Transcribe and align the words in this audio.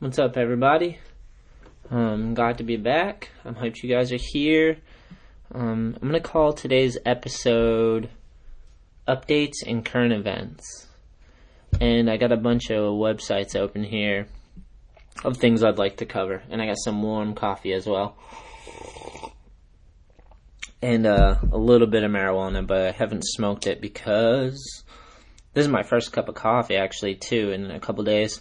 What's 0.00 0.18
up, 0.18 0.38
everybody? 0.38 0.96
Um, 1.90 2.32
glad 2.32 2.56
to 2.56 2.64
be 2.64 2.78
back. 2.78 3.32
I'm 3.44 3.54
you 3.62 3.94
guys 3.94 4.10
are 4.12 4.16
here. 4.18 4.78
Um, 5.54 5.94
I'm 6.00 6.08
gonna 6.08 6.20
call 6.20 6.54
today's 6.54 6.96
episode 7.04 8.08
updates 9.06 9.56
and 9.66 9.84
current 9.84 10.14
events. 10.14 10.88
And 11.82 12.08
I 12.08 12.16
got 12.16 12.32
a 12.32 12.38
bunch 12.38 12.70
of 12.70 12.94
websites 12.94 13.54
open 13.54 13.84
here 13.84 14.28
of 15.22 15.36
things 15.36 15.62
I'd 15.62 15.76
like 15.76 15.98
to 15.98 16.06
cover, 16.06 16.42
and 16.48 16.62
I 16.62 16.66
got 16.66 16.78
some 16.78 17.02
warm 17.02 17.34
coffee 17.34 17.74
as 17.74 17.86
well, 17.86 18.16
and 20.80 21.06
uh, 21.06 21.36
a 21.52 21.58
little 21.58 21.86
bit 21.86 22.04
of 22.04 22.10
marijuana, 22.10 22.66
but 22.66 22.86
I 22.86 22.92
haven't 22.92 23.26
smoked 23.26 23.66
it 23.66 23.82
because 23.82 24.82
this 25.52 25.66
is 25.66 25.70
my 25.70 25.82
first 25.82 26.10
cup 26.10 26.30
of 26.30 26.36
coffee 26.36 26.76
actually 26.76 27.16
too 27.16 27.50
in 27.50 27.70
a 27.70 27.80
couple 27.80 28.02
days. 28.02 28.40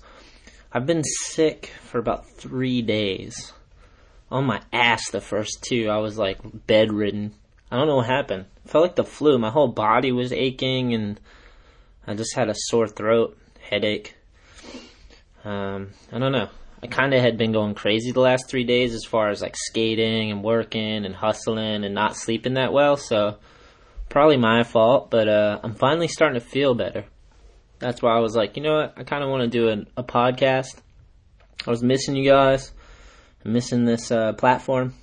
I've 0.72 0.86
been 0.86 1.04
sick 1.04 1.74
for 1.82 1.98
about 1.98 2.30
three 2.38 2.84
days. 2.84 3.54
On 4.30 4.46
my 4.46 4.62
ass 4.72 5.10
the 5.10 5.22
first 5.22 5.64
two. 5.68 5.90
I 5.90 5.98
was 5.98 6.18
like 6.18 6.38
bedridden. 6.68 7.34
I 7.72 7.78
don't 7.78 7.88
know 7.88 7.96
what 7.96 8.06
happened. 8.06 8.46
It 8.64 8.70
felt 8.70 8.84
like 8.84 8.96
the 8.96 9.04
flu. 9.04 9.40
My 9.40 9.50
whole 9.50 9.70
body 9.70 10.12
was 10.12 10.32
aching 10.32 10.94
and 10.94 11.20
I 12.06 12.14
just 12.14 12.36
had 12.36 12.50
a 12.50 12.56
sore 12.56 12.88
throat, 12.88 13.36
headache. 13.60 14.16
Um, 15.44 15.90
I 16.12 16.20
don't 16.20 16.32
know. 16.32 16.50
I 16.84 16.88
kind 16.88 17.14
of 17.16 17.22
had 17.22 17.38
been 17.38 17.52
going 17.52 17.74
crazy 17.74 18.12
the 18.12 18.20
last 18.20 18.48
three 18.48 18.64
days 18.64 18.94
as 18.94 19.06
far 19.06 19.30
as 19.30 19.42
like 19.42 19.56
skating 19.58 20.32
and 20.32 20.44
working 20.44 21.04
and 21.04 21.16
hustling 21.16 21.84
and 21.84 21.96
not 21.96 22.16
sleeping 22.16 22.54
that 22.54 22.74
well. 22.74 22.96
So 22.96 23.38
probably 24.08 24.38
my 24.38 24.64
fault, 24.64 25.10
but 25.10 25.28
uh, 25.28 25.60
I'm 25.64 25.74
finally 25.74 26.08
starting 26.08 26.40
to 26.40 26.46
feel 26.46 26.76
better. 26.76 27.06
That's 27.80 28.02
why 28.02 28.16
I 28.16 28.20
was 28.20 28.36
like, 28.36 28.58
you 28.58 28.64
know 28.64 28.76
what? 28.76 28.94
I 28.98 29.04
kind 29.04 29.24
of 29.24 29.30
want 29.30 29.44
to 29.44 29.48
do 29.50 29.70
a, 29.70 30.02
a, 30.02 30.04
podcast. 30.04 30.82
I 31.66 31.70
was 31.70 31.82
missing 31.82 32.16
you 32.16 32.30
guys, 32.30 32.72
I'm 33.44 33.54
missing 33.54 33.86
this 33.86 34.12
uh, 34.12 34.34
platform, 34.34 34.94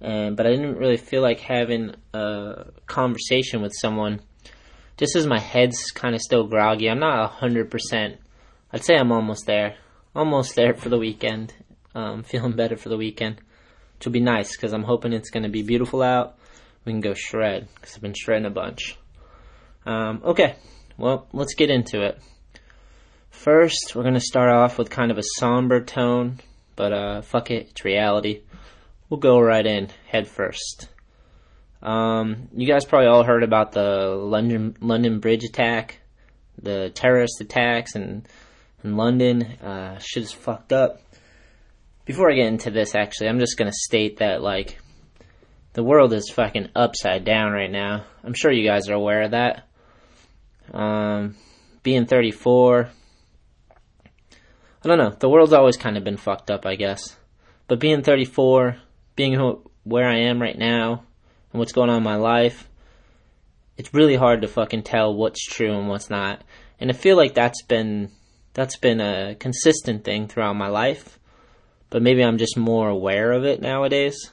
and 0.00 0.36
but 0.36 0.46
I 0.46 0.50
didn't 0.50 0.76
really 0.76 0.96
feel 0.96 1.22
like 1.22 1.40
having 1.40 1.94
a 2.14 2.66
conversation 2.86 3.62
with 3.62 3.72
someone. 3.80 4.20
Just 4.96 5.16
as 5.16 5.26
my 5.26 5.38
head's 5.38 5.90
kind 5.90 6.14
of 6.14 6.20
still 6.20 6.46
groggy, 6.46 6.88
I'm 6.88 7.00
not 7.00 7.30
hundred 7.30 7.70
percent. 7.70 8.18
I'd 8.72 8.84
say 8.84 8.96
I'm 8.96 9.12
almost 9.12 9.46
there, 9.46 9.76
almost 10.14 10.54
there 10.54 10.74
for 10.74 10.88
the 10.88 10.98
weekend. 10.98 11.54
Um, 11.94 12.22
feeling 12.22 12.52
better 12.52 12.76
for 12.76 12.90
the 12.90 12.96
weekend, 12.96 13.36
which 13.96 14.06
will 14.06 14.12
be 14.12 14.20
nice 14.20 14.56
because 14.56 14.72
I'm 14.72 14.84
hoping 14.84 15.12
it's 15.12 15.30
going 15.30 15.42
to 15.42 15.48
be 15.48 15.62
beautiful 15.62 16.02
out. 16.02 16.36
We 16.84 16.92
can 16.92 17.00
go 17.00 17.14
shred 17.14 17.68
because 17.74 17.96
I've 17.96 18.02
been 18.02 18.14
shredding 18.14 18.46
a 18.46 18.50
bunch. 18.50 18.96
Um, 19.84 20.22
okay, 20.24 20.54
well, 20.98 21.28
let's 21.32 21.54
get 21.54 21.70
into 21.70 22.02
it. 22.02 22.20
First, 23.30 23.92
we're 23.94 24.02
going 24.02 24.14
to 24.14 24.20
start 24.20 24.50
off 24.50 24.78
with 24.78 24.90
kind 24.90 25.10
of 25.12 25.18
a 25.18 25.22
somber 25.38 25.80
tone, 25.80 26.40
but 26.74 26.92
uh, 26.92 27.22
fuck 27.22 27.50
it, 27.50 27.68
it's 27.70 27.84
reality. 27.84 28.42
We'll 29.08 29.20
go 29.20 29.40
right 29.40 29.64
in, 29.64 29.88
head 30.08 30.26
first. 30.26 30.88
Um, 31.80 32.48
you 32.52 32.66
guys 32.66 32.84
probably 32.84 33.06
all 33.06 33.22
heard 33.22 33.44
about 33.44 33.70
the 33.70 34.08
London 34.10 34.76
London 34.80 35.20
Bridge 35.20 35.44
attack, 35.44 36.00
the 36.60 36.90
terrorist 36.90 37.40
attacks 37.40 37.94
in 37.94 38.26
in 38.82 38.96
London. 38.96 39.42
Uh, 39.42 39.98
shit 40.00 40.24
is 40.24 40.32
fucked 40.32 40.72
up. 40.72 41.00
Before 42.04 42.30
I 42.30 42.34
get 42.34 42.48
into 42.48 42.72
this, 42.72 42.96
actually, 42.96 43.28
I'm 43.28 43.38
just 43.38 43.56
gonna 43.56 43.72
state 43.72 44.16
that 44.16 44.42
like 44.42 44.80
the 45.74 45.84
world 45.84 46.12
is 46.12 46.32
fucking 46.34 46.70
upside 46.74 47.24
down 47.24 47.52
right 47.52 47.70
now. 47.70 48.04
I'm 48.24 48.34
sure 48.34 48.50
you 48.50 48.68
guys 48.68 48.88
are 48.88 48.94
aware 48.94 49.22
of 49.22 49.30
that. 49.30 49.67
Um, 50.72 51.36
being 51.82 52.06
34, 52.06 52.90
I 54.84 54.88
don't 54.88 54.98
know. 54.98 55.14
The 55.18 55.28
world's 55.28 55.52
always 55.52 55.76
kind 55.76 55.96
of 55.96 56.04
been 56.04 56.16
fucked 56.16 56.50
up, 56.50 56.66
I 56.66 56.76
guess. 56.76 57.16
But 57.66 57.80
being 57.80 58.02
34, 58.02 58.76
being 59.16 59.34
who, 59.34 59.62
where 59.84 60.08
I 60.08 60.18
am 60.20 60.40
right 60.40 60.56
now, 60.56 61.02
and 61.52 61.58
what's 61.58 61.72
going 61.72 61.90
on 61.90 61.98
in 61.98 62.02
my 62.02 62.16
life, 62.16 62.68
it's 63.76 63.94
really 63.94 64.16
hard 64.16 64.42
to 64.42 64.48
fucking 64.48 64.82
tell 64.82 65.14
what's 65.14 65.44
true 65.44 65.78
and 65.78 65.88
what's 65.88 66.10
not. 66.10 66.42
And 66.80 66.90
I 66.90 66.94
feel 66.94 67.16
like 67.16 67.34
that's 67.34 67.62
been 67.62 68.10
that's 68.54 68.76
been 68.76 69.00
a 69.00 69.36
consistent 69.38 70.04
thing 70.04 70.26
throughout 70.26 70.56
my 70.56 70.68
life. 70.68 71.18
But 71.90 72.02
maybe 72.02 72.22
I'm 72.22 72.38
just 72.38 72.56
more 72.56 72.88
aware 72.88 73.32
of 73.32 73.44
it 73.44 73.62
nowadays. 73.62 74.32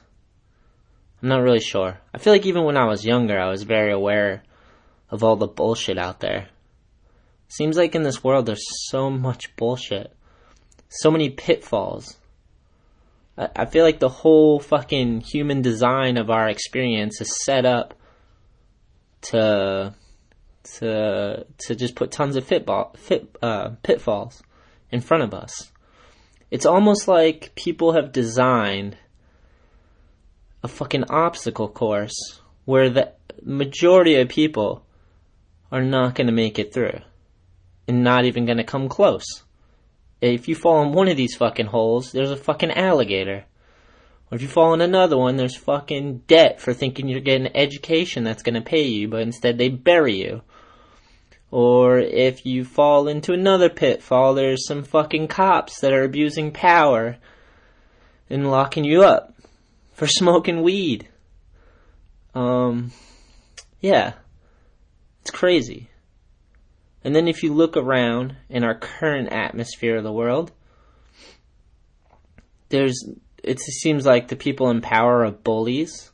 I'm 1.21 1.29
not 1.29 1.41
really 1.41 1.59
sure. 1.59 1.99
I 2.13 2.17
feel 2.17 2.33
like 2.33 2.45
even 2.45 2.63
when 2.63 2.75
I 2.75 2.85
was 2.85 3.05
younger, 3.05 3.39
I 3.39 3.49
was 3.49 3.63
very 3.63 3.91
aware 3.91 4.43
of 5.09 5.23
all 5.23 5.35
the 5.35 5.47
bullshit 5.47 5.97
out 5.97 6.19
there. 6.19 6.49
Seems 7.47 7.77
like 7.77 7.95
in 7.95 8.03
this 8.03 8.23
world 8.23 8.45
there's 8.45 8.65
so 8.89 9.09
much 9.09 9.55
bullshit. 9.55 10.11
So 10.89 11.11
many 11.11 11.29
pitfalls. 11.29 12.17
I, 13.37 13.49
I 13.55 13.65
feel 13.65 13.83
like 13.83 13.99
the 13.99 14.09
whole 14.09 14.59
fucking 14.59 15.21
human 15.21 15.61
design 15.61 16.17
of 16.17 16.29
our 16.29 16.49
experience 16.49 17.21
is 17.21 17.43
set 17.43 17.65
up 17.65 17.93
to 19.21 19.93
to 20.63 21.45
to 21.57 21.75
just 21.75 21.95
put 21.95 22.11
tons 22.11 22.35
of 22.35 22.45
fitball, 22.45 22.95
fit, 22.97 23.35
uh, 23.41 23.69
pitfalls 23.83 24.41
in 24.91 25.01
front 25.01 25.23
of 25.23 25.33
us. 25.33 25.71
It's 26.51 26.65
almost 26.65 27.07
like 27.07 27.53
people 27.55 27.93
have 27.93 28.11
designed 28.11 28.97
a 30.63 30.67
fucking 30.67 31.05
obstacle 31.09 31.67
course 31.67 32.41
where 32.65 32.89
the 32.89 33.13
majority 33.43 34.15
of 34.15 34.29
people 34.29 34.84
are 35.71 35.83
not 35.83 36.15
going 36.15 36.27
to 36.27 36.33
make 36.33 36.59
it 36.59 36.73
through 36.73 36.99
and 37.87 38.03
not 38.03 38.25
even 38.25 38.45
going 38.45 38.57
to 38.57 38.63
come 38.63 38.89
close. 38.89 39.43
If 40.21 40.47
you 40.47 40.55
fall 40.55 40.83
in 40.83 40.93
one 40.93 41.07
of 41.07 41.17
these 41.17 41.35
fucking 41.35 41.67
holes, 41.67 42.11
there's 42.11 42.31
a 42.31 42.37
fucking 42.37 42.71
alligator. 42.71 43.45
Or 44.31 44.35
if 44.35 44.41
you 44.41 44.47
fall 44.47 44.73
in 44.73 44.81
another 44.81 45.17
one, 45.17 45.35
there's 45.35 45.55
fucking 45.55 46.19
debt 46.27 46.59
for 46.59 46.73
thinking 46.73 47.07
you're 47.07 47.19
getting 47.19 47.47
an 47.47 47.55
education 47.55 48.23
that's 48.23 48.41
going 48.41 48.55
to 48.55 48.61
pay 48.61 48.83
you, 48.83 49.07
but 49.07 49.21
instead 49.21 49.57
they 49.57 49.69
bury 49.69 50.15
you. 50.15 50.41
Or 51.51 51.99
if 51.99 52.45
you 52.45 52.65
fall 52.65 53.07
into 53.07 53.33
another 53.33 53.69
pitfall, 53.69 54.33
there's 54.33 54.67
some 54.67 54.83
fucking 54.83 55.27
cops 55.27 55.79
that 55.81 55.93
are 55.93 56.03
abusing 56.03 56.51
power 56.51 57.17
and 58.29 58.49
locking 58.49 58.83
you 58.83 59.03
up 59.03 59.35
for 59.93 60.07
smoking 60.07 60.63
weed. 60.63 61.07
Um, 62.33 62.91
yeah. 63.79 64.13
It's 65.25 65.31
crazy. 65.31 65.89
And 67.03 67.15
then 67.15 67.27
if 67.27 67.41
you 67.41 67.51
look 67.51 67.75
around 67.75 68.35
in 68.47 68.63
our 68.63 68.75
current 68.75 69.29
atmosphere 69.29 69.97
of 69.97 70.03
the 70.03 70.13
world, 70.13 70.51
there's 72.69 73.03
it 73.43 73.59
seems 73.59 74.05
like 74.05 74.27
the 74.27 74.35
people 74.35 74.69
in 74.69 74.81
power 74.81 75.25
are 75.25 75.31
bullies, 75.31 76.11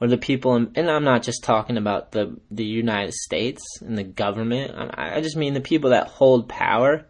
or 0.00 0.08
the 0.08 0.16
people 0.16 0.56
in, 0.56 0.72
and 0.76 0.90
I'm 0.90 1.04
not 1.04 1.22
just 1.22 1.44
talking 1.44 1.76
about 1.76 2.12
the 2.12 2.40
the 2.50 2.64
United 2.64 3.12
States 3.12 3.62
and 3.82 3.98
the 3.98 4.02
government. 4.02 4.72
I, 4.74 5.16
I 5.16 5.20
just 5.20 5.36
mean 5.36 5.52
the 5.52 5.60
people 5.60 5.90
that 5.90 6.06
hold 6.06 6.48
power. 6.48 7.04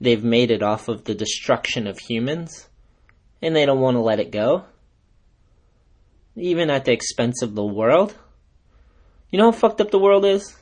They've 0.00 0.22
made 0.22 0.52
it 0.52 0.62
off 0.62 0.86
of 0.86 1.02
the 1.02 1.16
destruction 1.16 1.88
of 1.88 1.98
humans, 1.98 2.68
and 3.42 3.56
they 3.56 3.66
don't 3.66 3.80
want 3.80 3.96
to 3.96 4.02
let 4.02 4.20
it 4.20 4.30
go, 4.30 4.66
even 6.36 6.70
at 6.70 6.84
the 6.84 6.92
expense 6.92 7.42
of 7.42 7.56
the 7.56 7.66
world. 7.66 8.14
You 9.30 9.38
know 9.38 9.50
how 9.50 9.58
fucked 9.58 9.80
up 9.80 9.90
the 9.90 9.98
world 9.98 10.24
is? 10.24 10.56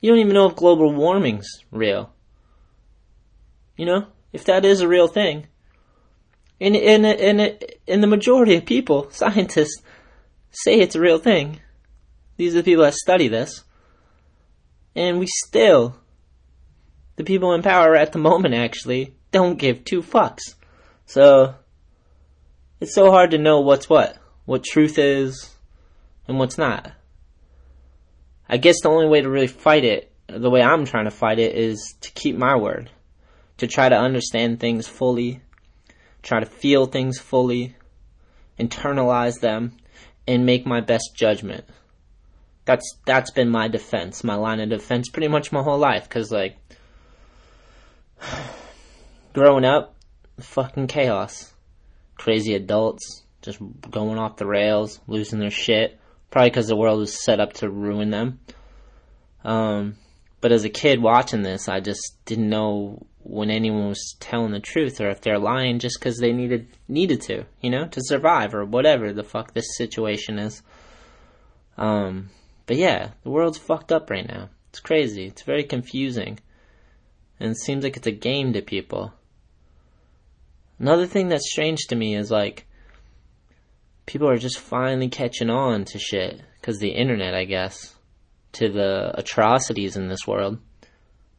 You 0.00 0.10
don't 0.10 0.20
even 0.20 0.34
know 0.34 0.48
if 0.48 0.56
global 0.56 0.92
warming's 0.92 1.48
real. 1.70 2.12
You 3.76 3.86
know? 3.86 4.06
If 4.32 4.44
that 4.44 4.64
is 4.64 4.80
a 4.80 4.88
real 4.88 5.08
thing. 5.08 5.46
And, 6.60 6.76
and, 6.76 7.06
and, 7.06 7.64
and 7.86 8.02
the 8.02 8.06
majority 8.06 8.56
of 8.56 8.66
people, 8.66 9.10
scientists, 9.10 9.82
say 10.50 10.80
it's 10.80 10.96
a 10.96 11.00
real 11.00 11.18
thing. 11.18 11.60
These 12.36 12.54
are 12.54 12.58
the 12.58 12.64
people 12.64 12.84
that 12.84 12.94
study 12.94 13.28
this. 13.28 13.64
And 14.94 15.18
we 15.18 15.26
still, 15.26 15.96
the 17.16 17.24
people 17.24 17.52
in 17.52 17.62
power 17.62 17.96
at 17.96 18.12
the 18.12 18.18
moment 18.18 18.54
actually, 18.54 19.14
don't 19.30 19.58
give 19.58 19.84
two 19.84 20.02
fucks. 20.02 20.54
So, 21.06 21.54
it's 22.80 22.94
so 22.94 23.10
hard 23.10 23.30
to 23.32 23.38
know 23.38 23.60
what's 23.60 23.88
what. 23.88 24.18
What 24.44 24.64
truth 24.64 24.98
is, 24.98 25.54
and 26.26 26.38
what's 26.38 26.58
not. 26.58 26.92
I 28.48 28.56
guess 28.56 28.80
the 28.82 28.88
only 28.88 29.06
way 29.06 29.20
to 29.20 29.28
really 29.28 29.46
fight 29.46 29.84
it, 29.84 30.12
the 30.26 30.50
way 30.50 30.62
I'm 30.62 30.84
trying 30.84 31.04
to 31.04 31.10
fight 31.10 31.38
it, 31.38 31.54
is 31.54 31.94
to 32.00 32.10
keep 32.12 32.36
my 32.36 32.56
word. 32.56 32.90
To 33.58 33.66
try 33.66 33.88
to 33.88 33.96
understand 33.96 34.60
things 34.60 34.86
fully, 34.86 35.42
try 36.22 36.40
to 36.40 36.46
feel 36.46 36.86
things 36.86 37.18
fully, 37.18 37.74
internalize 38.58 39.40
them, 39.40 39.76
and 40.26 40.46
make 40.46 40.64
my 40.64 40.80
best 40.80 41.10
judgment. 41.14 41.64
That's 42.64 42.84
that's 43.04 43.32
been 43.32 43.48
my 43.48 43.68
defense, 43.68 44.22
my 44.22 44.36
line 44.36 44.60
of 44.60 44.68
defense, 44.68 45.08
pretty 45.08 45.28
much 45.28 45.50
my 45.50 45.62
whole 45.62 45.78
life. 45.78 46.08
Cause 46.08 46.30
like, 46.30 46.56
growing 49.32 49.64
up, 49.64 49.96
fucking 50.38 50.86
chaos, 50.86 51.52
crazy 52.16 52.54
adults 52.54 53.24
just 53.42 53.58
going 53.90 54.18
off 54.18 54.36
the 54.36 54.46
rails, 54.46 55.00
losing 55.06 55.38
their 55.38 55.50
shit, 55.50 55.98
Probably 56.30 56.50
because 56.50 56.68
the 56.68 56.76
world 56.76 57.00
was 57.00 57.24
set 57.24 57.40
up 57.40 57.54
to 57.54 57.70
ruin 57.70 58.10
them. 58.10 58.40
Um, 59.44 59.96
But 60.40 60.52
as 60.52 60.64
a 60.64 60.68
kid 60.70 61.02
watching 61.02 61.42
this, 61.42 61.68
I 61.68 61.80
just 61.80 62.16
didn't 62.24 62.48
know 62.48 63.06
when 63.24 63.50
anyone 63.50 63.88
was 63.88 64.14
telling 64.20 64.52
the 64.52 64.60
truth 64.60 65.00
or 65.00 65.10
if 65.10 65.20
they're 65.20 65.38
lying 65.38 65.80
just 65.80 65.98
because 65.98 66.18
they 66.18 66.32
needed 66.32 66.68
needed 66.86 67.20
to, 67.22 67.44
you 67.60 67.70
know, 67.70 67.86
to 67.88 68.00
survive 68.02 68.54
or 68.54 68.64
whatever 68.64 69.12
the 69.12 69.24
fuck 69.24 69.52
this 69.52 69.76
situation 69.76 70.38
is. 70.38 70.62
Um, 71.76 72.30
but 72.66 72.76
yeah, 72.76 73.10
the 73.22 73.30
world's 73.30 73.58
fucked 73.58 73.90
up 73.90 74.10
right 74.10 74.26
now. 74.26 74.48
It's 74.70 74.80
crazy. 74.80 75.26
It's 75.26 75.42
very 75.42 75.64
confusing, 75.64 76.38
and 77.40 77.50
it 77.50 77.58
seems 77.58 77.82
like 77.82 77.96
it's 77.96 78.06
a 78.06 78.12
game 78.12 78.52
to 78.52 78.62
people. 78.62 79.12
Another 80.78 81.06
thing 81.06 81.28
that's 81.28 81.50
strange 81.50 81.86
to 81.88 81.96
me 81.96 82.14
is 82.14 82.30
like 82.30 82.66
people 84.08 84.28
are 84.28 84.38
just 84.38 84.58
finally 84.58 85.08
catching 85.10 85.50
on 85.50 85.84
to 85.84 85.98
shit 85.98 86.40
because 86.58 86.78
the 86.78 86.88
internet, 86.88 87.34
I 87.34 87.44
guess, 87.44 87.94
to 88.52 88.70
the 88.70 89.12
atrocities 89.14 89.96
in 89.96 90.08
this 90.08 90.26
world. 90.26 90.58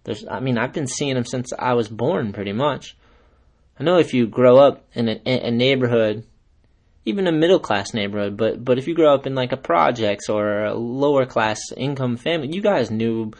There's, 0.04 0.24
I 0.30 0.40
mean, 0.40 0.60
I've 0.60 0.72
been 0.72 0.86
seeing 0.86 1.16
them 1.16 1.26
since 1.26 1.52
I 1.58 1.74
was 1.74 1.88
born, 1.88 2.32
pretty 2.32 2.54
much. 2.54 2.96
I 3.80 3.84
know 3.84 3.98
if 3.98 4.14
you 4.14 4.28
grow 4.28 4.58
up 4.58 4.86
in 4.94 5.10
a, 5.10 5.20
a 5.26 5.50
neighborhood, 5.50 6.26
even 7.06 7.26
a 7.26 7.32
middle 7.32 7.60
class 7.60 7.92
neighborhood, 7.94 8.38
but 8.38 8.64
but 8.64 8.78
if 8.78 8.88
you 8.88 8.94
grow 8.94 9.16
up 9.16 9.26
in 9.26 9.34
like 9.34 9.52
a 9.52 9.58
projects 9.58 10.30
or 10.30 10.66
a 10.66 10.76
lower 10.76 11.26
class 11.26 11.60
income 11.76 12.18
family, 12.18 12.54
you 12.54 12.62
guys 12.62 12.92
knew 12.92 13.32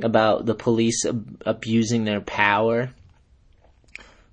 about 0.00 0.46
the 0.46 0.54
police 0.54 1.04
ab- 1.04 1.42
abusing 1.44 2.04
their 2.04 2.20
power. 2.20 2.94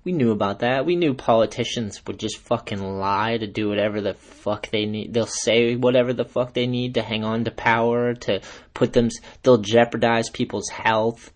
We 0.02 0.12
knew 0.12 0.30
about 0.30 0.60
that. 0.60 0.86
We 0.86 0.96
knew 0.96 1.12
politicians 1.14 2.00
would 2.06 2.18
just 2.18 2.38
fucking 2.38 2.82
lie 2.98 3.36
to 3.36 3.46
do 3.46 3.68
whatever 3.68 4.00
the 4.00 4.14
fuck 4.14 4.70
they 4.70 4.86
need. 4.86 5.12
They'll 5.12 5.26
say 5.26 5.76
whatever 5.76 6.12
the 6.12 6.24
fuck 6.24 6.54
they 6.54 6.66
need 6.66 6.94
to 6.94 7.02
hang 7.02 7.22
on 7.22 7.44
to 7.44 7.50
power, 7.50 8.14
to 8.14 8.40
put 8.72 8.94
them, 8.94 9.10
they'll 9.42 9.58
jeopardize 9.58 10.30
people's 10.30 10.68
health 10.68 11.32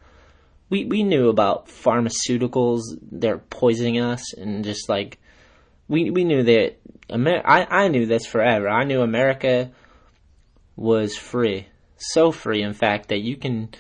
we 0.70 0.84
we 0.84 1.02
knew 1.02 1.28
about 1.28 1.68
pharmaceuticals 1.68 2.82
they're 3.12 3.38
poisoning 3.38 4.00
us 4.00 4.32
and 4.34 4.64
just 4.64 4.88
like 4.88 5.18
we 5.88 6.10
we 6.10 6.24
knew 6.24 6.42
that 6.42 6.76
Amer- 7.10 7.42
I 7.44 7.84
I 7.84 7.88
knew 7.88 8.06
this 8.06 8.26
forever. 8.26 8.68
I 8.68 8.84
knew 8.84 9.02
America 9.02 9.70
was 10.74 11.16
free. 11.16 11.68
So 11.96 12.32
free 12.32 12.62
in 12.62 12.72
fact 12.72 13.10
that 13.10 13.20
you 13.20 13.36
can 13.36 13.70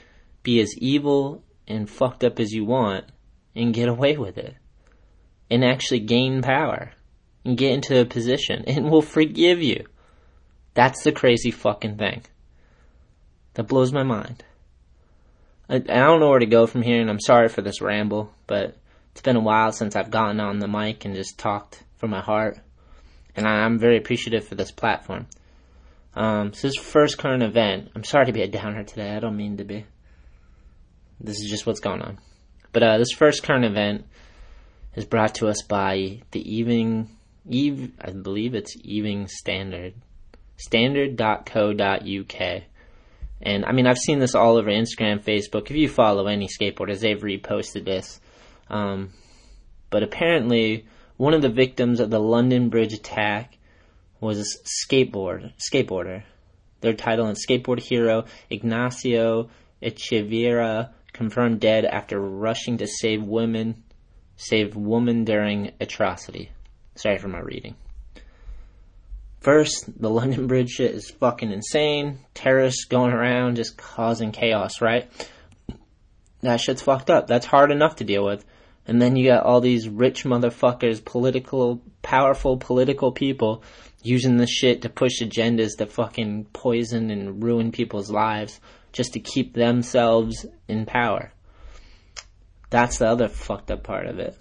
be 0.42 0.60
as 0.60 0.76
evil 0.78 1.42
and 1.66 1.88
fucked 1.88 2.22
up 2.22 2.38
as 2.38 2.52
you 2.52 2.64
want 2.64 3.06
and 3.56 3.74
get 3.74 3.88
away 3.88 4.16
with 4.16 4.36
it. 4.36 4.54
And 5.54 5.64
actually 5.64 6.00
gain 6.00 6.42
power 6.42 6.90
and 7.44 7.56
get 7.56 7.70
into 7.70 8.00
a 8.00 8.04
position 8.04 8.64
and 8.66 8.90
will 8.90 9.02
forgive 9.02 9.62
you. 9.62 9.84
That's 10.74 11.04
the 11.04 11.12
crazy 11.12 11.52
fucking 11.52 11.96
thing. 11.96 12.22
That 13.54 13.68
blows 13.68 13.92
my 13.92 14.02
mind. 14.02 14.42
I, 15.68 15.76
I 15.76 15.78
don't 15.78 16.18
know 16.18 16.30
where 16.30 16.40
to 16.40 16.46
go 16.46 16.66
from 16.66 16.82
here, 16.82 17.00
and 17.00 17.08
I'm 17.08 17.20
sorry 17.20 17.48
for 17.48 17.62
this 17.62 17.80
ramble, 17.80 18.32
but 18.48 18.76
it's 19.12 19.22
been 19.22 19.36
a 19.36 19.40
while 19.40 19.70
since 19.70 19.94
I've 19.94 20.10
gotten 20.10 20.40
on 20.40 20.58
the 20.58 20.66
mic 20.66 21.04
and 21.04 21.14
just 21.14 21.38
talked 21.38 21.84
from 21.98 22.10
my 22.10 22.20
heart, 22.20 22.58
and 23.36 23.46
I, 23.46 23.64
am 23.64 23.78
very 23.78 23.96
appreciative 23.96 24.48
for 24.48 24.56
this 24.56 24.72
platform. 24.72 25.28
Um, 26.14 26.52
so 26.52 26.66
this 26.66 26.76
first 26.76 27.16
current 27.16 27.44
event, 27.44 27.92
I'm 27.94 28.02
sorry 28.02 28.26
to 28.26 28.32
be 28.32 28.42
a 28.42 28.48
downer 28.48 28.82
today. 28.82 29.14
I 29.14 29.20
don't 29.20 29.36
mean 29.36 29.58
to 29.58 29.64
be. 29.64 29.86
This 31.20 31.38
is 31.38 31.48
just 31.48 31.64
what's 31.64 31.80
going 31.80 32.02
on. 32.02 32.18
But 32.72 32.82
uh, 32.82 32.98
this 32.98 33.12
first 33.12 33.44
current 33.44 33.64
event 33.64 34.06
is 34.94 35.04
brought 35.04 35.34
to 35.36 35.48
us 35.48 35.62
by 35.62 36.20
the 36.30 36.54
Evening, 36.54 37.08
Eve, 37.48 37.92
I 38.00 38.10
believe 38.10 38.54
it's 38.54 38.76
Evening 38.82 39.28
Standard, 39.28 39.94
standard.co.uk. 40.56 42.62
And 43.42 43.64
I 43.64 43.72
mean, 43.72 43.86
I've 43.86 43.98
seen 43.98 44.20
this 44.20 44.34
all 44.34 44.56
over 44.56 44.70
Instagram, 44.70 45.22
Facebook. 45.22 45.70
If 45.70 45.76
you 45.76 45.88
follow 45.88 46.26
any 46.26 46.48
skateboarders, 46.48 47.00
they've 47.00 47.20
reposted 47.20 47.84
this. 47.84 48.20
Um, 48.68 49.12
but 49.90 50.02
apparently, 50.02 50.86
one 51.16 51.34
of 51.34 51.42
the 51.42 51.48
victims 51.48 52.00
of 52.00 52.10
the 52.10 52.20
London 52.20 52.70
Bridge 52.70 52.92
attack 52.92 53.58
was 54.20 54.40
a 54.40 54.90
skateboard 54.90 55.52
skateboarder. 55.58 56.22
Their 56.80 56.94
title 56.94 57.26
and 57.26 57.36
skateboard 57.36 57.80
hero 57.80 58.24
Ignacio 58.50 59.50
Echeverria 59.82 60.90
confirmed 61.12 61.60
dead 61.60 61.84
after 61.84 62.18
rushing 62.18 62.78
to 62.78 62.86
save 62.86 63.22
women, 63.22 63.84
save 64.36 64.76
woman 64.76 65.24
during 65.24 65.72
atrocity. 65.80 66.50
Sorry 66.96 67.18
for 67.18 67.28
my 67.28 67.40
reading. 67.40 67.74
First, 69.40 70.00
the 70.00 70.08
London 70.08 70.46
Bridge 70.48 70.70
shit 70.70 70.94
is 70.94 71.10
fucking 71.10 71.52
insane. 71.52 72.20
Terrorists 72.32 72.86
going 72.86 73.12
around 73.12 73.56
just 73.56 73.76
causing 73.76 74.32
chaos, 74.32 74.80
right? 74.80 75.10
That 76.40 76.60
shit's 76.60 76.80
fucked 76.80 77.10
up. 77.10 77.26
That's 77.26 77.44
hard 77.44 77.70
enough 77.70 77.96
to 77.96 78.04
deal 78.04 78.24
with. 78.24 78.44
And 78.86 79.00
then 79.00 79.16
you 79.16 79.28
got 79.28 79.44
all 79.44 79.60
these 79.60 79.88
rich 79.88 80.24
motherfuckers, 80.24 81.04
political, 81.04 81.82
powerful 82.00 82.56
political 82.56 83.12
people 83.12 83.62
using 84.02 84.38
this 84.38 84.50
shit 84.50 84.82
to 84.82 84.88
push 84.88 85.20
agendas 85.20 85.76
that 85.78 85.92
fucking 85.92 86.46
poison 86.52 87.10
and 87.10 87.42
ruin 87.42 87.70
people's 87.70 88.10
lives 88.10 88.60
just 88.92 89.12
to 89.12 89.20
keep 89.20 89.52
themselves 89.54 90.46
in 90.68 90.86
power. 90.86 91.33
That's 92.74 92.98
the 92.98 93.06
other 93.06 93.28
fucked 93.28 93.70
up 93.70 93.84
part 93.84 94.06
of 94.06 94.18
it. 94.18 94.36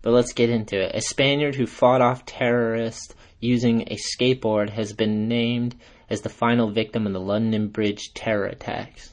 But 0.00 0.12
let's 0.12 0.34
get 0.34 0.50
into 0.50 0.80
it. 0.80 0.94
A 0.94 1.00
Spaniard 1.00 1.56
who 1.56 1.66
fought 1.66 2.00
off 2.00 2.24
terrorists 2.24 3.12
using 3.40 3.88
a 3.88 3.96
skateboard 3.96 4.70
has 4.70 4.92
been 4.92 5.26
named 5.26 5.74
as 6.08 6.20
the 6.20 6.28
final 6.28 6.70
victim 6.70 7.08
in 7.08 7.12
the 7.12 7.18
London 7.18 7.66
Bridge 7.66 8.14
terror 8.14 8.46
attacks. 8.46 9.12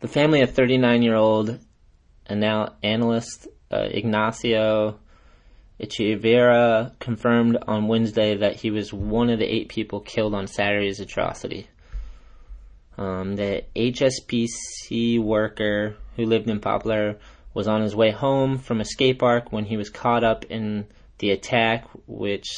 The 0.00 0.08
family 0.08 0.40
of 0.40 0.52
39 0.54 1.02
year 1.02 1.14
old 1.14 1.58
analyst 2.26 3.48
uh, 3.70 3.88
Ignacio 3.90 4.98
Echeverria 5.78 6.98
confirmed 6.98 7.58
on 7.68 7.86
Wednesday 7.86 8.34
that 8.34 8.56
he 8.56 8.70
was 8.70 8.94
one 8.94 9.28
of 9.28 9.38
the 9.38 9.54
eight 9.54 9.68
people 9.68 10.00
killed 10.00 10.32
on 10.32 10.46
Saturday's 10.46 11.00
atrocity. 11.00 11.68
Um, 12.96 13.36
the 13.36 13.64
HSBC 13.76 15.20
worker 15.20 15.96
who 16.16 16.26
lived 16.26 16.48
in 16.48 16.60
Poplar 16.60 17.18
was 17.54 17.68
on 17.68 17.82
his 17.82 17.94
way 17.94 18.10
home 18.10 18.58
from 18.58 18.80
a 18.80 18.84
skate 18.84 19.18
park 19.18 19.52
when 19.52 19.64
he 19.64 19.76
was 19.76 19.90
caught 19.90 20.24
up 20.24 20.44
in 20.46 20.86
the 21.18 21.30
attack, 21.30 21.86
which 22.06 22.48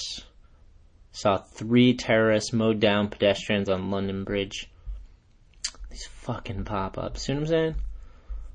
saw 1.12 1.37
three 1.37 1.94
terrorists 1.94 2.52
mow 2.52 2.72
down 2.72 3.08
pedestrians 3.08 3.69
on 3.69 3.90
London 3.90 4.25
Bridge. 4.25 4.69
These 5.90 6.06
fucking 6.06 6.64
pop 6.64 6.99
ups. 6.99 7.28
You 7.28 7.34
know 7.34 7.40
what 7.40 7.46
I'm 7.46 7.52
saying? 7.52 7.75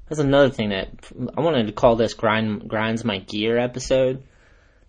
That's 0.08 0.20
another 0.20 0.50
thing 0.50 0.70
that 0.70 0.90
I 1.38 1.42
wanted 1.42 1.68
to 1.68 1.74
call 1.74 1.96
this 1.96 2.14
grind 2.14 2.68
grinds 2.68 3.04
my 3.04 3.20
gear 3.20 3.58
episode. 3.58 4.24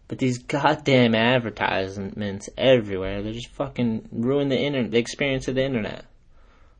But 0.06 0.18
these 0.18 0.38
goddamn 0.38 1.14
advertisements 1.14 2.50
everywhere, 2.58 3.22
they're 3.22 3.32
just 3.32 3.54
fucking 3.54 4.08
ruin 4.12 4.50
the 4.50 4.58
internet, 4.58 4.90
the 4.90 4.98
experience 4.98 5.48
of 5.48 5.54
the 5.54 5.64
internet. 5.64 6.04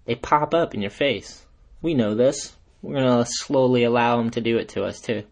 They 0.05 0.15
pop 0.15 0.53
up 0.53 0.75
in 0.75 0.83
your 0.83 0.91
face. 0.91 1.45
We 1.81 1.95
know 1.95 2.15
this. 2.15 2.55
We're 2.85 3.01
gonna 3.01 3.27
slowly 3.27 3.85
allow 3.85 4.19
them 4.19 4.31
to 4.31 4.41
do 4.41 4.59
it 4.59 4.69
to 4.71 4.85
us 4.85 5.01
too 5.01 5.25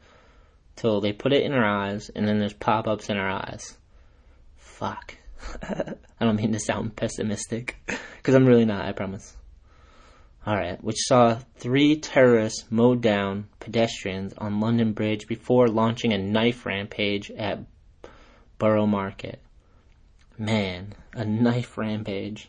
till 0.77 1.01
they 1.01 1.13
put 1.13 1.33
it 1.33 1.43
in 1.43 1.53
our 1.53 1.65
eyes, 1.65 2.11
and 2.15 2.27
then 2.27 2.39
there's 2.39 2.55
pop 2.55 2.87
ups 2.87 3.09
in 3.09 3.17
our 3.17 3.29
eyes. 3.31 3.77
Fuck. 4.57 5.17
I 5.63 6.25
don't 6.25 6.37
mean 6.37 6.53
to 6.53 6.61
sound 6.61 6.97
pessimistic, 6.97 7.77
because 8.17 8.35
I'm 8.35 8.47
really 8.47 8.65
not, 8.65 8.87
I 8.87 8.93
promise. 8.93 9.37
Alright, 10.47 10.83
which 10.83 10.97
saw 10.99 11.39
three 11.57 12.01
terrorists 12.01 12.65
mow 12.71 12.95
down 12.95 13.49
pedestrians 13.61 14.33
on 14.39 14.61
London 14.61 14.93
Bridge 14.93 15.27
before 15.29 15.69
launching 15.69 16.13
a 16.13 16.19
knife 16.19 16.67
rampage 16.67 17.31
at 17.31 17.61
Borough 18.59 18.87
Market. 18.87 19.41
Man, 20.39 20.95
a 21.13 21.25
knife 21.25 21.79
rampage. 21.79 22.49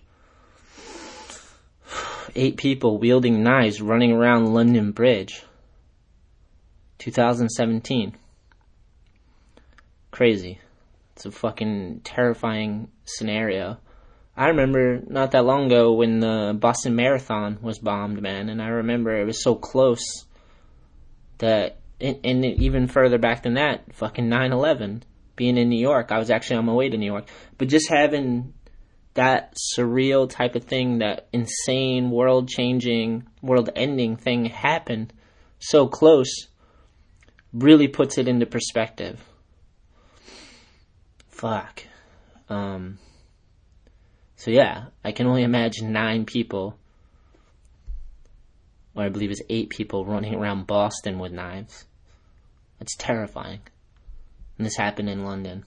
Eight 2.36 2.58
people 2.58 2.98
wielding 2.98 3.44
knives 3.44 3.82
running 3.82 4.12
around 4.12 4.54
London 4.54 4.92
Bridge. 4.92 5.44
2017. 7.00 8.16
Crazy. 10.12 10.60
It's 11.16 11.26
a 11.26 11.32
fucking 11.32 12.02
terrifying 12.04 12.90
scenario. 13.06 13.78
I 14.36 14.48
remember 14.48 15.02
not 15.08 15.32
that 15.32 15.46
long 15.46 15.68
ago 15.68 15.94
when 15.94 16.20
the 16.20 16.58
Boston 16.60 16.96
Marathon 16.96 17.60
was 17.62 17.78
bombed, 17.78 18.22
man, 18.22 18.50
and 18.50 18.62
I 18.62 18.68
remember 18.68 19.16
it 19.16 19.26
was 19.26 19.44
so 19.44 19.56
close 19.56 20.26
that, 21.38 21.78
and, 22.02 22.20
and 22.24 22.46
even 22.46 22.88
further 22.88 23.20
back 23.20 23.44
than 23.44 23.56
that, 23.56 23.94
fucking 23.94 24.28
9 24.28 24.52
11, 24.52 25.04
being 25.36 25.58
in 25.58 25.70
New 25.70 25.80
York, 25.80 26.12
I 26.12 26.18
was 26.18 26.32
actually 26.32 26.58
on 26.58 26.66
my 26.66 26.74
way 26.74 26.90
to 26.90 26.98
New 26.98 27.06
York, 27.06 27.28
but 27.58 27.68
just 27.68 27.90
having 27.90 28.54
that 29.14 29.56
surreal 29.78 30.30
type 30.30 30.56
of 30.56 30.64
thing, 30.64 31.00
that 31.00 31.28
insane, 31.32 32.10
world 32.10 32.50
changing, 32.50 33.28
world 33.42 33.70
ending 33.76 34.16
thing 34.16 34.46
happened 34.46 35.14
so 35.60 35.88
close 35.88 36.48
really 37.54 37.88
puts 37.88 38.18
it 38.18 38.28
into 38.28 38.46
perspective. 38.46 39.24
Fuck. 41.30 41.84
Um, 42.50 42.98
so 44.36 44.52
yeah, 44.52 44.86
I 45.04 45.12
can 45.12 45.28
only 45.28 45.44
imagine 45.44 45.94
nine 45.94 46.26
people 46.26 46.78
or 48.96 49.04
I 49.04 49.10
believe 49.10 49.32
it's 49.32 49.42
eight 49.50 49.70
people 49.70 50.06
running 50.06 50.36
around 50.36 50.68
Boston 50.68 51.20
with 51.20 51.32
knives. 51.32 51.86
That's 52.80 52.96
terrifying. 52.96 53.62
And 54.58 54.66
this 54.66 54.76
happened 54.76 55.10
in 55.10 55.26
London. 55.26 55.66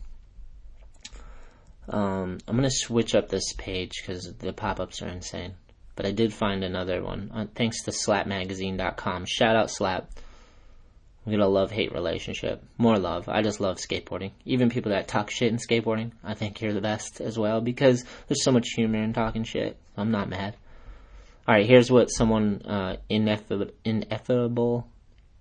Um, 1.89 2.39
I'm 2.47 2.57
gonna 2.57 2.71
switch 2.71 3.15
up 3.15 3.29
this 3.29 3.53
page 3.55 3.93
because 4.01 4.33
the 4.39 4.53
pop-ups 4.53 5.03
are 5.03 5.09
insane. 5.09 5.55
But 5.95 6.07
I 6.07 6.13
did 6.13 6.33
find 6.33 6.63
another 6.63 7.03
one. 7.03 7.31
Uh, 7.35 7.47
thanks 7.55 7.83
to 7.85 7.91
slapmagazine.com. 7.91 9.25
Shout 9.27 9.57
out 9.57 9.71
Slap. 9.71 10.11
We 11.25 11.33
got 11.33 11.45
a 11.45 11.49
love-hate 11.49 11.93
relationship. 11.93 12.63
More 12.79 12.99
love. 12.99 13.29
I 13.29 13.43
just 13.43 13.61
love 13.61 13.79
skateboarding. 13.79 14.31
Even 14.45 14.71
people 14.71 14.93
that 14.93 15.09
talk 15.09 15.29
shit 15.31 15.51
in 15.51 15.59
skateboarding, 15.59 16.13
I 16.23 16.35
think 16.35 16.61
you're 16.61 16.73
the 16.73 16.81
best 16.81 17.21
as 17.21 17.37
well 17.37 17.61
because 17.61 18.05
there's 18.29 18.45
so 18.45 18.53
much 18.53 18.69
humor 18.77 19.03
in 19.03 19.13
talking 19.13 19.43
shit. 19.43 19.77
I'm 19.97 20.13
not 20.13 20.29
mad. 20.29 20.55
All 21.49 21.55
right, 21.55 21.67
here's 21.67 21.91
what 21.91 22.09
someone 22.09 22.63
uh, 22.63 22.97
ineffable, 23.09 23.71
ineffable 23.85 24.87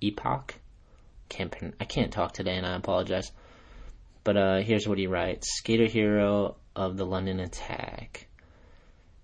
epoch. 0.02 0.56
Can't 1.30 1.54
I 1.80 1.86
can't 1.86 2.12
talk 2.12 2.32
today, 2.34 2.56
and 2.56 2.66
I 2.66 2.76
apologize. 2.76 3.32
But 4.26 4.38
uh, 4.38 4.58
here's 4.58 4.88
what 4.88 4.98
he 4.98 5.06
writes: 5.06 5.48
Skater 5.60 5.86
hero 5.86 6.56
of 6.76 6.98
the 6.98 7.06
London 7.06 7.40
attack. 7.40 8.28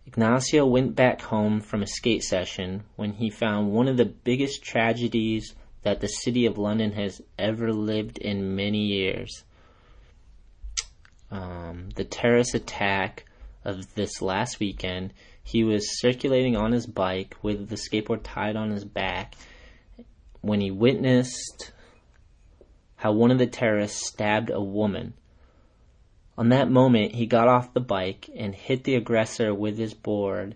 Ignacio 0.05 0.65
went 0.65 0.95
back 0.95 1.21
home 1.21 1.59
from 1.59 1.81
a 1.81 1.87
skate 1.87 2.23
session 2.23 2.83
when 2.97 3.13
he 3.13 3.31
found 3.31 3.71
one 3.71 3.87
of 3.87 3.97
the 3.97 4.05
biggest 4.05 4.63
tragedies 4.63 5.55
that 5.81 6.01
the 6.01 6.07
city 6.07 6.45
of 6.45 6.59
London 6.59 6.91
has 6.91 7.19
ever 7.39 7.73
lived 7.73 8.19
in 8.19 8.55
many 8.55 8.85
years. 8.85 9.43
Um, 11.31 11.89
the 11.95 12.03
terrorist 12.03 12.53
attack 12.53 13.25
of 13.65 13.95
this 13.95 14.21
last 14.21 14.59
weekend, 14.59 15.13
he 15.43 15.63
was 15.63 15.99
circulating 15.99 16.55
on 16.55 16.73
his 16.73 16.85
bike 16.85 17.35
with 17.41 17.69
the 17.69 17.75
skateboard 17.75 18.21
tied 18.23 18.55
on 18.55 18.69
his 18.69 18.85
back 18.85 19.33
when 20.41 20.61
he 20.61 20.69
witnessed 20.69 21.71
how 23.01 23.11
one 23.11 23.31
of 23.31 23.39
the 23.39 23.47
terrorists 23.47 24.05
stabbed 24.05 24.51
a 24.51 24.61
woman. 24.61 25.11
On 26.37 26.49
that 26.49 26.69
moment, 26.69 27.15
he 27.15 27.25
got 27.25 27.47
off 27.47 27.73
the 27.73 27.79
bike 27.79 28.29
and 28.35 28.53
hit 28.53 28.83
the 28.83 28.93
aggressor 28.93 29.55
with 29.55 29.79
his 29.79 29.95
board 29.95 30.53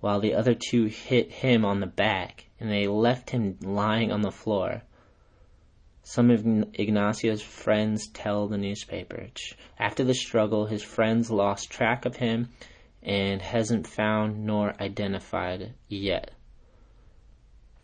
while 0.00 0.18
the 0.18 0.34
other 0.34 0.52
two 0.52 0.86
hit 0.86 1.30
him 1.30 1.64
on 1.64 1.78
the 1.78 1.86
back 1.86 2.46
and 2.58 2.68
they 2.68 2.88
left 2.88 3.30
him 3.30 3.56
lying 3.62 4.10
on 4.10 4.22
the 4.22 4.32
floor. 4.32 4.82
Some 6.02 6.28
of 6.32 6.40
Ignacio's 6.40 7.42
friends 7.42 8.08
tell 8.08 8.48
the 8.48 8.58
newspaper. 8.58 9.28
After 9.78 10.02
the 10.02 10.14
struggle, 10.14 10.66
his 10.66 10.82
friends 10.82 11.30
lost 11.30 11.70
track 11.70 12.04
of 12.04 12.16
him 12.16 12.48
and 13.00 13.40
hasn't 13.40 13.86
found 13.86 14.44
nor 14.44 14.74
identified 14.82 15.74
yet. 15.88 16.32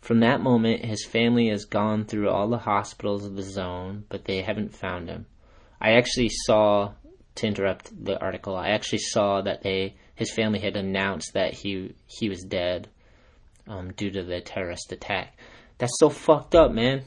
From 0.03 0.19
that 0.21 0.41
moment, 0.41 0.85
his 0.85 1.05
family 1.05 1.49
has 1.49 1.65
gone 1.65 2.05
through 2.05 2.29
all 2.29 2.49
the 2.49 2.59
hospitals 2.59 3.25
of 3.25 3.37
the 3.37 3.43
zone, 3.43 4.05
but 4.09 4.25
they 4.25 4.43
haven't 4.43 4.75
found 4.75 5.09
him. 5.09 5.27
I 5.81 5.93
actually 5.93 6.29
saw, 6.45 6.95
to 7.37 7.47
interrupt 7.47 8.05
the 8.05 8.21
article, 8.21 8.57
I 8.57 8.71
actually 8.71 8.99
saw 8.99 9.43
that 9.43 9.63
they 9.63 9.95
his 10.17 10.33
family 10.33 10.59
had 10.59 10.77
announced 10.77 11.33
that 11.35 11.55
he 11.55 11.95
he 12.07 12.29
was 12.29 12.43
dead 12.43 12.89
um, 13.69 13.93
due 13.93 14.11
to 14.11 14.25
the 14.25 14.41
terrorist 14.41 14.91
attack. 14.91 15.39
That's 15.79 15.99
so 15.99 16.11
fucked 16.11 16.57
up, 16.57 16.73
man. 16.73 17.03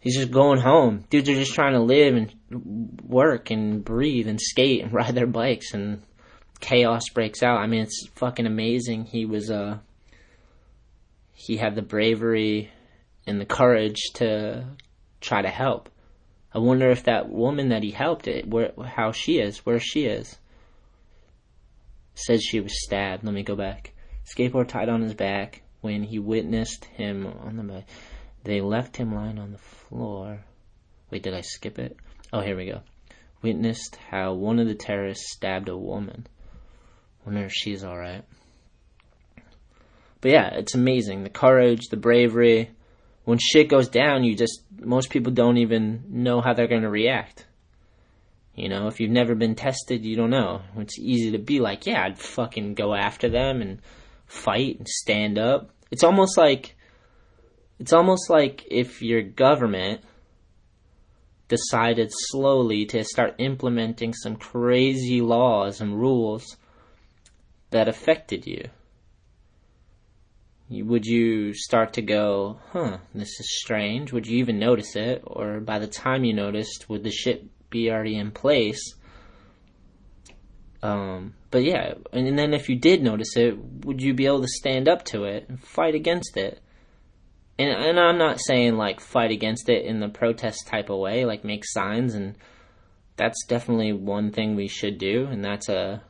He's 0.00 0.16
just 0.16 0.30
going 0.32 0.60
home. 0.60 1.04
Dudes 1.08 1.28
are 1.28 1.34
just 1.34 1.54
trying 1.54 1.72
to 1.72 1.80
live 1.80 2.14
and 2.16 3.00
work 3.04 3.50
and 3.50 3.84
breathe 3.84 4.28
and 4.28 4.40
skate 4.40 4.82
and 4.82 4.92
ride 4.98 5.14
their 5.14 5.26
bikes, 5.26 5.72
and 5.72 6.02
chaos 6.58 7.08
breaks 7.14 7.44
out. 7.44 7.58
I 7.58 7.68
mean, 7.68 7.82
it's 7.82 8.08
fucking 8.16 8.46
amazing. 8.46 9.04
He 9.04 9.24
was 9.24 9.50
uh, 9.50 9.78
he 11.36 11.56
had 11.56 11.76
the 11.76 11.82
bravery 11.82 12.72
and 13.26 13.40
the 13.40 13.46
courage 13.46 14.02
to 14.14 14.66
try 15.20 15.42
to 15.42 15.48
help. 15.48 15.88
I 16.52 16.58
wonder 16.58 16.90
if 16.90 17.04
that 17.04 17.28
woman 17.28 17.68
that 17.68 17.84
he 17.84 17.92
helped 17.92 18.26
it, 18.26 18.48
where 18.48 18.72
how 18.84 19.12
she 19.12 19.38
is, 19.38 19.58
where 19.58 19.78
she 19.78 20.06
is. 20.06 20.38
Says 22.14 22.42
she 22.42 22.58
was 22.58 22.82
stabbed. 22.82 23.22
Let 23.22 23.34
me 23.34 23.44
go 23.44 23.54
back 23.54 23.92
skateboard 24.26 24.68
tied 24.68 24.88
on 24.88 25.02
his 25.02 25.14
back. 25.14 25.62
When 25.80 26.02
he 26.02 26.18
witnessed 26.18 26.84
him 26.86 27.26
on 27.26 27.56
the 27.56 27.84
they 28.42 28.60
left 28.60 28.96
him 28.96 29.14
lying 29.14 29.38
on 29.38 29.52
the 29.52 29.58
floor. 29.58 30.44
Wait, 31.10 31.22
did 31.22 31.34
I 31.34 31.42
skip 31.42 31.78
it? 31.78 31.96
Oh, 32.32 32.40
here 32.40 32.56
we 32.56 32.66
go. 32.66 32.80
Witnessed 33.42 33.96
how 34.10 34.32
one 34.32 34.58
of 34.58 34.66
the 34.66 34.74
terrorists 34.74 35.32
stabbed 35.32 35.68
a 35.68 35.76
woman. 35.76 36.26
Wonder 37.24 37.44
if 37.44 37.52
she's 37.52 37.84
alright. 37.84 38.24
But 40.26 40.32
yeah, 40.32 40.48
it's 40.54 40.74
amazing. 40.74 41.22
The 41.22 41.30
courage, 41.30 41.86
the 41.88 41.96
bravery. 41.96 42.72
When 43.26 43.38
shit 43.38 43.68
goes 43.68 43.88
down, 43.88 44.24
you 44.24 44.34
just, 44.34 44.60
most 44.76 45.08
people 45.08 45.30
don't 45.30 45.58
even 45.58 46.02
know 46.08 46.40
how 46.40 46.52
they're 46.52 46.66
going 46.66 46.82
to 46.82 46.90
react. 46.90 47.46
You 48.56 48.68
know, 48.68 48.88
if 48.88 48.98
you've 48.98 49.12
never 49.12 49.36
been 49.36 49.54
tested, 49.54 50.04
you 50.04 50.16
don't 50.16 50.30
know. 50.30 50.62
It's 50.78 50.98
easy 50.98 51.30
to 51.30 51.38
be 51.38 51.60
like, 51.60 51.86
yeah, 51.86 52.02
I'd 52.02 52.18
fucking 52.18 52.74
go 52.74 52.92
after 52.92 53.28
them 53.28 53.62
and 53.62 53.80
fight 54.26 54.78
and 54.78 54.88
stand 54.88 55.38
up. 55.38 55.70
It's 55.92 56.02
almost 56.02 56.36
like 56.36 56.74
it's 57.78 57.92
almost 57.92 58.28
like 58.28 58.66
if 58.68 59.02
your 59.02 59.22
government 59.22 60.00
decided 61.46 62.10
slowly 62.10 62.84
to 62.86 63.04
start 63.04 63.36
implementing 63.38 64.12
some 64.12 64.34
crazy 64.34 65.20
laws 65.20 65.80
and 65.80 66.00
rules 66.00 66.56
that 67.70 67.86
affected 67.86 68.44
you. 68.44 68.64
Would 70.68 71.06
you 71.06 71.54
start 71.54 71.92
to 71.94 72.02
go, 72.02 72.58
huh, 72.72 72.98
this 73.14 73.38
is 73.38 73.58
strange? 73.60 74.12
Would 74.12 74.26
you 74.26 74.38
even 74.38 74.58
notice 74.58 74.96
it? 74.96 75.22
Or 75.24 75.60
by 75.60 75.78
the 75.78 75.86
time 75.86 76.24
you 76.24 76.34
noticed, 76.34 76.88
would 76.88 77.04
the 77.04 77.10
shit 77.10 77.44
be 77.70 77.90
already 77.90 78.16
in 78.16 78.32
place? 78.32 78.94
Um, 80.82 81.34
but 81.50 81.64
yeah, 81.64 81.94
and 82.12 82.38
then 82.38 82.52
if 82.52 82.68
you 82.68 82.76
did 82.76 83.02
notice 83.02 83.36
it, 83.36 83.56
would 83.84 84.02
you 84.02 84.12
be 84.12 84.26
able 84.26 84.42
to 84.42 84.48
stand 84.48 84.88
up 84.88 85.04
to 85.06 85.24
it 85.24 85.48
and 85.48 85.62
fight 85.62 85.94
against 85.94 86.36
it? 86.36 86.60
And 87.58 87.70
and 87.70 87.98
I'm 87.98 88.18
not 88.18 88.40
saying 88.40 88.76
like 88.76 89.00
fight 89.00 89.30
against 89.30 89.68
it 89.68 89.86
in 89.86 90.00
the 90.00 90.08
protest 90.08 90.66
type 90.66 90.90
of 90.90 90.98
way, 90.98 91.24
like 91.24 91.44
make 91.44 91.64
signs 91.64 92.14
and 92.14 92.36
that's 93.16 93.46
definitely 93.46 93.92
one 93.92 94.30
thing 94.30 94.54
we 94.54 94.68
should 94.68 94.98
do, 94.98 95.26
and 95.26 95.44
that's 95.44 95.68
a 95.68 96.02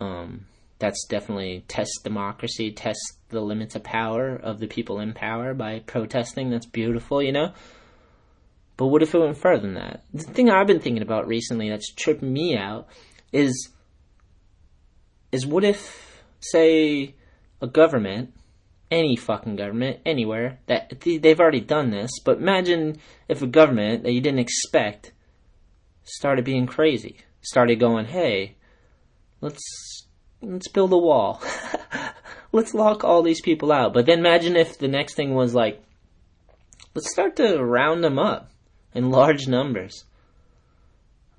um 0.00 0.46
that's 0.80 1.06
definitely 1.06 1.64
test 1.68 2.00
democracy, 2.02 2.72
test 2.72 3.18
the 3.28 3.40
limits 3.40 3.76
of 3.76 3.84
power 3.84 4.34
of 4.34 4.58
the 4.58 4.66
people 4.66 4.98
in 4.98 5.12
power 5.12 5.54
by 5.54 5.80
protesting. 5.80 6.50
That's 6.50 6.66
beautiful, 6.66 7.22
you 7.22 7.32
know. 7.32 7.52
But 8.76 8.86
what 8.86 9.02
if 9.02 9.14
it 9.14 9.18
went 9.18 9.36
further 9.36 9.62
than 9.62 9.74
that? 9.74 10.04
The 10.14 10.24
thing 10.24 10.48
I've 10.48 10.66
been 10.66 10.80
thinking 10.80 11.02
about 11.02 11.28
recently 11.28 11.68
that's 11.68 11.92
tripped 11.92 12.22
me 12.22 12.56
out 12.56 12.88
is 13.30 13.70
is 15.30 15.46
what 15.46 15.64
if 15.64 16.22
say 16.40 17.14
a 17.60 17.66
government 17.66 18.32
any 18.90 19.14
fucking 19.14 19.54
government 19.54 20.00
anywhere 20.04 20.58
that 20.66 21.00
they've 21.00 21.38
already 21.38 21.60
done 21.60 21.90
this 21.90 22.10
but 22.24 22.38
imagine 22.38 22.98
if 23.28 23.40
a 23.40 23.46
government 23.46 24.02
that 24.02 24.12
you 24.12 24.20
didn't 24.20 24.40
expect 24.40 25.12
started 26.02 26.44
being 26.44 26.66
crazy 26.66 27.18
started 27.42 27.78
going 27.78 28.06
hey 28.06 28.56
let's 29.40 29.62
let's 30.42 30.68
build 30.68 30.92
a 30.92 30.98
wall 30.98 31.42
let's 32.52 32.74
lock 32.74 33.04
all 33.04 33.22
these 33.22 33.40
people 33.40 33.72
out 33.72 33.92
but 33.92 34.06
then 34.06 34.18
imagine 34.18 34.56
if 34.56 34.78
the 34.78 34.88
next 34.88 35.14
thing 35.14 35.34
was 35.34 35.54
like 35.54 35.82
let's 36.94 37.10
start 37.10 37.36
to 37.36 37.58
round 37.58 38.02
them 38.02 38.18
up 38.18 38.50
in 38.94 39.10
large 39.10 39.46
numbers 39.46 40.04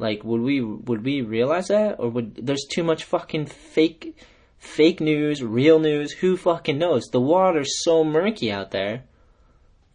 like, 0.01 0.23
would 0.23 0.41
we 0.41 0.61
would 0.61 1.05
we 1.05 1.21
realize 1.21 1.67
that, 1.67 1.97
or 1.99 2.09
would 2.09 2.35
there's 2.35 2.65
too 2.67 2.83
much 2.83 3.03
fucking 3.03 3.45
fake 3.45 4.17
fake 4.57 4.99
news, 4.99 5.43
real 5.43 5.77
news? 5.77 6.11
Who 6.11 6.37
fucking 6.37 6.79
knows? 6.79 7.05
The 7.11 7.21
water's 7.21 7.83
so 7.83 8.03
murky 8.03 8.51
out 8.51 8.71
there. 8.71 9.03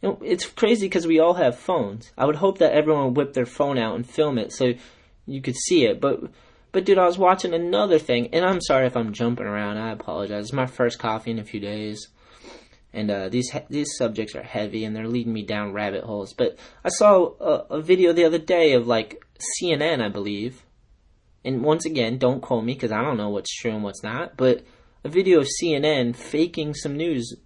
It's 0.02 0.46
crazy 0.46 0.86
because 0.86 1.08
we 1.08 1.18
all 1.18 1.34
have 1.34 1.58
phones. 1.58 2.12
I 2.16 2.24
would 2.24 2.36
hope 2.36 2.58
that 2.58 2.72
everyone 2.72 3.06
would 3.06 3.16
whip 3.16 3.32
their 3.32 3.46
phone 3.46 3.78
out 3.78 3.96
and 3.96 4.08
film 4.08 4.38
it 4.38 4.52
so 4.52 4.74
you 5.26 5.42
could 5.42 5.56
see 5.56 5.86
it. 5.86 6.00
But 6.00 6.30
but 6.76 6.84
dude, 6.84 6.98
I 6.98 7.06
was 7.06 7.16
watching 7.16 7.54
another 7.54 7.98
thing, 7.98 8.28
and 8.34 8.44
I'm 8.44 8.60
sorry 8.60 8.84
if 8.84 8.98
I'm 8.98 9.14
jumping 9.14 9.46
around. 9.46 9.78
I 9.78 9.92
apologize. 9.92 10.44
It's 10.44 10.52
my 10.52 10.66
first 10.66 10.98
coffee 10.98 11.30
in 11.30 11.38
a 11.38 11.44
few 11.44 11.58
days 11.58 12.08
and 12.92 13.10
uh, 13.10 13.28
these 13.30 13.50
these 13.70 13.96
subjects 13.96 14.34
are 14.34 14.42
heavy 14.42 14.84
and 14.84 14.94
they're 14.94 15.08
leading 15.08 15.32
me 15.32 15.42
down 15.42 15.72
rabbit 15.72 16.04
holes. 16.04 16.34
But 16.34 16.58
I 16.84 16.90
saw 16.90 17.32
a, 17.40 17.76
a, 17.76 17.80
video 17.80 18.12
the 18.12 18.24
other 18.24 18.38
day 18.38 18.74
of 18.74 18.86
like 18.86 19.22
CNN, 19.60 20.02
I 20.02 20.10
believe, 20.10 20.64
and 21.44 21.62
once 21.62 21.86
again, 21.86 22.18
don't 22.18 22.42
quote 22.42 22.64
me 22.64 22.74
because 22.74 22.92
I 22.92 23.02
don't 23.02 23.16
know 23.16 23.30
what's 23.30 23.54
true 23.54 23.72
and 23.72 23.82
what's 23.82 24.02
not. 24.02 24.36
But 24.36 24.64
a 25.02 25.08
video 25.08 25.40
of 25.40 25.48
CNN 25.62 26.14
faking 26.14 26.74
some 26.74 26.96
news 26.96 27.36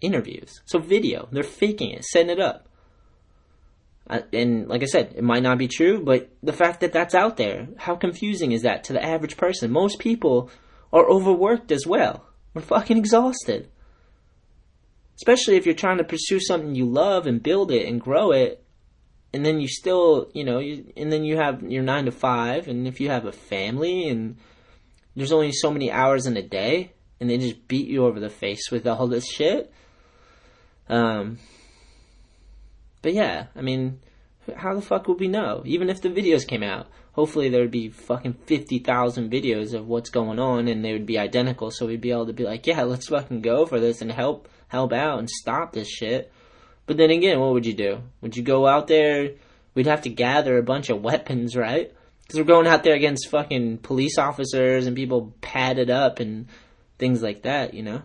interviews. 0.00 0.60
So 0.66 0.78
video, 0.78 1.28
they're 1.32 1.42
faking 1.42 1.90
it, 1.90 2.04
setting 2.04 2.30
it 2.30 2.40
up. 2.40 2.67
Uh, 4.08 4.20
and 4.32 4.68
like 4.68 4.82
I 4.82 4.86
said, 4.86 5.14
it 5.16 5.22
might 5.24 5.42
not 5.42 5.58
be 5.58 5.68
true, 5.68 6.02
but 6.02 6.30
the 6.42 6.52
fact 6.52 6.80
that 6.80 6.92
that's 6.92 7.14
out 7.14 7.36
there, 7.36 7.68
how 7.76 7.94
confusing 7.94 8.52
is 8.52 8.62
that 8.62 8.84
to 8.84 8.92
the 8.94 9.04
average 9.04 9.36
person? 9.36 9.70
Most 9.70 9.98
people 9.98 10.50
are 10.92 11.08
overworked 11.08 11.70
as 11.72 11.86
well. 11.86 12.24
We're 12.54 12.62
fucking 12.62 12.96
exhausted. 12.96 13.68
especially 15.16 15.56
if 15.56 15.66
you're 15.66 15.74
trying 15.74 15.98
to 15.98 16.04
pursue 16.04 16.40
something 16.40 16.74
you 16.74 16.86
love 16.86 17.26
and 17.26 17.42
build 17.42 17.70
it 17.70 17.86
and 17.86 18.00
grow 18.00 18.30
it 18.30 18.64
and 19.32 19.44
then 19.44 19.60
you 19.60 19.68
still 19.68 20.30
you 20.32 20.44
know 20.44 20.58
you, 20.58 20.92
and 20.96 21.12
then 21.12 21.24
you 21.24 21.36
have 21.36 21.62
your 21.62 21.82
9 21.82 22.06
to 22.06 22.12
5 22.12 22.68
and 22.68 22.86
if 22.86 23.00
you 23.00 23.10
have 23.10 23.26
a 23.26 23.32
family 23.32 24.08
and 24.08 24.36
there's 25.16 25.32
only 25.32 25.52
so 25.52 25.70
many 25.70 25.90
hours 25.90 26.26
in 26.26 26.36
a 26.36 26.42
day 26.42 26.92
and 27.20 27.28
they 27.28 27.36
just 27.36 27.66
beat 27.68 27.88
you 27.88 28.06
over 28.06 28.20
the 28.20 28.30
face 28.30 28.70
with 28.70 28.86
all 28.86 29.06
this 29.08 29.26
shit 29.26 29.72
um 30.88 31.38
but 33.02 33.12
yeah 33.12 33.46
i 33.56 33.60
mean 33.60 34.00
how 34.56 34.74
the 34.74 34.82
fuck 34.82 35.06
would 35.06 35.20
we 35.20 35.28
know 35.28 35.62
even 35.66 35.90
if 35.90 36.00
the 36.00 36.08
videos 36.08 36.46
came 36.46 36.62
out 36.62 36.86
hopefully 37.12 37.48
there 37.48 37.60
would 37.60 37.70
be 37.70 37.90
fucking 37.90 38.32
50,000 38.46 39.30
videos 39.30 39.74
of 39.74 39.86
what's 39.86 40.10
going 40.10 40.38
on 40.38 40.68
and 40.68 40.84
they 40.84 40.92
would 40.92 41.06
be 41.06 41.18
identical 41.18 41.70
so 41.70 41.86
we'd 41.86 42.00
be 42.00 42.12
able 42.12 42.26
to 42.26 42.32
be 42.32 42.44
like 42.44 42.66
yeah 42.66 42.82
let's 42.82 43.08
fucking 43.08 43.42
go 43.42 43.66
for 43.66 43.78
this 43.78 44.00
and 44.00 44.10
help 44.10 44.48
help 44.68 44.92
out 44.92 45.18
and 45.18 45.28
stop 45.28 45.72
this 45.72 45.88
shit. 45.88 46.32
But 46.86 46.96
then 46.96 47.10
again, 47.10 47.40
what 47.40 47.52
would 47.52 47.66
you 47.66 47.74
do? 47.74 48.02
Would 48.20 48.36
you 48.36 48.42
go 48.42 48.66
out 48.66 48.86
there? 48.86 49.32
We'd 49.74 49.86
have 49.86 50.02
to 50.02 50.10
gather 50.10 50.56
a 50.56 50.62
bunch 50.62 50.88
of 50.88 51.02
weapons, 51.02 51.56
right? 51.56 51.92
Because 52.22 52.38
we're 52.38 52.46
going 52.46 52.66
out 52.66 52.84
there 52.84 52.94
against 52.94 53.28
fucking 53.28 53.78
police 53.78 54.18
officers 54.18 54.86
and 54.86 54.94
people 54.94 55.34
padded 55.40 55.90
up 55.90 56.20
and 56.20 56.46
things 56.98 57.22
like 57.22 57.42
that, 57.42 57.74
you 57.74 57.82
know? 57.82 58.02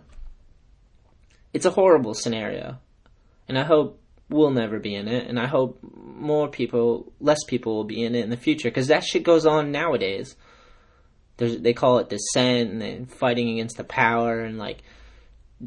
It's 1.54 1.66
a 1.66 1.72
horrible 1.72 2.14
scenario. 2.14 2.80
And 3.48 3.60
I 3.60 3.64
hope 3.64 4.02
we'll 4.34 4.52
never 4.52 4.80
be 4.80 4.96
in 4.96 5.08
it. 5.08 5.28
And 5.28 5.40
I 5.40 5.48
hope 5.48 5.80
more 5.84 6.50
people, 6.50 7.14
less 7.20 7.44
people 7.46 7.76
will 7.76 7.84
be 7.84 8.04
in 8.04 8.16
it 8.16 8.24
in 8.24 8.30
the 8.30 8.38
future. 8.38 8.70
Because 8.70 8.88
that 8.88 9.04
shit 9.04 9.24
goes 9.24 9.46
on 9.46 9.72
nowadays. 9.72 10.36
There's, 11.38 11.60
they 11.60 11.74
call 11.74 12.00
it 12.00 12.10
dissent 12.10 12.82
and 12.82 13.12
fighting 13.12 13.50
against 13.50 13.78
the 13.78 13.84
power 13.84 14.42
and 14.42 14.58
like 14.58 14.84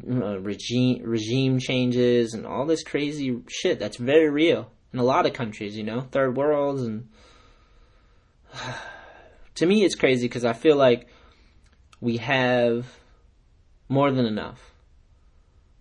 uh, 0.09 0.39
regime 0.39 1.01
regime 1.03 1.59
changes 1.59 2.33
and 2.33 2.45
all 2.45 2.65
this 2.65 2.83
crazy 2.83 3.41
shit 3.49 3.79
that's 3.79 3.97
very 3.97 4.29
real 4.29 4.71
in 4.93 4.99
a 4.99 5.03
lot 5.03 5.25
of 5.25 5.33
countries, 5.33 5.75
you 5.77 5.83
know, 5.83 6.01
third 6.01 6.37
worlds 6.37 6.83
and 6.83 7.09
to 9.55 9.65
me 9.65 9.83
it's 9.83 9.95
crazy 9.95 10.27
because 10.27 10.45
I 10.45 10.53
feel 10.53 10.77
like 10.77 11.07
we 11.99 12.17
have 12.17 12.85
more 13.89 14.11
than 14.11 14.25
enough. 14.25 14.73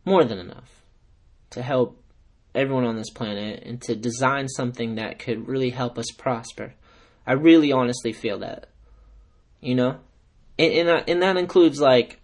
More 0.04 0.24
than 0.24 0.38
enough 0.38 0.82
to 1.50 1.62
help 1.62 2.02
everyone 2.56 2.84
on 2.84 2.96
this 2.96 3.10
planet 3.10 3.62
and 3.64 3.80
to 3.82 3.94
design 3.94 4.48
something 4.48 4.96
that 4.96 5.18
could 5.18 5.46
really 5.46 5.70
help 5.70 5.98
us 5.98 6.10
prosper. 6.16 6.75
I 7.26 7.32
really 7.32 7.72
honestly 7.72 8.12
feel 8.12 8.38
that. 8.40 8.68
You 9.60 9.75
know? 9.75 9.98
And 10.58 10.72
and, 10.72 10.88
uh, 10.88 11.02
and 11.06 11.22
that 11.22 11.36
includes 11.36 11.80
like 11.80 12.20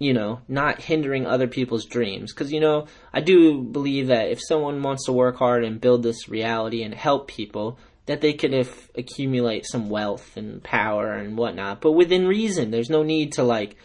you 0.00 0.14
know, 0.14 0.40
not 0.48 0.80
hindering 0.80 1.26
other 1.26 1.46
people's 1.46 1.84
dreams. 1.84 2.32
Because, 2.32 2.50
you 2.50 2.58
know, 2.58 2.86
I 3.12 3.20
do 3.20 3.60
believe 3.60 4.06
that 4.06 4.30
if 4.30 4.40
someone 4.42 4.82
wants 4.82 5.04
to 5.04 5.12
work 5.12 5.36
hard 5.36 5.62
and 5.62 5.80
build 5.80 6.02
this 6.02 6.26
reality 6.26 6.82
and 6.82 6.94
help 6.94 7.28
people, 7.28 7.78
that 8.06 8.22
they 8.22 8.32
could 8.32 8.54
if, 8.54 8.90
accumulate 8.96 9.66
some 9.66 9.90
wealth 9.90 10.38
and 10.38 10.64
power 10.64 11.12
and 11.12 11.36
whatnot, 11.36 11.82
but 11.82 11.92
within 11.92 12.26
reason. 12.26 12.70
There's 12.70 12.88
no 12.88 13.02
need 13.02 13.34
to, 13.34 13.42
like, 13.42 13.76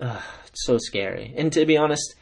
uh, 0.00 0.22
it's 0.46 0.64
so 0.64 0.78
scary. 0.78 1.34
And 1.36 1.52
to 1.52 1.66
be 1.66 1.76
honest, 1.76 2.14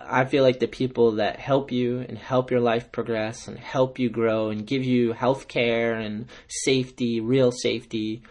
I 0.00 0.24
feel 0.24 0.42
like 0.42 0.58
the 0.58 0.68
people 0.68 1.12
that 1.12 1.38
help 1.38 1.72
you 1.72 2.00
and 2.00 2.16
help 2.16 2.50
your 2.50 2.60
life 2.60 2.92
progress 2.92 3.48
and 3.48 3.58
help 3.58 3.98
you 3.98 4.10
grow 4.10 4.50
and 4.50 4.66
give 4.66 4.84
you 4.84 5.12
health 5.12 5.48
care 5.48 5.94
and 5.94 6.26
safety, 6.48 7.20
real 7.20 7.52
safety, 7.52 8.22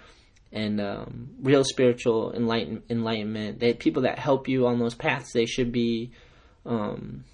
and 0.52 0.82
um, 0.82 1.30
real 1.42 1.64
spiritual 1.64 2.34
enlighten- 2.34 2.84
enlightenment. 2.90 3.60
That 3.60 3.80
people 3.80 4.04
that 4.04 4.20
help 4.20 4.48
you 4.48 4.68
on 4.68 4.80
those 4.80 4.96
paths, 4.96 5.32
they 5.34 5.46
should 5.46 5.72
be, 5.72 6.12
um, 6.66 7.26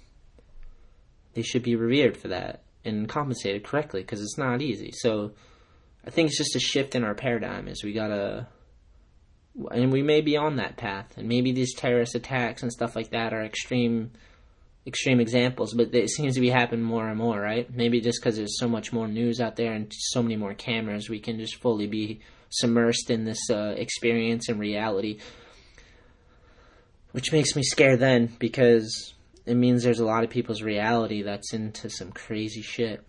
they 1.34 1.42
should 1.42 1.62
be 1.62 1.76
revered 1.76 2.16
for 2.16 2.28
that 2.28 2.62
and 2.84 3.08
compensated 3.08 3.64
correctly 3.64 4.02
because 4.02 4.20
it's 4.20 4.38
not 4.38 4.62
easy. 4.62 4.92
So, 4.92 5.32
I 6.06 6.10
think 6.10 6.28
it's 6.28 6.38
just 6.38 6.56
a 6.56 6.60
shift 6.60 6.94
in 6.94 7.04
our 7.04 7.14
paradigm. 7.14 7.68
Is 7.68 7.84
we 7.84 7.92
gotta, 7.92 8.46
and 9.70 9.92
we 9.92 10.02
may 10.02 10.20
be 10.20 10.36
on 10.36 10.56
that 10.56 10.76
path, 10.76 11.16
and 11.16 11.28
maybe 11.28 11.52
these 11.52 11.74
terrorist 11.74 12.14
attacks 12.14 12.62
and 12.62 12.72
stuff 12.72 12.96
like 12.96 13.10
that 13.10 13.32
are 13.32 13.44
extreme. 13.44 14.12
Extreme 14.86 15.20
examples, 15.20 15.74
but 15.74 15.94
it 15.94 16.08
seems 16.08 16.34
to 16.36 16.40
be 16.40 16.48
happening 16.48 16.82
more 16.82 17.06
and 17.10 17.18
more, 17.18 17.38
right? 17.38 17.68
Maybe 17.70 18.00
just 18.00 18.22
because 18.22 18.38
there's 18.38 18.58
so 18.58 18.66
much 18.66 18.90
more 18.90 19.06
news 19.06 19.38
out 19.38 19.56
there 19.56 19.74
and 19.74 19.92
so 19.94 20.22
many 20.22 20.36
more 20.36 20.54
cameras, 20.54 21.10
we 21.10 21.20
can 21.20 21.38
just 21.38 21.56
fully 21.56 21.86
be 21.86 22.20
submersed 22.50 23.10
in 23.10 23.24
this 23.24 23.50
uh, 23.50 23.74
experience 23.76 24.48
and 24.48 24.58
reality, 24.58 25.18
which 27.12 27.32
makes 27.32 27.54
me 27.54 27.62
scared 27.62 28.00
then 28.00 28.34
because 28.38 29.12
it 29.44 29.56
means 29.56 29.82
there's 29.82 30.00
a 30.00 30.06
lot 30.06 30.24
of 30.24 30.30
people's 30.30 30.62
reality 30.62 31.20
that's 31.20 31.52
into 31.52 31.90
some 31.90 32.10
crazy 32.10 32.62
shit. 32.62 33.04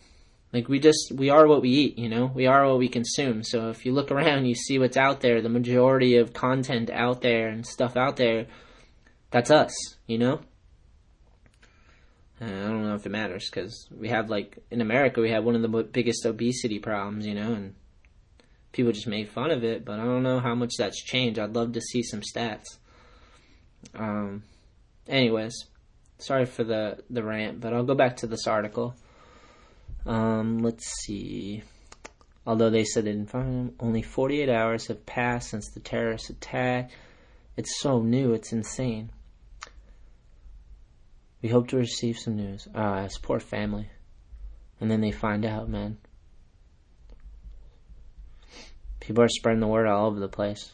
Like 0.51 0.67
we 0.67 0.79
just 0.79 1.11
we 1.15 1.29
are 1.29 1.47
what 1.47 1.61
we 1.61 1.69
eat, 1.69 1.99
you 1.99 2.09
know. 2.09 2.25
We 2.33 2.47
are 2.47 2.67
what 2.67 2.79
we 2.79 2.89
consume. 2.89 3.43
So 3.43 3.69
if 3.69 3.85
you 3.85 3.91
look 3.93 4.11
around, 4.11 4.45
you 4.45 4.55
see 4.55 4.79
what's 4.79 4.97
out 4.97 5.21
there. 5.21 5.41
The 5.41 5.49
majority 5.49 6.17
of 6.17 6.33
content 6.33 6.89
out 6.89 7.21
there 7.21 7.49
and 7.49 7.65
stuff 7.65 7.95
out 7.95 8.15
there, 8.15 8.47
that's 9.29 9.51
us, 9.51 9.73
you 10.07 10.17
know. 10.17 10.41
And 12.39 12.51
I 12.51 12.67
don't 12.67 12.83
know 12.83 12.95
if 12.95 13.05
it 13.05 13.11
matters 13.11 13.49
because 13.49 13.87
we 13.95 14.09
have 14.09 14.29
like 14.29 14.57
in 14.71 14.81
America 14.81 15.21
we 15.21 15.31
have 15.31 15.43
one 15.43 15.55
of 15.55 15.61
the 15.61 15.83
biggest 15.83 16.25
obesity 16.25 16.79
problems, 16.79 17.27
you 17.27 17.35
know, 17.35 17.53
and 17.53 17.75
people 18.71 18.91
just 18.91 19.07
made 19.07 19.29
fun 19.29 19.51
of 19.51 19.63
it, 19.63 19.85
but 19.85 19.99
I 19.99 20.03
don't 20.03 20.23
know 20.23 20.39
how 20.39 20.55
much 20.55 20.73
that's 20.77 21.03
changed. 21.03 21.39
I'd 21.39 21.55
love 21.55 21.73
to 21.73 21.81
see 21.81 22.03
some 22.03 22.21
stats. 22.21 22.77
Um, 23.93 24.43
anyways, 25.07 25.65
sorry 26.17 26.45
for 26.45 26.63
the, 26.63 26.99
the 27.09 27.23
rant, 27.23 27.59
but 27.59 27.73
I'll 27.73 27.83
go 27.83 27.95
back 27.95 28.17
to 28.17 28.27
this 28.27 28.47
article. 28.47 28.95
Um, 30.05 30.59
let's 30.59 30.85
see. 31.03 31.63
Although 32.45 32.69
they 32.69 32.83
said 32.83 33.07
it 33.07 33.15
in 33.15 33.25
front 33.25 33.47
of 33.47 33.53
him, 33.53 33.75
only 33.79 34.01
48 34.01 34.49
hours 34.49 34.87
have 34.87 35.05
passed 35.05 35.49
since 35.49 35.69
the 35.69 35.79
terrorist 35.79 36.29
attack, 36.29 36.91
it's 37.57 37.79
so 37.79 38.01
new, 38.01 38.33
it's 38.33 38.53
insane. 38.53 39.11
We 41.41 41.49
hope 41.49 41.67
to 41.69 41.77
receive 41.77 42.17
some 42.17 42.35
news. 42.35 42.67
Ah, 42.73 43.01
uh, 43.01 43.09
poor 43.21 43.39
family. 43.39 43.89
And 44.81 44.89
then 44.89 45.01
they 45.01 45.11
find 45.11 45.45
out, 45.45 45.69
man. 45.69 45.97
People 48.99 49.23
are 49.23 49.29
spreading 49.29 49.61
the 49.61 49.67
word 49.67 49.87
all 49.87 50.07
over 50.07 50.19
the 50.19 50.27
place. 50.27 50.71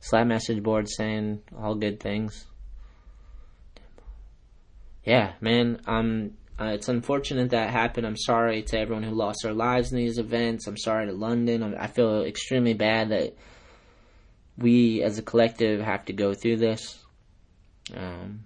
Slap 0.00 0.26
message 0.26 0.62
boards 0.62 0.94
saying 0.96 1.42
all 1.56 1.74
good 1.74 2.00
things. 2.00 2.46
Yeah, 5.04 5.32
man, 5.40 5.80
um, 5.86 6.32
uh, 6.62 6.72
it's 6.72 6.88
unfortunate 6.88 7.50
that 7.50 7.70
happened. 7.70 8.06
I'm 8.06 8.16
sorry 8.16 8.62
to 8.62 8.78
everyone 8.78 9.02
who 9.02 9.14
lost 9.14 9.40
their 9.42 9.54
lives 9.54 9.90
in 9.90 9.98
these 9.98 10.18
events. 10.18 10.66
I'm 10.66 10.76
sorry 10.76 11.06
to 11.06 11.12
London. 11.12 11.74
I 11.74 11.86
feel 11.86 12.22
extremely 12.22 12.74
bad 12.74 13.10
that 13.10 13.36
we 14.56 15.02
as 15.02 15.18
a 15.18 15.22
collective 15.22 15.80
have 15.80 16.04
to 16.06 16.12
go 16.12 16.34
through 16.34 16.58
this. 16.58 16.98
Um, 17.96 18.44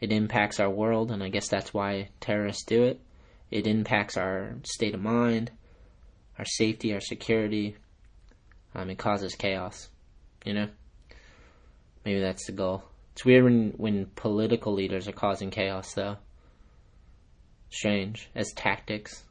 it 0.00 0.12
impacts 0.12 0.60
our 0.60 0.70
world, 0.70 1.10
and 1.10 1.22
I 1.22 1.28
guess 1.28 1.48
that's 1.48 1.74
why 1.74 2.08
terrorists 2.20 2.64
do 2.64 2.84
it. 2.84 3.00
It 3.50 3.66
impacts 3.66 4.16
our 4.16 4.54
state 4.64 4.94
of 4.94 5.02
mind 5.02 5.50
our 6.40 6.46
safety, 6.46 6.94
our 6.94 7.00
security. 7.00 7.76
Um, 8.74 8.88
it 8.88 8.96
causes 8.96 9.34
chaos, 9.34 9.90
you 10.44 10.54
know. 10.54 10.68
Maybe 12.04 12.20
that's 12.20 12.46
the 12.46 12.52
goal. 12.52 12.82
It's 13.12 13.26
weird 13.26 13.44
when 13.44 13.74
when 13.76 14.06
political 14.16 14.72
leaders 14.72 15.06
are 15.06 15.12
causing 15.12 15.50
chaos, 15.50 15.92
though. 15.92 16.16
Strange 17.70 18.28
as 18.34 18.52
tactics. 18.52 19.24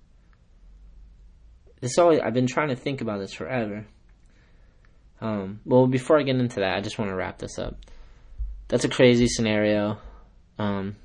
This 1.82 1.98
always 1.98 2.20
I've 2.20 2.34
been 2.34 2.48
trying 2.48 2.70
to 2.70 2.76
think 2.76 3.02
about 3.02 3.20
this 3.20 3.34
forever. 3.34 3.86
Um, 5.22 5.60
well, 5.66 5.88
before 5.88 6.20
I 6.20 6.24
get 6.24 6.38
into 6.38 6.62
that, 6.62 6.78
I 6.78 6.82
just 6.82 6.98
want 6.98 7.10
to 7.12 7.16
wrap 7.16 7.40
this 7.40 7.60
up. 7.60 7.78
That's 8.70 8.86
a 8.86 8.90
crazy 8.90 9.28
scenario. 9.28 9.98
Um, 10.58 10.96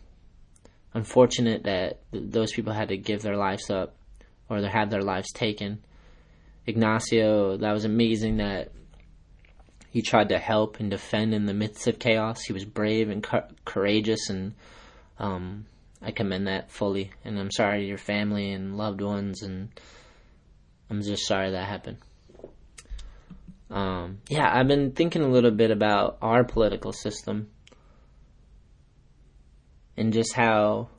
unfortunate 0.93 1.65
that 1.65 2.01
th- 2.13 2.25
those 2.31 2.53
people 2.53 2.73
had 2.73 2.89
to 2.89 2.97
give 2.97 3.23
their 3.23 3.37
lives 3.37 3.71
up 3.71 3.97
or 4.49 4.61
they 4.61 4.69
had 4.69 4.91
their 4.91 5.03
lives 5.03 5.33
taken. 5.33 5.85
Ignacio, 6.67 7.57
that 7.59 7.73
was 7.73 7.85
amazing 7.85 8.39
that 8.39 8.71
he 9.91 10.03
tried 10.03 10.31
to 10.31 10.39
help 10.39 10.81
and 10.81 10.91
defend 10.91 11.35
in 11.35 11.47
the 11.47 11.55
midst 11.55 11.87
of 11.87 11.99
chaos. 11.99 12.43
He 12.43 12.53
was 12.53 12.65
brave 12.65 13.11
and 13.11 13.25
courageous, 13.65 14.29
and 14.29 14.55
um, 15.19 15.67
I 16.05 16.11
commend 16.11 16.47
that 16.47 16.71
fully. 16.71 17.11
And 17.25 17.39
I'm 17.39 17.51
sorry 17.51 17.81
to 17.81 17.87
your 17.87 17.99
family 17.99 18.53
and 18.53 18.77
loved 18.77 19.01
ones, 19.01 19.43
and 19.43 19.71
I'm 20.91 21.03
just 21.03 21.27
sorry 21.27 21.51
that 21.53 21.67
happened. 21.67 21.99
Um, 23.71 24.19
yeah, 24.29 24.49
I've 24.53 24.69
been 24.69 24.93
thinking 24.93 25.23
a 25.23 25.29
little 25.29 25.51
bit 25.51 25.71
about 25.71 26.19
our 26.21 26.45
political 26.45 26.93
system 26.93 27.49
and 29.97 30.13
just 30.13 30.35
how, 30.35 30.91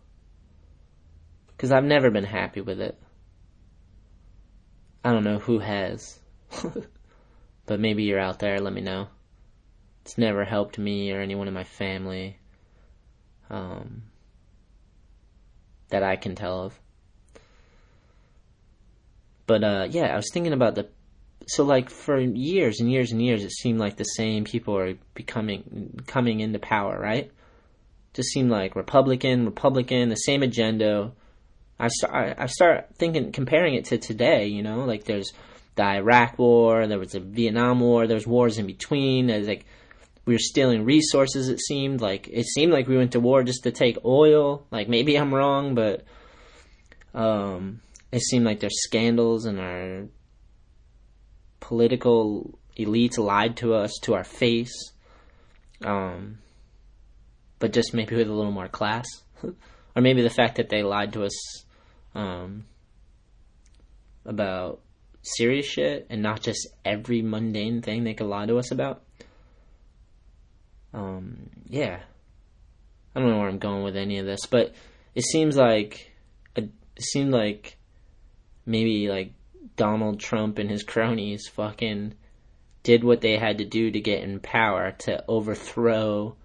because 1.48 1.72
I've 1.72 1.84
never 1.84 2.10
been 2.10 2.26
happy 2.26 2.62
with 2.62 2.82
it. 2.82 3.00
I 5.04 5.12
don't 5.12 5.24
know 5.24 5.38
who 5.38 5.60
has. 5.60 6.20
but 7.65 7.80
maybe 7.80 8.04
you're 8.04 8.20
out 8.20 8.39
there, 8.39 8.60
let 8.60 8.74
me 8.74 8.82
know. 8.82 9.08
It's 10.02 10.18
never 10.18 10.44
helped 10.44 10.80
me 10.80 11.12
or 11.12 11.22
anyone 11.22 11.48
in 11.48 11.54
my 11.54 11.63
family. 11.63 12.38
um, 13.50 14.04
that 15.89 16.04
I 16.04 16.15
can 16.15 16.36
tell 16.36 16.65
of. 16.65 16.80
But 19.48 19.63
uh, 19.63 19.88
yeah, 19.89 20.13
I 20.13 20.15
was 20.15 20.30
thinking 20.32 20.54
about 20.54 20.76
the 20.76 20.88
so 21.48 21.63
like 21.63 21.89
for 21.89 22.19
years 22.19 22.80
and 22.80 22.91
years 22.91 23.12
and 23.12 23.21
years, 23.21 23.43
it 23.43 23.52
seemed 23.52 23.80
like 23.80 23.98
the 23.98 24.04
same 24.04 24.43
people 24.43 24.76
are 24.78 24.95
becoming 25.13 26.02
coming 26.08 26.39
into 26.39 26.60
power, 26.60 27.00
right? 27.00 27.32
Just 28.13 28.30
seemed 28.30 28.50
like 28.50 28.76
Republican, 28.76 29.45
Republican, 29.45 30.10
the 30.10 30.15
same 30.15 30.41
agenda. 30.41 31.12
I 31.80 31.89
start 31.89 32.38
I 32.39 32.48
start 32.48 32.88
thinking 32.95 33.32
comparing 33.32 33.76
it 33.76 33.86
to 33.86 33.98
today, 33.98 34.48
you 34.48 34.63
know, 34.63 34.86
like 34.86 35.04
there's 35.04 35.34
the 35.76 35.84
Iraq 35.84 36.39
War, 36.39 36.88
there 36.88 36.98
was 36.98 37.12
the 37.12 37.19
Vietnam 37.19 37.82
War, 37.82 38.08
there's 38.08 38.26
wars 38.26 38.58
in 38.58 38.65
between. 38.65 39.28
There's 39.28 39.48
like 39.48 39.65
we 40.26 40.34
were 40.34 40.40
stealing 40.40 40.84
resources. 40.86 41.50
It 41.50 41.60
seemed 41.60 42.02
like 42.02 42.28
it 42.28 42.46
seemed 42.46 42.74
like 42.74 42.88
we 42.88 42.98
went 42.98 43.12
to 43.14 43.20
war 43.20 43.44
just 43.44 43.64
to 43.64 43.72
take 43.72 44.04
oil. 44.04 44.66
Like 44.72 44.90
maybe 44.90 45.16
I'm 45.18 45.34
wrong, 45.34 45.76
but 45.76 46.04
um, 47.14 47.82
it 48.12 48.22
seemed 48.22 48.46
like 48.46 48.60
there's 48.60 48.84
scandals 48.84 49.46
and 49.46 49.60
our 49.60 50.08
political 51.60 52.60
elites 52.78 53.18
lied 53.18 53.58
to 53.58 53.74
us 53.76 53.94
to 54.04 54.16
our 54.16 54.24
face. 54.24 54.92
Um, 55.84 56.40
but 57.60 57.74
just 57.74 57.94
maybe 57.94 58.16
with 58.16 58.28
a 58.28 58.34
little 58.34 58.52
more 58.52 58.68
class, 58.68 59.08
or 59.44 60.02
maybe 60.02 60.22
the 60.22 60.30
fact 60.30 60.58
that 60.58 60.70
they 60.70 60.84
lied 60.84 61.14
to 61.14 61.24
us 61.24 61.66
um, 62.16 62.66
about 64.26 64.82
serious 65.22 65.66
shit 65.66 66.08
and 66.10 66.22
not 66.22 66.42
just 66.42 66.68
every 66.84 67.22
mundane 67.22 67.82
thing 67.82 68.04
they 68.04 68.14
could 68.14 68.28
lie 68.28 68.46
to 68.46 68.58
us 68.58 68.72
about. 68.72 69.05
Um, 70.96 71.50
yeah. 71.68 72.00
I 73.16 73.20
don't 73.20 73.30
know 73.30 73.40
where 73.40 73.50
I'm 73.50 73.60
going 73.60 73.84
with 73.84 73.98
any 73.98 74.18
of 74.18 74.26
this, 74.26 74.46
but 74.46 74.74
it 75.14 75.24
seems 75.24 75.58
like 75.58 76.12
it 76.56 76.70
seemed 77.00 77.32
like 77.32 77.78
maybe 78.66 79.10
like 79.10 79.34
Donald 79.76 80.20
Trump 80.20 80.58
and 80.58 80.70
his 80.70 80.84
cronies 80.88 81.48
fucking 81.48 82.16
did 82.84 83.04
what 83.04 83.22
they 83.22 83.38
had 83.38 83.58
to 83.58 83.66
do 83.66 83.92
to 83.92 84.00
get 84.00 84.24
in 84.24 84.40
power 84.40 84.92
to 85.00 85.24
overthrow 85.28 86.36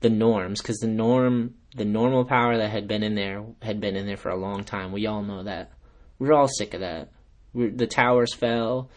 the 0.00 0.10
norms 0.10 0.62
because 0.62 0.78
the 0.78 0.86
norm 0.88 1.54
the 1.76 1.84
normal 1.84 2.24
power 2.24 2.56
that 2.56 2.70
had 2.70 2.88
been 2.88 3.02
in 3.02 3.14
there 3.14 3.44
had 3.62 3.80
been 3.80 3.96
in 3.96 4.06
there 4.06 4.16
for 4.16 4.30
a 4.30 4.36
long 4.36 4.64
time. 4.64 4.90
We 4.90 5.06
all 5.06 5.22
know 5.22 5.44
that. 5.44 5.72
We're 6.18 6.32
all 6.32 6.48
sick 6.48 6.74
of 6.74 6.80
that. 6.80 7.12
We're, 7.52 7.70
the 7.70 7.86
towers 7.86 8.34
fell 8.34 8.90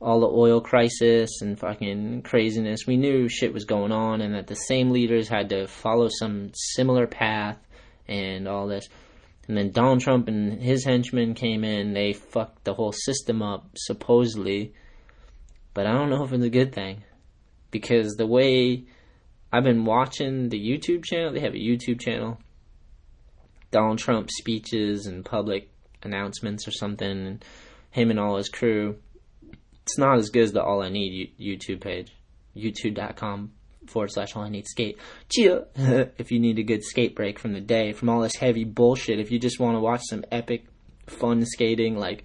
all 0.00 0.20
the 0.20 0.28
oil 0.28 0.60
crisis 0.60 1.40
and 1.40 1.58
fucking 1.58 2.22
craziness 2.22 2.86
we 2.86 2.96
knew 2.96 3.28
shit 3.28 3.52
was 3.52 3.64
going 3.64 3.92
on 3.92 4.20
and 4.20 4.34
that 4.34 4.46
the 4.46 4.54
same 4.54 4.90
leaders 4.90 5.28
had 5.28 5.48
to 5.48 5.66
follow 5.66 6.08
some 6.18 6.50
similar 6.54 7.06
path 7.06 7.58
and 8.06 8.46
all 8.46 8.66
this 8.66 8.88
and 9.48 9.56
then 9.56 9.70
Donald 9.70 10.00
Trump 10.00 10.28
and 10.28 10.60
his 10.60 10.84
henchmen 10.84 11.34
came 11.34 11.62
in. 11.62 11.92
They 11.92 12.12
fucked 12.12 12.64
the 12.64 12.74
whole 12.74 12.92
system 12.92 13.42
up, 13.42 13.70
supposedly. 13.76 14.74
But 15.72 15.86
I 15.86 15.92
don't 15.92 16.10
know 16.10 16.24
if 16.24 16.32
it's 16.32 16.44
a 16.44 16.50
good 16.50 16.74
thing. 16.74 17.04
Because 17.70 18.14
the 18.14 18.26
way 18.26 18.86
I've 19.52 19.64
been 19.64 19.84
watching 19.84 20.48
the 20.48 20.58
YouTube 20.58 21.04
channel, 21.04 21.32
they 21.32 21.40
have 21.40 21.54
a 21.54 21.58
YouTube 21.58 22.00
channel. 22.00 22.40
Donald 23.70 23.98
Trump 23.98 24.30
speeches 24.30 25.06
and 25.06 25.24
public 25.24 25.70
announcements 26.02 26.66
or 26.66 26.72
something, 26.72 27.26
and 27.26 27.44
him 27.90 28.10
and 28.10 28.18
all 28.18 28.36
his 28.36 28.48
crew. 28.48 28.96
It's 29.86 29.98
not 29.98 30.18
as 30.18 30.30
good 30.30 30.42
as 30.42 30.52
the 30.52 30.62
All 30.62 30.82
I 30.82 30.88
Need 30.88 31.38
YouTube 31.38 31.80
page. 31.80 32.12
YouTube.com 32.56 33.52
forward 33.86 34.10
slash 34.10 34.34
all 34.34 34.42
I 34.42 34.48
need 34.48 34.66
skate. 34.66 34.98
If 35.36 36.32
you 36.32 36.40
need 36.40 36.58
a 36.58 36.64
good 36.64 36.82
skate 36.82 37.14
break 37.14 37.38
from 37.38 37.52
the 37.52 37.60
day, 37.60 37.92
from 37.92 38.08
all 38.08 38.22
this 38.22 38.34
heavy 38.34 38.64
bullshit. 38.64 39.20
If 39.20 39.30
you 39.30 39.38
just 39.38 39.60
want 39.60 39.76
to 39.76 39.80
watch 39.80 40.00
some 40.08 40.24
epic 40.32 40.66
fun 41.06 41.44
skating, 41.46 41.96
like 41.96 42.24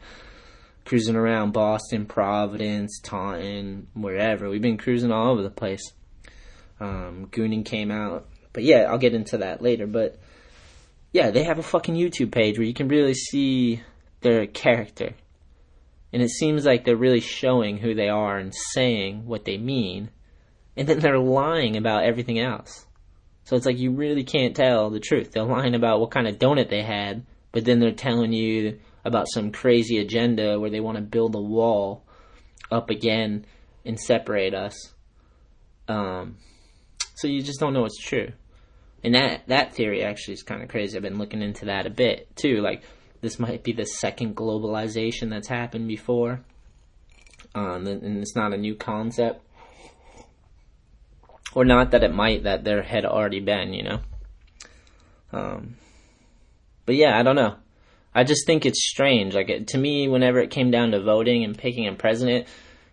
cruising 0.86 1.16
around 1.16 1.54
Boston, 1.54 2.08
Providence, 2.08 3.00
Taunton, 3.04 3.88
wherever. 3.94 4.50
We've 4.50 4.60
been 4.60 4.80
cruising 4.80 5.12
all 5.12 5.32
over 5.32 5.44
the 5.44 5.52
place. 5.52 5.84
Um, 6.80 7.28
Gooning 7.32 7.64
came 7.64 7.92
out. 7.92 8.28
But 8.54 8.64
yeah, 8.64 8.88
I'll 8.90 8.98
get 8.98 9.14
into 9.14 9.38
that 9.40 9.62
later. 9.62 9.86
But 9.86 10.20
yeah, 11.12 11.30
they 11.30 11.44
have 11.44 11.60
a 11.60 11.64
fucking 11.64 11.96
YouTube 11.96 12.32
page 12.32 12.58
where 12.58 12.68
you 12.68 12.74
can 12.74 12.88
really 12.88 13.14
see 13.14 13.84
their 14.22 14.48
character. 14.48 15.14
And 16.14 16.22
it 16.22 16.30
seems 16.30 16.66
like 16.66 16.84
they're 16.84 16.96
really 16.96 17.22
showing 17.22 17.78
who 17.78 17.96
they 17.96 18.10
are 18.10 18.38
and 18.38 18.54
saying 18.74 19.26
what 19.26 19.46
they 19.46 19.58
mean 19.58 20.10
and 20.76 20.88
then 20.88 21.00
they're 21.00 21.20
lying 21.20 21.78
about 21.78 22.04
everything 22.04 22.40
else. 22.40 22.86
So 23.44 23.56
it's 23.56 23.66
like 23.66 23.80
you 23.80 23.92
really 23.92 24.24
can't 24.24 24.56
tell 24.56 24.90
the 24.90 25.00
truth. 25.00 25.32
They're 25.32 25.44
lying 25.44 25.76
about 25.76 26.00
what 26.00 26.12
kind 26.12 26.28
of 26.28 26.40
donut 26.40 26.70
they 26.70 26.84
had, 26.84 27.26
but 27.52 27.66
then 27.66 27.80
they're 27.80 27.92
telling 27.92 28.32
you 28.32 28.80
about 29.04 29.28
some 29.30 29.52
crazy 29.52 29.98
agenda 29.98 30.60
where 30.60 30.70
they 30.70 30.80
want 30.80 30.98
to 30.98 31.04
build 31.04 31.36
a 31.36 31.42
wall 31.42 32.06
up 32.72 32.90
again 32.90 33.46
and 33.86 34.00
separate 34.00 34.54
us. 34.54 34.94
Um, 35.88 36.38
so 37.16 37.28
you 37.28 37.42
just 37.42 37.60
don't 37.60 37.74
know 37.74 37.82
what's 37.82 38.02
true. 38.02 38.32
And 39.04 39.16
that 39.16 39.48
that 39.48 39.74
theory 39.74 40.04
actually 40.04 40.36
is 40.36 40.44
kind 40.44 40.62
of 40.62 40.70
crazy. 40.70 40.96
I've 40.96 41.04
been 41.04 41.18
looking 41.18 41.42
into 41.42 41.66
that 41.66 41.88
a 41.88 41.90
bit 41.90 42.34
too. 42.36 42.62
Like 42.62 42.84
this 43.22 43.40
might 43.40 43.64
be 43.64 43.72
the 43.72 43.86
second 43.86 44.36
globalization 44.36 45.30
that's 45.30 45.48
happened 45.48 45.88
before, 45.88 46.42
um, 47.56 47.88
and 47.88 48.18
it's 48.18 48.36
not 48.36 48.54
a 48.54 48.58
new 48.58 48.76
concept 48.76 49.42
or 51.54 51.66
not 51.66 51.92
that 51.92 52.04
it 52.04 52.14
might 52.14 52.44
that 52.44 52.64
there 52.64 52.82
had 52.82 53.06
already 53.06 53.40
been, 53.40 53.74
you 53.74 53.84
know. 53.84 54.00
Um, 55.34 55.76
but 56.86 56.96
yeah, 56.96 57.18
I 57.18 57.24
don't 57.24 57.36
know. 57.36 57.56
I 58.14 58.24
just 58.24 58.46
think 58.46 58.66
it's 58.66 58.90
strange. 58.90 59.34
Like 59.34 59.50
it, 59.50 59.68
to 59.70 59.78
me, 59.78 60.08
whenever 60.08 60.40
it 60.40 60.52
came 60.52 60.72
down 60.72 60.92
to 60.92 61.02
voting 61.02 61.44
and 61.44 61.58
picking 61.58 61.88
a 61.88 61.94
president, 61.94 62.48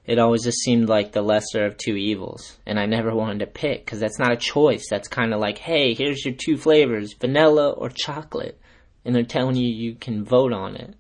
it 0.07 0.19
always 0.19 0.45
just 0.45 0.59
seemed 0.59 0.89
like 0.89 1.13
the 1.13 1.23
lesser 1.23 1.67
of 1.67 1.77
two 1.77 1.97
evils, 1.97 2.57
and 2.67 2.79
I 2.79 2.87
never 2.87 3.15
wanted 3.15 3.41
to 3.41 3.47
pick 3.47 3.85
because 3.85 4.01
that's 4.01 4.19
not 4.19 4.33
a 4.33 4.37
choice. 4.37 4.87
That's 4.89 5.09
kind 5.09 5.35
of 5.35 5.41
like, 5.41 5.59
hey, 5.59 5.95
here's 5.95 6.25
your 6.25 6.35
two 6.35 6.57
flavors, 6.57 7.15
vanilla 7.15 7.71
or 7.71 7.91
chocolate, 7.91 8.59
and 9.09 9.17
they're 9.17 9.25
telling 9.25 9.57
you 9.57 9.67
you 9.67 9.97
can 9.97 10.23
vote 10.23 10.53
on 10.53 10.77
it. 10.77 10.95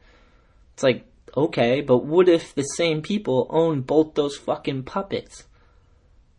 It's 0.75 0.83
like, 0.83 1.07
okay, 1.37 1.83
but 1.83 1.99
what 1.99 2.29
if 2.29 2.57
the 2.57 2.63
same 2.63 3.03
people 3.03 3.47
own 3.51 3.83
both 3.83 4.15
those 4.15 4.37
fucking 4.37 4.83
puppets? 4.83 5.45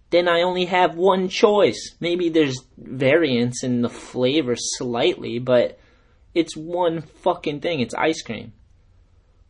then 0.10 0.28
I 0.28 0.42
only 0.42 0.66
have 0.66 0.96
one 0.96 1.30
choice. 1.30 1.96
Maybe 2.00 2.30
there's 2.30 2.60
variance 2.78 3.64
in 3.64 3.82
the 3.82 3.90
flavor 3.90 4.56
slightly, 4.58 5.40
but 5.40 5.80
it's 6.34 6.58
one 6.58 7.02
fucking 7.02 7.62
thing. 7.62 7.80
It's 7.80 7.94
ice 7.94 8.22
cream. 8.22 8.54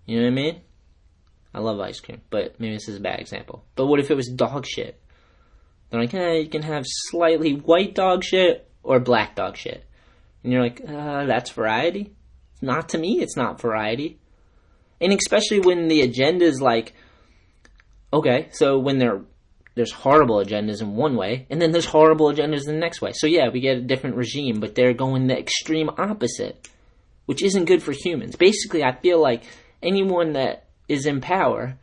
You 0.06 0.18
know 0.18 0.24
what 0.24 0.32
I 0.32 0.36
mean? 0.36 0.62
I 1.54 1.60
love 1.60 1.80
ice 1.80 2.00
cream, 2.00 2.22
but 2.30 2.60
maybe 2.60 2.74
this 2.74 2.90
is 2.90 2.98
a 2.98 3.02
bad 3.02 3.20
example. 3.20 3.64
But 3.76 3.88
what 3.88 4.00
if 4.00 4.12
it 4.12 4.16
was 4.16 4.28
dog 4.28 4.66
shit? 4.66 5.02
They're 5.90 6.02
like, 6.02 6.14
eh, 6.14 6.34
you 6.34 6.50
can 6.50 6.62
have 6.62 6.84
slightly 6.86 7.54
white 7.54 7.96
dog 7.96 8.24
shit 8.24 8.70
or 8.84 9.00
black 9.00 9.36
dog 9.36 9.56
shit. 9.56 9.86
And 10.44 10.54
you're 10.54 10.62
like, 10.62 10.82
uh, 10.88 11.26
that's 11.26 11.52
variety? 11.52 12.14
Not 12.62 12.90
to 12.90 12.98
me, 12.98 13.22
it's 13.22 13.38
not 13.38 13.62
variety. 13.62 14.20
And 15.02 15.14
especially 15.14 15.60
when 15.60 15.88
the 15.88 16.02
agenda 16.02 16.46
is 16.46 16.62
like, 16.62 16.94
okay, 18.12 18.50
so 18.52 18.78
when 18.80 18.98
there's 19.76 19.92
horrible 19.92 20.44
agendas 20.44 20.82
in 20.82 20.96
one 20.96 21.16
way, 21.16 21.48
and 21.50 21.62
then 21.62 21.72
there's 21.72 21.86
horrible 21.86 22.32
agendas 22.34 22.68
in 22.68 22.74
the 22.74 22.80
next 22.80 23.02
way. 23.02 23.12
So 23.14 23.28
yeah, 23.28 23.50
we 23.50 23.62
get 23.62 23.78
a 23.78 23.82
different 23.82 24.18
regime, 24.18 24.60
but 24.60 24.76
they're 24.76 24.94
going 24.94 25.28
the 25.28 25.38
extreme 25.38 25.90
opposite, 25.98 26.68
which 27.26 27.44
isn't 27.44 27.66
good 27.66 27.82
for 27.82 27.94
humans. 27.94 28.36
Basically, 28.36 28.84
I 28.84 28.94
feel 28.94 29.22
like 29.22 29.44
anyone 29.82 30.34
that 30.34 30.66
is 30.88 31.06
in 31.06 31.22
power, 31.22 31.78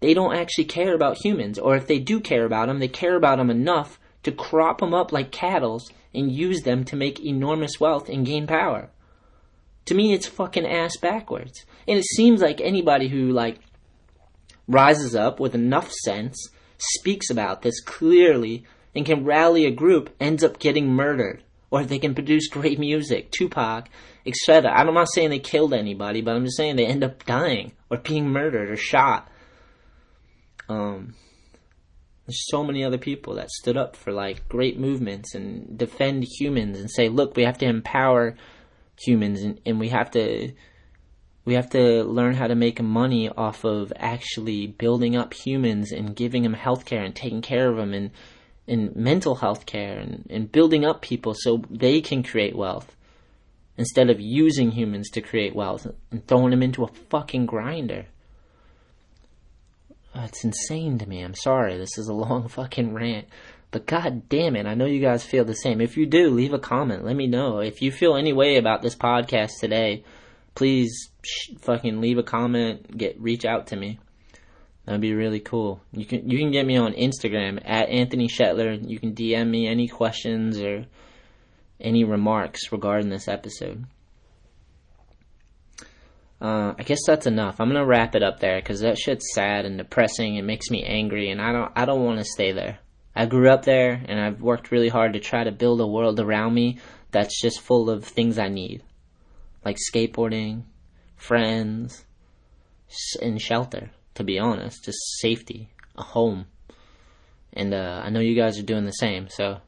they 0.00 0.14
don't 0.14 0.34
actually 0.34 0.64
care 0.64 0.94
about 0.94 1.24
humans, 1.24 1.58
or 1.58 1.76
if 1.76 1.86
they 1.86 1.98
do 1.98 2.18
care 2.18 2.46
about 2.46 2.66
them, 2.66 2.78
they 2.78 2.88
care 2.88 3.16
about 3.16 3.38
them 3.38 3.50
enough 3.50 4.00
to 4.22 4.32
crop 4.32 4.80
them 4.80 4.94
up 4.94 5.12
like 5.12 5.30
cattle 5.32 5.82
and 6.14 6.32
use 6.32 6.62
them 6.62 6.84
to 6.84 6.96
make 6.96 7.24
enormous 7.24 7.80
wealth 7.80 8.08
and 8.08 8.26
gain 8.26 8.46
power. 8.46 8.90
To 9.86 9.94
me, 9.94 10.12
it's 10.12 10.26
fucking 10.26 10.66
ass 10.66 10.96
backwards. 10.96 11.64
And 11.88 11.98
it 11.98 12.04
seems 12.04 12.40
like 12.40 12.60
anybody 12.60 13.08
who 13.08 13.32
like 13.32 13.60
rises 14.68 15.14
up 15.16 15.40
with 15.40 15.54
enough 15.54 15.90
sense, 15.90 16.48
speaks 16.78 17.28
about 17.30 17.62
this 17.62 17.80
clearly, 17.80 18.64
and 18.94 19.04
can 19.04 19.24
rally 19.24 19.66
a 19.66 19.70
group, 19.70 20.14
ends 20.20 20.44
up 20.44 20.58
getting 20.58 20.88
murdered. 20.88 21.42
Or 21.70 21.84
they 21.84 21.98
can 21.98 22.14
produce 22.14 22.48
great 22.48 22.78
music, 22.78 23.30
Tupac, 23.30 23.88
etc. 24.26 24.70
I'm 24.72 24.92
not 24.92 25.12
saying 25.12 25.30
they 25.30 25.38
killed 25.38 25.72
anybody, 25.72 26.20
but 26.20 26.34
I'm 26.34 26.44
just 26.44 26.56
saying 26.56 26.76
they 26.76 26.86
end 26.86 27.04
up 27.04 27.24
dying, 27.24 27.72
or 27.90 27.98
being 27.98 28.28
murdered, 28.28 28.70
or 28.70 28.76
shot. 28.76 29.28
Um, 30.68 31.14
there's 32.26 32.46
so 32.48 32.62
many 32.62 32.84
other 32.84 32.98
people 32.98 33.34
that 33.34 33.50
stood 33.50 33.76
up 33.76 33.96
for 33.96 34.12
like 34.12 34.48
great 34.48 34.78
movements 34.78 35.34
and 35.34 35.76
defend 35.76 36.24
humans 36.38 36.78
and 36.78 36.90
say, 36.90 37.08
look, 37.08 37.36
we 37.36 37.44
have 37.44 37.58
to 37.58 37.66
empower 37.66 38.36
humans 38.98 39.42
and, 39.42 39.60
and 39.66 39.80
we 39.80 39.88
have 39.88 40.10
to 40.12 40.52
we 41.46 41.54
have 41.54 41.70
to 41.70 42.04
learn 42.04 42.34
how 42.34 42.46
to 42.46 42.54
make 42.54 42.80
money 42.82 43.28
off 43.28 43.64
of 43.64 43.92
actually 43.96 44.66
building 44.66 45.16
up 45.16 45.32
humans 45.32 45.90
and 45.90 46.14
giving 46.14 46.42
them 46.42 46.54
healthcare 46.54 47.04
and 47.04 47.16
taking 47.16 47.42
care 47.42 47.70
of 47.70 47.76
them 47.76 47.94
and 47.94 48.10
and 48.68 48.94
mental 48.94 49.34
health 49.34 49.66
care 49.66 49.98
and, 49.98 50.26
and 50.30 50.52
building 50.52 50.84
up 50.84 51.02
people 51.02 51.34
so 51.34 51.62
they 51.70 52.00
can 52.00 52.22
create 52.22 52.54
wealth 52.54 52.94
instead 53.76 54.10
of 54.10 54.20
using 54.20 54.70
humans 54.70 55.10
to 55.10 55.20
create 55.20 55.54
wealth 55.54 55.86
and 56.10 56.26
throwing 56.26 56.50
them 56.50 56.62
into 56.62 56.84
a 56.84 56.92
fucking 57.08 57.46
grinder. 57.46 58.06
Uh, 60.20 60.24
it's 60.24 60.44
insane 60.44 60.98
to 60.98 61.08
me. 61.08 61.22
I'm 61.22 61.34
sorry. 61.34 61.78
This 61.78 61.96
is 61.96 62.08
a 62.08 62.14
long 62.26 62.48
fucking 62.48 62.92
rant. 62.92 63.26
But 63.70 63.86
god 63.86 64.28
damn 64.28 64.56
it, 64.56 64.66
I 64.66 64.74
know 64.74 64.86
you 64.86 65.00
guys 65.00 65.22
feel 65.24 65.44
the 65.44 65.54
same. 65.54 65.80
If 65.80 65.96
you 65.96 66.04
do, 66.04 66.30
leave 66.30 66.52
a 66.52 66.58
comment. 66.58 67.04
Let 67.04 67.14
me 67.14 67.28
know. 67.28 67.60
If 67.60 67.82
you 67.82 67.92
feel 67.92 68.16
any 68.16 68.32
way 68.32 68.56
about 68.56 68.82
this 68.82 68.96
podcast 68.96 69.60
today, 69.60 70.04
please 70.56 71.10
sh- 71.22 71.52
fucking 71.60 72.00
leave 72.00 72.18
a 72.18 72.24
comment, 72.24 72.96
get 72.96 73.20
reach 73.20 73.44
out 73.44 73.68
to 73.68 73.76
me. 73.76 74.00
That'd 74.84 75.00
be 75.00 75.14
really 75.14 75.38
cool. 75.38 75.80
You 75.92 76.04
can 76.04 76.28
you 76.28 76.38
can 76.38 76.50
get 76.50 76.66
me 76.66 76.76
on 76.76 76.94
Instagram 76.94 77.62
at 77.64 77.88
Anthony 77.88 78.26
Shetler. 78.26 78.76
You 78.84 78.98
can 78.98 79.14
DM 79.14 79.48
me 79.48 79.68
any 79.68 79.86
questions 79.86 80.60
or 80.60 80.86
any 81.80 82.02
remarks 82.02 82.72
regarding 82.72 83.08
this 83.08 83.28
episode. 83.28 83.84
Uh, 86.40 86.72
I 86.78 86.82
guess 86.84 87.00
that's 87.06 87.26
enough. 87.26 87.60
I'm 87.60 87.68
gonna 87.68 87.84
wrap 87.84 88.14
it 88.14 88.22
up 88.22 88.40
there 88.40 88.60
because 88.60 88.80
that 88.80 88.98
shit's 88.98 89.34
sad 89.34 89.66
and 89.66 89.76
depressing. 89.76 90.36
It 90.36 90.42
makes 90.42 90.70
me 90.70 90.82
angry, 90.82 91.30
and 91.30 91.40
I 91.40 91.52
don't 91.52 91.72
I 91.76 91.84
don't 91.84 92.04
want 92.04 92.18
to 92.18 92.24
stay 92.24 92.52
there. 92.52 92.78
I 93.14 93.26
grew 93.26 93.50
up 93.50 93.64
there, 93.64 94.02
and 94.06 94.18
I've 94.18 94.40
worked 94.40 94.70
really 94.70 94.88
hard 94.88 95.12
to 95.12 95.20
try 95.20 95.44
to 95.44 95.52
build 95.52 95.80
a 95.80 95.86
world 95.86 96.18
around 96.18 96.54
me 96.54 96.78
that's 97.10 97.40
just 97.40 97.60
full 97.60 97.90
of 97.90 98.04
things 98.04 98.38
I 98.38 98.48
need, 98.48 98.82
like 99.64 99.76
skateboarding, 99.76 100.62
friends, 101.16 102.04
and 103.20 103.40
shelter. 103.40 103.90
To 104.14 104.24
be 104.24 104.38
honest, 104.38 104.84
just 104.84 104.98
safety, 105.20 105.70
a 105.96 106.02
home, 106.02 106.46
and 107.52 107.74
uh, 107.74 108.00
I 108.02 108.10
know 108.10 108.20
you 108.20 108.34
guys 108.34 108.58
are 108.58 108.62
doing 108.62 108.86
the 108.86 108.92
same. 108.92 109.28
So 109.28 109.60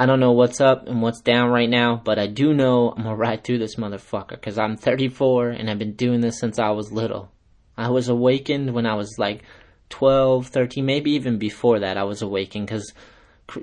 I 0.00 0.06
don't 0.06 0.20
know 0.20 0.30
what's 0.30 0.60
up 0.60 0.86
and 0.86 1.02
what's 1.02 1.20
down 1.20 1.50
right 1.50 1.68
now, 1.68 2.00
but 2.04 2.20
I 2.20 2.28
do 2.28 2.54
know 2.54 2.90
I'm 2.96 3.02
gonna 3.02 3.16
ride 3.16 3.42
through 3.42 3.58
this 3.58 3.74
motherfucker 3.74 4.30
because 4.30 4.56
I'm 4.56 4.76
34 4.76 5.50
and 5.50 5.68
I've 5.68 5.80
been 5.80 5.94
doing 5.94 6.20
this 6.20 6.38
since 6.38 6.60
I 6.60 6.70
was 6.70 6.92
little. 6.92 7.32
I 7.76 7.90
was 7.90 8.08
awakened 8.08 8.72
when 8.72 8.86
I 8.86 8.94
was 8.94 9.16
like 9.18 9.42
12, 9.88 10.46
13, 10.46 10.86
maybe 10.86 11.10
even 11.12 11.38
before 11.38 11.80
that. 11.80 11.96
I 11.96 12.04
was 12.04 12.22
awakened 12.22 12.68
because 12.68 12.92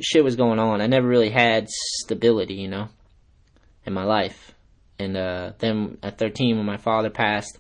shit 0.01 0.25
was 0.25 0.35
going 0.35 0.59
on. 0.59 0.81
I 0.81 0.87
never 0.87 1.07
really 1.07 1.29
had 1.29 1.69
stability, 1.69 2.55
you 2.55 2.67
know, 2.67 2.89
in 3.85 3.93
my 3.93 4.03
life. 4.03 4.51
And 4.99 5.15
uh, 5.15 5.53
then 5.59 5.99
at 6.03 6.17
13, 6.17 6.57
when 6.57 6.65
my 6.65 6.75
father 6.75 7.09
passed, 7.09 7.59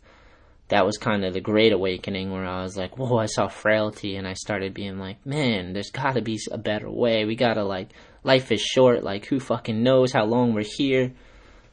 that 0.67 0.85
was 0.85 0.97
kind 0.97 1.23
of 1.23 1.33
the 1.33 1.39
great 1.39 1.71
awakening 1.71 2.29
where 2.29 2.45
I 2.45 2.63
was 2.63 2.75
like, 2.75 2.97
whoa, 2.97 3.19
I 3.19 3.27
saw 3.27 3.47
frailty 3.47 4.17
and 4.17 4.27
I 4.27 4.33
started 4.33 4.73
being 4.73 4.99
like, 4.99 5.25
man, 5.25 5.71
there's 5.71 5.91
gotta 5.91 6.21
be 6.21 6.39
a 6.51 6.57
better 6.57 6.91
way. 6.91 7.23
We 7.23 7.37
gotta 7.37 7.63
like, 7.63 7.91
life 8.25 8.51
is 8.51 8.61
short. 8.61 9.03
Like, 9.03 9.25
who 9.25 9.39
fucking 9.39 9.81
knows 9.81 10.11
how 10.11 10.25
long 10.25 10.53
we're 10.53 10.65
here? 10.65 11.13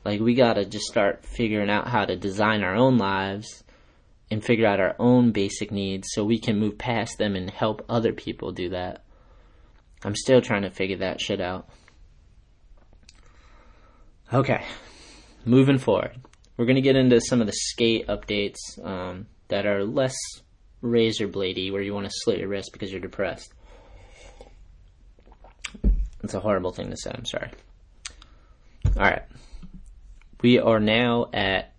Like, 0.05 0.21
we 0.21 0.35
gotta 0.35 0.65
just 0.65 0.87
start 0.87 1.25
figuring 1.25 1.71
out 1.71 1.89
how 1.89 2.05
to 2.05 2.17
design 2.17 2.63
our 2.63 2.75
own 2.75 2.99
lives 2.99 3.65
and 4.31 4.45
figure 4.45 4.67
out 4.67 4.81
our 4.81 4.97
own 4.99 5.33
basic 5.33 5.71
needs 5.71 6.09
so 6.13 6.25
we 6.25 6.39
can 6.39 6.59
move 6.59 6.79
past 6.79 7.19
them 7.19 7.37
and 7.37 7.51
help 7.51 7.85
other 7.89 8.13
people 8.13 8.53
do 8.53 8.71
that. 8.71 9.05
I'm 10.05 10.17
still 10.17 10.41
trying 10.41 10.63
to 10.63 10.71
figure 10.71 10.99
that 10.99 11.21
shit 11.21 11.41
out. 11.41 11.69
Okay, 14.33 14.65
moving 15.45 15.79
forward 15.79 16.19
we're 16.57 16.67
to 16.67 16.81
get 16.81 16.97
into 16.97 17.21
some 17.21 17.41
of 17.41 17.47
the 17.47 17.53
skate 17.53 18.07
updates 18.09 18.57
um, 18.85 19.27
that 19.49 19.67
are 19.67 19.85
less 19.85 20.15
razor 20.81 21.29
bladey, 21.29 21.73
where 21.73 21.83
you 21.83 21.95
want 21.95 22.07
to 22.07 22.13
slit 22.15 22.39
your 22.39 22.49
wrist 22.49 22.71
because 22.73 22.91
you're 22.91 23.01
depressed. 23.01 23.53
It's 26.23 26.35
a 26.35 26.41
horrible 26.41 26.73
thing 26.73 26.91
to 26.91 26.97
say. 26.97 27.11
I'm 27.15 27.25
sorry. 27.25 27.51
All 28.97 29.03
right, 29.03 29.23
we 30.43 30.59
are 30.59 30.81
now 30.81 31.29
at 31.33 31.73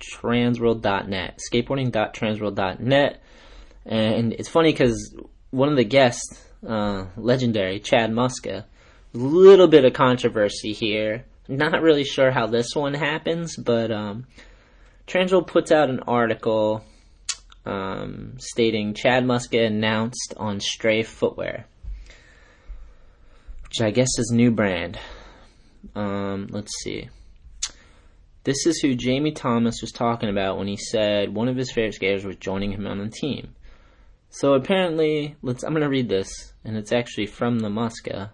transworld.net, 0.00 1.40
skateboarding.transworld.net, 1.52 3.22
and 3.86 4.32
it's 4.32 4.48
funny 4.48 4.72
because 4.72 5.16
one 5.50 5.68
of 5.70 5.76
the 5.76 5.84
guests, 5.84 6.44
uh, 6.66 7.06
legendary 7.16 7.80
Chad 7.80 8.10
Muska, 8.10 8.64
a 9.14 9.18
little 9.18 9.68
bit 9.68 9.84
of 9.84 9.92
controversy 9.94 10.72
here 10.72 11.24
not 11.48 11.82
really 11.82 12.04
sure 12.04 12.30
how 12.30 12.46
this 12.46 12.74
one 12.74 12.94
happens, 12.94 13.56
but 13.56 13.90
um, 13.90 14.26
Transworld 15.06 15.46
puts 15.46 15.70
out 15.70 15.90
an 15.90 16.00
article 16.00 16.84
um, 17.64 18.34
stating 18.38 18.94
Chad 18.94 19.24
Muska 19.24 19.66
announced 19.66 20.34
on 20.36 20.60
Stray 20.60 21.02
Footwear, 21.02 21.66
which 23.76 23.86
I 23.86 23.90
guess 23.90 24.08
is 24.18 24.30
new 24.32 24.50
brand. 24.50 24.98
Um, 25.94 26.46
let's 26.50 26.72
see. 26.82 27.10
This 28.44 28.64
is 28.64 28.80
who 28.80 28.94
Jamie 28.94 29.32
Thomas 29.32 29.82
was 29.82 29.92
talking 29.92 30.30
about 30.30 30.56
when 30.56 30.66
he 30.66 30.78
said 30.78 31.34
one 31.34 31.48
of 31.48 31.56
his 31.56 31.70
favorite 31.70 31.94
skaters 31.94 32.24
was 32.24 32.36
joining 32.36 32.72
him 32.72 32.86
on 32.86 32.98
the 32.98 33.10
team. 33.10 33.54
So 34.30 34.54
apparently, 34.54 35.36
let's. 35.42 35.62
I'm 35.62 35.74
gonna 35.74 35.90
read 35.90 36.08
this, 36.08 36.54
and 36.64 36.76
it's 36.76 36.92
actually 36.92 37.26
from 37.26 37.58
the 37.58 37.68
Muska 37.68 38.30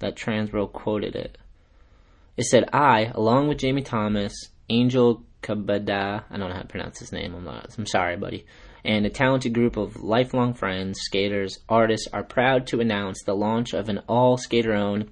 that 0.00 0.16
Transworld 0.16 0.72
quoted 0.72 1.14
it. 1.14 1.38
It 2.36 2.46
said, 2.46 2.68
I, 2.72 3.12
along 3.14 3.46
with 3.46 3.58
Jamie 3.58 3.82
Thomas, 3.82 4.34
Angel 4.68 5.22
Cabada, 5.40 6.24
I 6.28 6.36
don't 6.36 6.48
know 6.48 6.54
how 6.54 6.62
to 6.62 6.68
pronounce 6.68 6.98
his 6.98 7.12
name, 7.12 7.32
I'm, 7.34 7.44
not, 7.44 7.72
I'm 7.78 7.86
sorry, 7.86 8.16
buddy, 8.16 8.44
and 8.84 9.06
a 9.06 9.10
talented 9.10 9.54
group 9.54 9.76
of 9.76 10.02
lifelong 10.02 10.54
friends, 10.54 11.00
skaters, 11.00 11.58
artists 11.68 12.08
are 12.12 12.22
proud 12.22 12.66
to 12.68 12.80
announce 12.80 13.22
the 13.22 13.34
launch 13.34 13.72
of 13.72 13.88
an 13.88 14.00
all 14.08 14.36
skater 14.36 14.74
owned, 14.74 15.10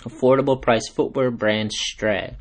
affordable 0.00 0.60
price 0.60 0.88
footwear 0.88 1.30
brand 1.30 1.72
Stray. 1.72 2.36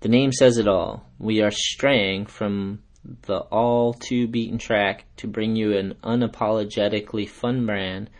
The 0.00 0.08
name 0.08 0.32
says 0.32 0.58
it 0.58 0.68
all. 0.68 1.06
We 1.18 1.40
are 1.42 1.50
straying 1.50 2.26
from 2.26 2.82
the 3.22 3.38
all 3.38 3.94
too 3.94 4.28
beaten 4.28 4.58
track 4.58 5.04
to 5.16 5.26
bring 5.26 5.56
you 5.56 5.76
an 5.76 5.94
unapologetically 6.02 7.28
fun 7.28 7.66
brand 7.66 8.10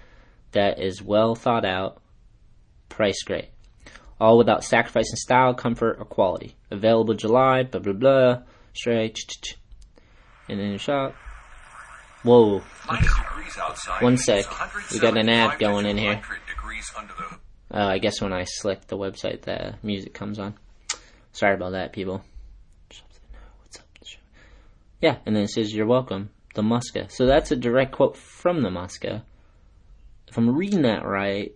that 0.53 0.81
is 0.81 1.03
well 1.03 1.35
thought 1.35 1.65
out, 1.65 2.01
price 2.89 3.23
great 3.23 3.49
all 4.21 4.39
without 4.39 4.65
sacrificing 4.65 5.17
style, 5.17 5.55
comfort, 5.55 5.97
or 5.99 6.05
quality. 6.05 6.57
Available 6.71 7.15
July, 7.15 7.63
blah 7.65 7.81
blah 7.81 7.93
blah. 7.93 8.43
Straight, 8.73 9.19
and 10.49 10.61
in 10.61 10.73
the 10.73 10.79
shop. 10.79 11.15
Whoa. 12.25 12.63
One 14.01 14.17
sec. 14.17 14.47
We 14.91 14.99
got 14.99 15.17
an 15.17 15.29
ad 15.29 15.59
going 15.59 15.87
in 15.87 15.97
here. 15.97 16.21
Uh, 17.71 17.87
I 17.87 17.99
guess 17.99 18.21
when 18.21 18.33
I 18.33 18.45
select 18.45 18.89
the 18.89 18.97
website, 18.97 19.43
the 19.43 19.75
music 19.83 20.15
comes 20.15 20.39
on. 20.39 20.55
Sorry 21.33 21.55
about 21.55 21.73
that, 21.73 21.93
people. 21.93 22.25
Yeah, 25.01 25.19
and 25.27 25.37
then 25.37 25.45
it 25.45 25.51
says, 25.51 25.75
You're 25.75 25.87
welcome. 25.87 26.31
The 26.55 26.63
Muska. 26.63 27.11
So 27.11 27.27
that's 27.27 27.51
a 27.51 27.57
direct 27.57 27.93
quote 27.93 28.17
from 28.17 28.63
the 28.63 28.71
Muska. 28.71 29.23
If 30.29 30.39
I'm 30.39 30.57
reading 30.57 30.83
that 30.83 31.05
right, 31.05 31.53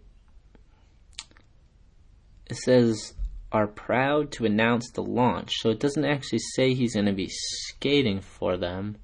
it 2.47 2.57
says 2.57 3.15
are 3.51 3.67
proud 3.67 4.33
to 4.33 4.45
announce 4.45 4.91
the 4.91 5.03
launch. 5.03 5.55
So 5.61 5.71
it 5.71 5.81
doesn't 5.81 6.05
actually 6.05 6.41
say 6.55 6.75
he's 6.75 6.95
going 6.95 7.07
to 7.07 7.13
be 7.13 7.29
skating 7.31 8.21
for 8.21 8.57
them. 8.57 8.97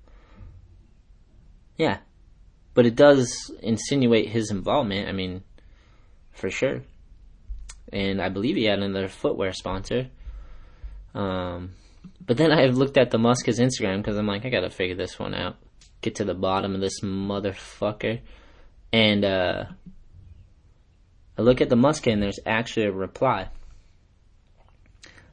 Yeah. 1.76 1.98
But 2.74 2.86
it 2.86 2.96
does 2.96 3.50
insinuate 3.62 4.28
his 4.28 4.50
involvement. 4.50 5.08
I 5.08 5.12
mean, 5.12 5.42
for 6.32 6.50
sure. 6.50 6.82
And 7.92 8.20
I 8.20 8.28
believe 8.28 8.56
he 8.56 8.64
had 8.64 8.80
another 8.80 9.08
footwear 9.08 9.52
sponsor. 9.52 10.08
Um, 11.14 11.74
but 12.24 12.36
then 12.36 12.52
I 12.58 12.66
looked 12.66 12.96
at 12.96 13.10
the 13.10 13.18
Muska's 13.18 13.60
Instagram 13.60 13.98
because 13.98 14.16
I'm 14.16 14.26
like, 14.26 14.44
I 14.44 14.50
gotta 14.50 14.70
figure 14.70 14.96
this 14.96 15.18
one 15.18 15.34
out. 15.34 15.56
Get 16.00 16.16
to 16.16 16.24
the 16.24 16.34
bottom 16.34 16.74
of 16.74 16.80
this 16.80 17.00
motherfucker. 17.00 18.20
And, 18.92 19.24
uh, 19.24 19.64
I 21.36 21.42
look 21.42 21.60
at 21.60 21.68
the 21.68 21.76
Musk 21.76 22.06
and 22.06 22.22
there's 22.22 22.38
actually 22.46 22.86
a 22.86 22.92
reply. 22.92 23.48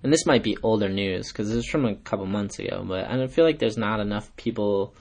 And 0.04 0.12
this 0.12 0.26
might 0.26 0.44
be 0.44 0.58
older 0.64 0.90
news 0.90 1.28
because 1.28 1.50
this 1.50 1.58
is 1.58 1.70
from 1.70 1.86
a 1.86 1.96
couple 1.96 2.26
months 2.26 2.58
ago, 2.58 2.84
but 2.88 3.08
I 3.08 3.28
feel 3.28 3.46
like 3.46 3.60
there's 3.60 3.78
not 3.78 4.00
enough 4.00 4.36
people, 4.36 4.96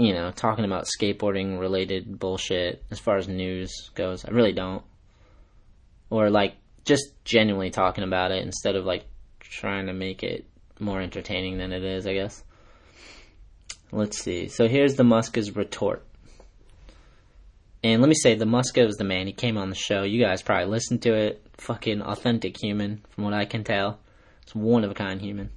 you 0.00 0.14
know, 0.14 0.30
talking 0.30 0.64
about 0.64 0.86
skateboarding 0.86 1.60
related 1.60 2.18
bullshit 2.18 2.82
as 2.90 2.98
far 2.98 3.16
as 3.18 3.28
news 3.28 3.90
goes. 3.94 4.24
I 4.24 4.30
really 4.30 4.52
don't. 4.52 4.82
Or 6.08 6.30
like 6.30 6.54
just 6.84 7.12
genuinely 7.24 7.70
talking 7.70 8.04
about 8.04 8.32
it 8.32 8.42
instead 8.42 8.76
of 8.76 8.84
like 8.84 9.04
trying 9.40 9.86
to 9.86 9.92
make 9.92 10.22
it 10.22 10.46
more 10.78 11.00
entertaining 11.00 11.58
than 11.58 11.72
it 11.72 11.84
is, 11.84 12.06
I 12.06 12.14
guess. 12.14 12.42
Let's 13.92 14.18
see. 14.18 14.48
So 14.48 14.68
here's 14.68 14.94
the 14.94 15.02
Muska's 15.02 15.54
retort. 15.54 16.04
And 17.82 18.00
let 18.00 18.08
me 18.08 18.14
say, 18.14 18.34
the 18.34 18.44
Muska 18.44 18.84
was 18.86 18.96
the 18.96 19.04
man. 19.04 19.26
He 19.26 19.32
came 19.32 19.56
on 19.56 19.70
the 19.70 19.74
show. 19.74 20.02
You 20.02 20.22
guys 20.22 20.42
probably 20.42 20.66
listened 20.66 21.02
to 21.02 21.14
it. 21.14 21.46
Fucking 21.58 22.02
authentic 22.02 22.56
human, 22.60 23.02
from 23.10 23.24
what 23.24 23.34
I 23.34 23.46
can 23.46 23.64
tell. 23.64 23.98
It's 24.42 24.54
one 24.54 24.84
of 24.84 24.90
a 24.90 24.94
kind 24.94 25.20
human. 25.20 25.50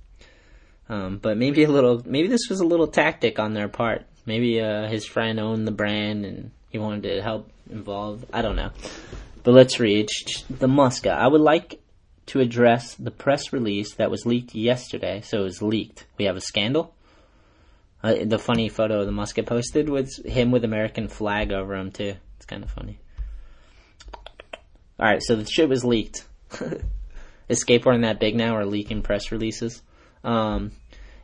Um, 0.90 1.18
but 1.18 1.38
maybe 1.38 1.64
a 1.64 1.70
little, 1.70 2.02
maybe 2.06 2.28
this 2.28 2.50
was 2.50 2.60
a 2.60 2.66
little 2.66 2.88
tactic 2.88 3.40
on 3.40 3.54
their 3.54 3.68
part. 3.68 4.06
Maybe 4.26 4.62
uh, 4.62 4.88
his 4.88 5.06
friend 5.06 5.40
owned 5.40 5.68
the 5.68 5.72
brand 5.72 6.26
and 6.26 6.52
he 6.70 6.78
wanted 6.78 7.04
to 7.04 7.22
help 7.22 7.50
involve. 7.70 8.26
I 8.32 8.42
don't 8.42 8.56
know. 8.56 8.72
But 9.44 9.54
let's 9.54 9.80
read 9.80 10.08
the 10.50 10.68
Muska. 10.68 11.12
I 11.12 11.28
would 11.28 11.42
like 11.42 11.82
to 12.28 12.40
address 12.40 12.96
the 12.96 13.12
press 13.12 13.52
release 13.52 13.96
that 13.96 14.10
was 14.10 14.26
leaked 14.26 14.56
yesterday. 14.56 15.22
So 15.22 15.42
it 15.42 15.44
was 15.44 15.62
leaked. 15.62 16.06
We 16.18 16.26
have 16.26 16.38
a 16.38 16.42
scandal. 16.42 16.96
Uh, 18.02 18.16
the 18.26 18.40
funny 18.40 18.70
photo 18.70 19.02
of 19.02 19.06
the 19.06 19.12
Muska 19.12 19.46
posted 19.46 19.90
was 19.90 20.18
him 20.26 20.52
with 20.52 20.64
American 20.64 21.08
flag 21.08 21.52
over 21.52 21.76
him 21.76 21.92
too. 21.92 22.16
It's 22.38 22.46
kind 22.46 22.64
of 22.64 22.72
funny. 22.72 23.00
All 25.00 25.10
right, 25.10 25.22
so 25.22 25.36
the 25.36 25.46
shit 25.46 25.70
was 25.70 25.84
leaked. 25.84 26.26
Is 27.50 27.64
skateboarding 27.64 28.04
that 28.04 28.20
big 28.20 28.36
now, 28.36 28.56
or 28.56 28.66
leaking 28.66 29.02
press 29.02 29.32
releases? 29.32 29.82
Um, 30.24 30.72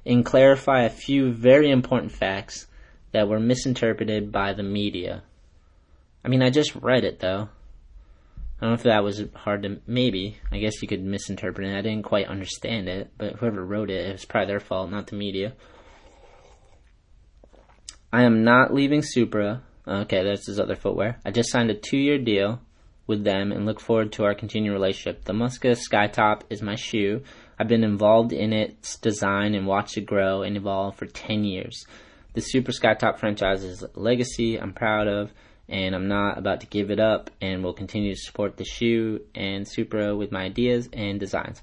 and 0.05 0.25
clarify 0.25 0.83
a 0.83 0.89
few 0.89 1.31
very 1.31 1.69
important 1.69 2.12
facts 2.12 2.67
that 3.12 3.28
were 3.28 3.39
misinterpreted 3.39 4.32
by 4.32 4.54
the 4.54 4.63
media. 4.63 5.24
I 6.24 6.28
mean, 6.28 6.41
I 6.41 6.50
just 6.50 6.76
read 6.76 7.04
it 7.04 7.19
though. 7.19 7.50
I 8.62 8.65
don't 8.65 8.72
know 8.72 8.76
if 8.76 8.84
that 8.84 9.04
was 9.04 9.24
hard 9.36 9.63
to. 9.63 9.80
Maybe. 9.88 10.38
I 10.52 10.60
guess 10.60 10.82
you 10.82 10.88
could 10.88 11.04
misinterpret 11.04 11.67
it. 11.67 11.78
I 11.78 11.82
didn't 11.82 12.04
quite 12.04 12.28
understand 12.28 12.89
it, 12.89 13.12
but 13.17 13.38
whoever 13.38 13.63
wrote 13.63 13.89
it, 13.89 14.10
it 14.10 14.12
was 14.12 14.26
probably 14.26 14.48
their 14.48 14.60
fault, 14.60 14.91
not 14.91 15.08
the 15.08 15.15
media. 15.15 15.54
I 18.12 18.24
am 18.24 18.43
not 18.43 18.74
leaving 18.74 19.02
Supra. 19.02 19.62
Okay, 19.88 20.24
that's 20.24 20.48
his 20.48 20.60
other 20.60 20.76
footwear. 20.76 21.19
I 21.26 21.32
just 21.32 21.52
signed 21.52 21.69
a 21.69 21.74
two 21.74 21.98
year 21.98 22.17
deal 22.17 22.60
with 23.08 23.24
them 23.24 23.52
and 23.52 23.65
look 23.65 23.80
forward 23.80 24.12
to 24.13 24.26
our 24.26 24.36
continued 24.36 24.74
relationship. 24.74 25.24
The 25.24 25.34
Muska 25.34 25.78
Skytop 25.78 26.41
is 26.50 26.62
my 26.62 26.76
shoe. 26.76 27.24
I've 27.58 27.67
been 27.67 27.84
involved 27.84 28.34
in 28.34 28.52
its 28.52 28.98
design 28.98 29.56
and 29.56 29.65
watched 29.65 29.98
it 29.98 30.06
grow 30.06 30.43
and 30.43 30.58
evolve 30.58 30.95
for 30.95 31.06
10 31.06 31.43
years. 31.43 31.86
The 32.39 32.45
Supra 32.45 32.73
Skytop 32.73 33.19
franchise 33.19 33.65
is 33.65 33.84
a 33.84 33.89
legacy 33.99 34.56
I'm 34.56 34.71
proud 34.71 35.10
of, 35.10 35.34
and 35.67 35.93
I'm 35.93 36.08
not 36.08 36.38
about 36.38 36.62
to 36.62 36.67
give 36.67 36.89
it 36.89 36.97
up 36.97 37.30
and 37.41 37.62
will 37.62 37.73
continue 37.73 38.15
to 38.15 38.21
support 38.21 38.56
the 38.56 38.63
shoe 38.63 39.19
and 39.36 39.67
Supra 39.67 40.15
with 40.15 40.32
my 40.32 40.43
ideas 40.43 40.88
and 40.93 41.19
designs. 41.19 41.62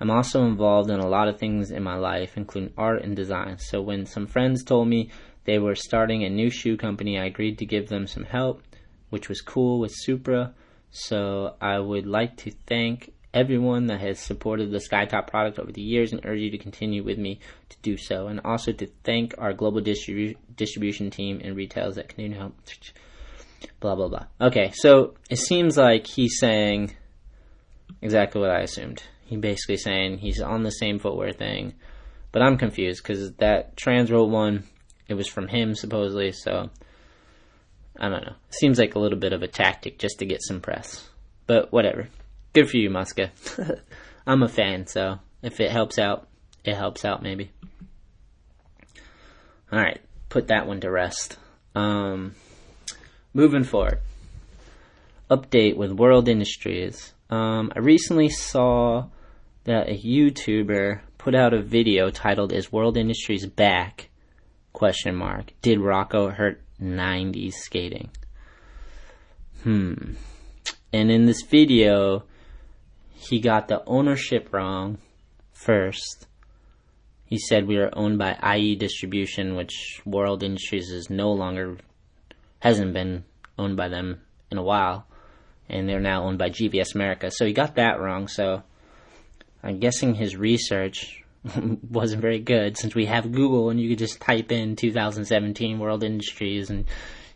I'm 0.00 0.10
also 0.10 0.46
involved 0.46 0.88
in 0.88 0.98
a 0.98 1.06
lot 1.06 1.28
of 1.28 1.38
things 1.38 1.70
in 1.70 1.82
my 1.82 1.96
life, 1.96 2.38
including 2.38 2.72
art 2.78 3.02
and 3.02 3.14
design. 3.14 3.58
So 3.58 3.82
when 3.82 4.06
some 4.06 4.26
friends 4.26 4.64
told 4.64 4.88
me 4.88 5.10
they 5.44 5.58
were 5.58 5.74
starting 5.74 6.24
a 6.24 6.30
new 6.30 6.48
shoe 6.48 6.78
company, 6.78 7.18
I 7.18 7.26
agreed 7.26 7.58
to 7.58 7.66
give 7.66 7.90
them 7.90 8.06
some 8.06 8.24
help, 8.24 8.62
which 9.10 9.28
was 9.28 9.42
cool 9.42 9.78
with 9.78 9.92
Supra. 9.94 10.54
So 10.90 11.56
I 11.60 11.80
would 11.80 12.06
like 12.06 12.38
to 12.38 12.50
thank 12.66 13.12
everyone 13.34 13.86
that 13.88 14.00
has 14.00 14.18
supported 14.18 14.70
the 14.70 14.78
SkyTop 14.78 15.26
product 15.26 15.58
over 15.58 15.72
the 15.72 15.82
years 15.82 16.12
and 16.12 16.24
urge 16.24 16.40
you 16.40 16.50
to 16.52 16.58
continue 16.58 17.02
with 17.02 17.18
me 17.18 17.40
to 17.68 17.76
do 17.82 17.96
so. 17.96 18.28
And 18.28 18.40
also 18.44 18.72
to 18.72 18.86
thank 19.02 19.34
our 19.36 19.52
global 19.52 19.82
distribu- 19.82 20.36
distribution 20.56 21.10
team 21.10 21.40
and 21.42 21.56
retailers 21.56 21.96
that 21.96 22.08
to 22.08 22.30
help. 22.30 22.54
Blah, 23.80 23.96
blah, 23.96 24.08
blah. 24.08 24.26
Okay, 24.40 24.70
so 24.72 25.14
it 25.28 25.38
seems 25.38 25.76
like 25.76 26.06
he's 26.06 26.38
saying 26.38 26.94
exactly 28.00 28.40
what 28.40 28.50
I 28.50 28.60
assumed. 28.60 29.02
He 29.24 29.36
basically 29.36 29.78
saying 29.78 30.18
he's 30.18 30.40
on 30.40 30.62
the 30.62 30.70
same 30.70 30.98
footwear 30.98 31.32
thing. 31.32 31.74
But 32.30 32.42
I'm 32.42 32.58
confused 32.58 33.02
because 33.02 33.32
that 33.34 33.76
Transworld 33.76 34.30
one, 34.30 34.64
it 35.08 35.14
was 35.14 35.28
from 35.28 35.48
him 35.48 35.74
supposedly, 35.74 36.32
so 36.32 36.70
I 37.98 38.08
don't 38.08 38.24
know. 38.24 38.34
Seems 38.50 38.78
like 38.78 38.94
a 38.94 38.98
little 38.98 39.18
bit 39.18 39.32
of 39.32 39.42
a 39.42 39.48
tactic 39.48 39.98
just 39.98 40.18
to 40.18 40.26
get 40.26 40.42
some 40.42 40.60
press. 40.60 41.08
But 41.46 41.72
whatever. 41.72 42.08
Good 42.54 42.70
for 42.70 42.76
you, 42.76 42.88
Muska. 42.88 43.30
I'm 44.26 44.44
a 44.44 44.48
fan, 44.48 44.86
so 44.86 45.18
if 45.42 45.58
it 45.58 45.72
helps 45.72 45.98
out, 45.98 46.28
it 46.64 46.76
helps 46.76 47.04
out 47.04 47.20
maybe. 47.20 47.50
Alright, 49.72 50.00
put 50.28 50.46
that 50.46 50.68
one 50.68 50.80
to 50.80 50.90
rest. 50.90 51.36
Um, 51.74 52.36
moving 53.32 53.64
forward. 53.64 53.98
Update 55.28 55.76
with 55.76 55.90
World 55.90 56.28
Industries. 56.28 57.12
Um, 57.28 57.72
I 57.74 57.80
recently 57.80 58.28
saw 58.28 59.08
that 59.64 59.88
a 59.88 59.98
YouTuber 59.98 61.00
put 61.18 61.34
out 61.34 61.54
a 61.54 61.60
video 61.60 62.10
titled 62.10 62.52
"Is 62.52 62.70
World 62.70 62.96
Industries 62.96 63.46
Back?" 63.46 64.10
question 64.72 65.16
mark. 65.16 65.52
Did 65.60 65.80
Rocco 65.80 66.30
hurt 66.30 66.62
90s 66.80 67.54
skating. 67.54 68.10
Hmm. 69.64 70.12
And 70.92 71.10
in 71.10 71.26
this 71.26 71.42
video, 71.42 72.24
he 73.28 73.40
got 73.40 73.68
the 73.68 73.82
ownership 73.86 74.52
wrong 74.52 74.98
first. 75.52 76.26
He 77.24 77.38
said 77.38 77.66
we 77.66 77.78
are 77.78 77.90
owned 77.94 78.18
by 78.18 78.38
IE 78.56 78.76
Distribution, 78.76 79.56
which 79.56 80.00
World 80.04 80.42
Industries 80.42 80.90
is 80.90 81.08
no 81.08 81.32
longer, 81.32 81.78
hasn't 82.60 82.92
been 82.92 83.24
owned 83.58 83.76
by 83.76 83.88
them 83.88 84.20
in 84.50 84.58
a 84.58 84.62
while. 84.62 85.06
And 85.68 85.88
they're 85.88 86.00
now 86.00 86.24
owned 86.24 86.38
by 86.38 86.50
GVS 86.50 86.94
America. 86.94 87.30
So 87.30 87.46
he 87.46 87.52
got 87.52 87.76
that 87.76 87.98
wrong. 87.98 88.28
So 88.28 88.62
I'm 89.62 89.78
guessing 89.78 90.14
his 90.14 90.36
research 90.36 91.24
wasn't 91.90 92.20
very 92.20 92.38
good 92.38 92.76
since 92.76 92.94
we 92.94 93.06
have 93.06 93.32
Google 93.32 93.70
and 93.70 93.80
you 93.80 93.88
could 93.88 93.98
just 93.98 94.20
type 94.20 94.52
in 94.52 94.76
2017 94.76 95.78
World 95.78 96.04
Industries 96.04 96.68
and 96.68 96.84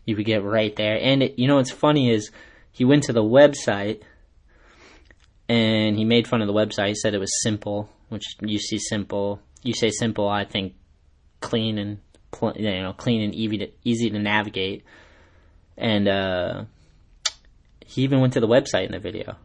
you 0.05 0.15
would 0.15 0.25
get 0.25 0.43
right 0.43 0.75
there. 0.75 0.99
And 1.01 1.23
it, 1.23 1.39
you 1.39 1.47
know 1.47 1.55
what's 1.55 1.71
funny 1.71 2.11
is 2.11 2.31
he 2.71 2.85
went 2.85 3.03
to 3.03 3.13
the 3.13 3.23
website 3.23 4.03
and 5.49 5.97
he 5.97 6.05
made 6.05 6.27
fun 6.27 6.41
of 6.41 6.47
the 6.47 6.53
website. 6.53 6.89
He 6.89 6.95
said 6.95 7.15
it 7.15 7.19
was 7.19 7.41
simple, 7.41 7.89
which 8.09 8.23
you 8.39 8.59
see 8.59 8.77
simple. 8.77 9.41
You 9.63 9.73
say 9.73 9.89
simple, 9.89 10.29
I 10.29 10.45
think 10.45 10.75
clean 11.41 11.77
and 11.77 11.97
you 12.55 12.81
know 12.81 12.93
clean 12.93 13.21
and 13.23 13.33
easy 13.33 13.57
to 13.57 13.71
easy 13.83 14.09
to 14.11 14.19
navigate. 14.19 14.83
And 15.75 16.07
uh, 16.07 16.63
he 17.85 18.03
even 18.03 18.21
went 18.21 18.33
to 18.33 18.39
the 18.39 18.47
website 18.47 18.85
in 18.85 18.91
the 18.91 18.99
video, 18.99 19.35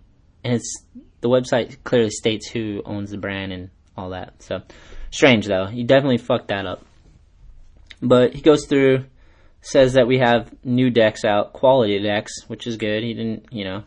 and 0.44 0.54
it's 0.54 0.84
the 1.22 1.28
website 1.30 1.82
clearly 1.84 2.10
states 2.10 2.48
who 2.48 2.82
owns 2.84 3.10
the 3.10 3.16
brand 3.16 3.52
and 3.52 3.70
all 3.96 4.10
that. 4.10 4.42
So 4.42 4.60
strange 5.10 5.46
though. 5.46 5.66
He 5.66 5.84
definitely 5.84 6.18
fucked 6.18 6.48
that 6.48 6.66
up. 6.66 6.84
But 8.02 8.34
he 8.34 8.42
goes 8.42 8.66
through, 8.66 9.06
says 9.62 9.94
that 9.94 10.06
we 10.06 10.18
have 10.18 10.52
new 10.62 10.90
decks 10.90 11.24
out, 11.24 11.54
quality 11.54 11.98
decks, 12.02 12.32
which 12.46 12.66
is 12.66 12.76
good. 12.76 13.02
He 13.02 13.14
didn't, 13.14 13.46
you 13.50 13.64
know, 13.64 13.84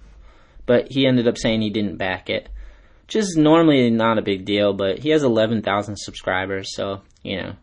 but 0.68 0.92
he 0.92 1.08
ended 1.08 1.28
up 1.28 1.40
saying 1.40 1.62
he 1.62 1.72
didn't 1.72 1.98
back 1.98 2.30
it, 2.30 2.50
is 3.16 3.36
normally 3.36 3.90
not 3.90 4.20
a 4.20 4.22
big 4.22 4.46
deal. 4.46 4.74
But 4.74 5.00
he 5.00 5.10
has 5.10 5.24
11,000 5.24 5.96
subscribers, 5.98 6.76
so 6.76 7.02
you 7.24 7.38
know, 7.38 7.56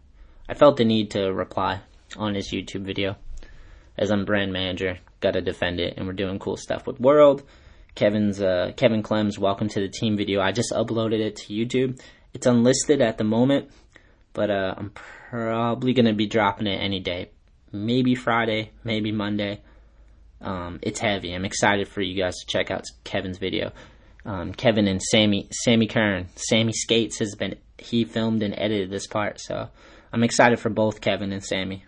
I 0.48 0.54
felt 0.54 0.76
the 0.76 0.84
need 0.84 1.12
to 1.12 1.32
reply 1.32 1.80
on 2.16 2.34
his 2.34 2.50
YouTube 2.50 2.84
video. 2.84 3.16
As 3.96 4.10
I'm 4.10 4.24
brand 4.24 4.52
manager, 4.52 4.98
gotta 5.20 5.40
defend 5.40 5.78
it, 5.78 5.94
and 5.96 6.06
we're 6.06 6.14
doing 6.14 6.40
cool 6.40 6.56
stuff 6.56 6.86
with 6.86 6.98
World. 6.98 7.44
Kevin's 7.94 8.42
uh, 8.42 8.72
Kevin 8.76 9.04
Clem's 9.04 9.38
welcome 9.38 9.68
to 9.68 9.80
the 9.80 9.88
team 9.88 10.16
video. 10.16 10.40
I 10.40 10.50
just 10.50 10.72
uploaded 10.72 11.20
it 11.20 11.36
to 11.36 11.52
YouTube. 11.52 12.00
It's 12.32 12.46
unlisted 12.46 13.00
at 13.00 13.18
the 13.18 13.24
moment, 13.24 13.70
but 14.32 14.50
uh, 14.50 14.74
I'm 14.76 14.90
probably 14.90 15.94
to 16.06 16.12
be 16.12 16.26
dropping 16.26 16.66
it 16.66 16.80
any 16.80 16.98
day. 16.98 17.30
Maybe 17.70 18.16
Friday, 18.16 18.72
maybe 18.82 19.12
Monday. 19.12 19.62
Um, 20.44 20.78
it's 20.82 21.00
heavy. 21.00 21.34
I'm 21.34 21.46
excited 21.46 21.88
for 21.88 22.02
you 22.02 22.22
guys 22.22 22.34
to 22.34 22.46
check 22.46 22.70
out 22.70 22.84
Kevin's 23.02 23.38
video. 23.38 23.72
Um, 24.26 24.52
Kevin 24.52 24.86
and 24.86 25.02
Sammy, 25.02 25.48
Sammy 25.64 25.86
Kern, 25.86 26.28
Sammy 26.36 26.72
Skates 26.72 27.18
has 27.18 27.34
been 27.34 27.56
he 27.78 28.04
filmed 28.04 28.42
and 28.42 28.54
edited 28.56 28.90
this 28.90 29.06
part, 29.06 29.40
so 29.40 29.68
I'm 30.12 30.22
excited 30.22 30.60
for 30.60 30.70
both 30.70 31.00
Kevin 31.00 31.32
and 31.32 31.44
Sammy 31.44 31.84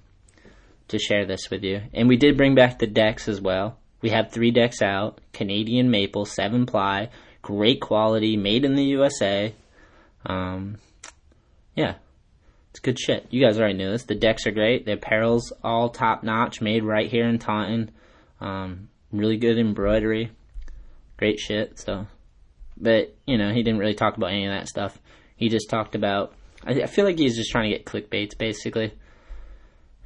to 0.88 0.98
share 0.98 1.24
this 1.26 1.50
with 1.50 1.62
you. 1.62 1.82
And 1.94 2.08
we 2.08 2.16
did 2.16 2.36
bring 2.36 2.54
back 2.54 2.78
the 2.78 2.86
decks 2.86 3.28
as 3.28 3.40
well. 3.40 3.78
We 4.02 4.10
have 4.10 4.30
three 4.30 4.50
decks 4.50 4.82
out: 4.82 5.20
Canadian 5.32 5.90
maple, 5.90 6.24
seven 6.24 6.66
ply, 6.66 7.10
great 7.42 7.80
quality, 7.80 8.36
made 8.36 8.64
in 8.64 8.74
the 8.74 8.84
USA. 8.84 9.54
Um, 10.24 10.78
yeah, 11.74 11.94
it's 12.70 12.80
good 12.80 12.98
shit. 12.98 13.26
You 13.30 13.44
guys 13.44 13.58
already 13.58 13.78
knew 13.78 13.90
this. 13.90 14.04
The 14.04 14.14
decks 14.14 14.46
are 14.46 14.50
great. 14.50 14.84
The 14.84 14.94
apparel's 14.94 15.52
all 15.62 15.88
top 15.88 16.22
notch, 16.22 16.60
made 16.60 16.84
right 16.84 17.10
here 17.10 17.26
in 17.26 17.38
Taunton. 17.38 17.90
Um, 18.40 18.88
really 19.12 19.36
good 19.36 19.58
embroidery. 19.58 20.30
Great 21.16 21.38
shit. 21.38 21.78
So, 21.78 22.06
but 22.76 23.14
you 23.26 23.38
know, 23.38 23.52
he 23.52 23.62
didn't 23.62 23.80
really 23.80 23.94
talk 23.94 24.16
about 24.16 24.30
any 24.30 24.46
of 24.46 24.52
that 24.52 24.68
stuff. 24.68 24.98
He 25.36 25.48
just 25.48 25.70
talked 25.70 25.94
about. 25.94 26.34
I, 26.64 26.82
I 26.82 26.86
feel 26.86 27.04
like 27.04 27.18
he's 27.18 27.36
just 27.36 27.50
trying 27.50 27.70
to 27.70 27.76
get 27.76 27.86
clickbaits, 27.86 28.36
basically. 28.36 28.92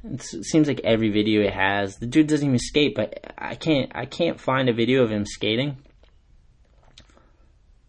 It's, 0.03 0.33
it 0.33 0.45
seems 0.45 0.67
like 0.67 0.81
every 0.83 1.09
video 1.09 1.41
he 1.43 1.49
has, 1.49 1.97
the 1.97 2.07
dude 2.07 2.27
doesn't 2.27 2.47
even 2.47 2.59
skate. 2.59 2.95
But 2.95 3.33
I 3.37 3.55
can't, 3.55 3.91
I 3.93 4.05
can't 4.05 4.39
find 4.39 4.69
a 4.69 4.73
video 4.73 5.03
of 5.03 5.11
him 5.11 5.25
skating. 5.25 5.77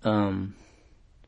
Um, 0.05 0.55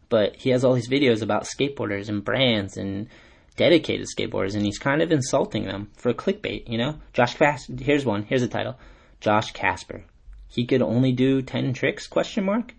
but 0.08 0.36
he 0.36 0.50
has 0.50 0.64
all 0.64 0.74
these 0.74 0.88
videos 0.88 1.22
about 1.22 1.44
skateboarders 1.44 2.08
and 2.08 2.24
brands 2.24 2.76
and 2.76 3.08
dedicated 3.56 4.06
skateboarders, 4.06 4.54
and 4.54 4.64
he's 4.64 4.78
kind 4.78 5.00
of 5.00 5.12
insulting 5.12 5.64
them 5.64 5.90
for 5.96 6.12
clickbait, 6.12 6.68
you 6.68 6.76
know? 6.76 6.98
Josh 7.12 7.34
Kasper, 7.34 7.72
here's 7.80 8.04
one, 8.04 8.24
here's 8.24 8.42
a 8.42 8.48
title. 8.48 8.76
Josh 9.24 9.52
Kasper. 9.52 10.04
He 10.48 10.66
could 10.66 10.82
only 10.82 11.12
do 11.12 11.40
10 11.40 11.72
tricks, 11.72 12.06
question 12.06 12.44
mark? 12.44 12.74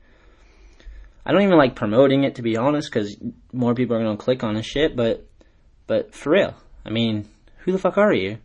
I 1.26 1.32
don't 1.32 1.42
even 1.42 1.58
like 1.58 1.76
promoting 1.76 2.24
it, 2.24 2.36
to 2.36 2.44
be 2.44 2.56
honest, 2.56 2.92
because 2.92 3.18
more 3.52 3.74
people 3.74 3.96
are 3.96 4.04
going 4.04 4.16
to 4.16 4.24
click 4.24 4.44
on 4.44 4.54
his 4.54 4.66
shit, 4.66 4.96
but, 4.96 5.28
but 5.88 6.14
for 6.14 6.34
real, 6.34 6.54
I 6.86 6.92
mean, 6.92 7.28
who 7.58 7.72
the 7.72 7.80
fuck 7.80 7.98
are 7.98 8.14
you? 8.14 8.38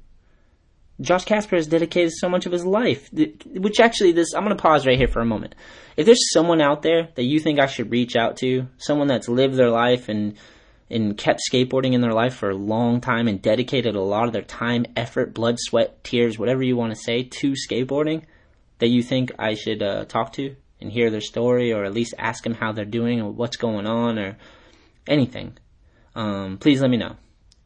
Josh 0.99 1.27
Kasper 1.27 1.57
has 1.57 1.67
dedicated 1.67 2.13
so 2.15 2.31
much 2.31 2.47
of 2.47 2.53
his 2.53 2.65
life. 2.65 3.11
Which 3.13 3.81
actually, 3.81 4.13
this 4.13 4.33
I'm 4.35 4.45
going 4.45 4.57
to 4.57 4.63
pause 4.63 4.87
right 4.87 4.99
here 4.99 5.09
for 5.09 5.21
a 5.21 5.27
moment. 5.27 5.55
If 5.97 6.07
there's 6.07 6.33
someone 6.33 6.63
out 6.63 6.81
there 6.81 7.09
that 7.15 7.25
you 7.25 7.39
think 7.39 7.61
I 7.61 7.67
should 7.67 7.91
reach 7.91 8.17
out 8.17 8.39
to, 8.39 8.67
someone 8.79 9.09
that's 9.09 9.29
lived 9.29 9.57
their 9.57 9.71
life 9.71 10.09
and 10.09 10.37
and 10.91 11.17
kept 11.17 11.41
skateboarding 11.51 11.93
in 11.93 12.01
their 12.01 12.13
life 12.13 12.35
for 12.35 12.51
a 12.51 12.57
long 12.57 13.01
time 13.01 13.29
and 13.29 13.41
dedicated 13.41 13.95
a 13.95 14.01
lot 14.01 14.27
of 14.27 14.33
their 14.33 14.43
time, 14.43 14.87
effort, 14.97 15.35
blood, 15.35 15.57
sweat, 15.59 16.03
tears, 16.03 16.39
whatever 16.39 16.63
you 16.63 16.77
want 16.77 16.93
to 16.93 17.01
say, 17.01 17.23
to 17.23 17.53
skateboarding, 17.53 18.23
that 18.79 18.89
you 18.89 19.03
think 19.03 19.31
I 19.39 19.55
should 19.55 19.83
uh, 19.83 20.05
talk 20.07 20.33
to 20.35 20.57
and 20.81 20.91
hear 20.91 21.11
their 21.11 21.21
story, 21.21 21.73
or 21.73 21.85
at 21.85 21.95
least 21.95 22.15
ask 22.19 22.43
them 22.43 22.55
how 22.55 22.73
they're 22.73 22.85
doing 22.85 23.21
or 23.21 23.31
what's 23.31 23.57
going 23.57 23.87
on 23.87 24.19
or 24.19 24.39
anything, 25.07 25.57
um, 26.15 26.59
please 26.59 26.81
let 26.81 26.91
me 26.91 26.97
know 26.97 27.17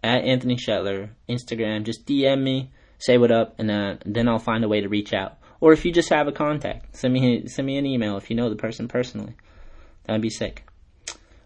at 0.03 0.25
Anthony 0.25 0.57
Shetler 0.57 1.11
Instagram. 1.29 1.85
Just 1.85 2.07
DM 2.07 2.43
me 2.43 2.71
say 2.99 3.19
what 3.19 3.31
up, 3.31 3.55
and 3.59 3.71
uh, 3.71 3.97
then 4.05 4.29
I'll 4.29 4.39
find 4.39 4.65
a 4.65 4.69
way 4.69 4.81
to 4.81 4.89
reach 4.89 5.13
out. 5.13 5.39
Or 5.61 5.73
if 5.73 5.85
you 5.85 5.93
just 5.93 6.11
have 6.11 6.29
a 6.29 6.33
contact, 6.33 6.97
send 6.97 7.15
me 7.15 7.47
send 7.47 7.67
me 7.67 7.79
an 7.79 7.87
email 7.87 8.17
if 8.17 8.29
you 8.29 8.37
know 8.37 8.51
the 8.51 8.57
person 8.57 8.89
personally. 8.89 9.35
That'd 10.05 10.21
be 10.21 10.31
sick. 10.31 10.65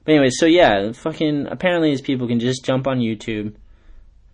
But 0.09 0.15
anyway, 0.15 0.31
so 0.31 0.47
yeah, 0.47 0.93
fucking 0.93 1.49
apparently 1.51 1.91
these 1.91 2.01
people 2.01 2.29
can 2.29 2.41
just 2.41 2.65
jump 2.65 2.87
on 2.87 2.99
YouTube, 2.99 3.53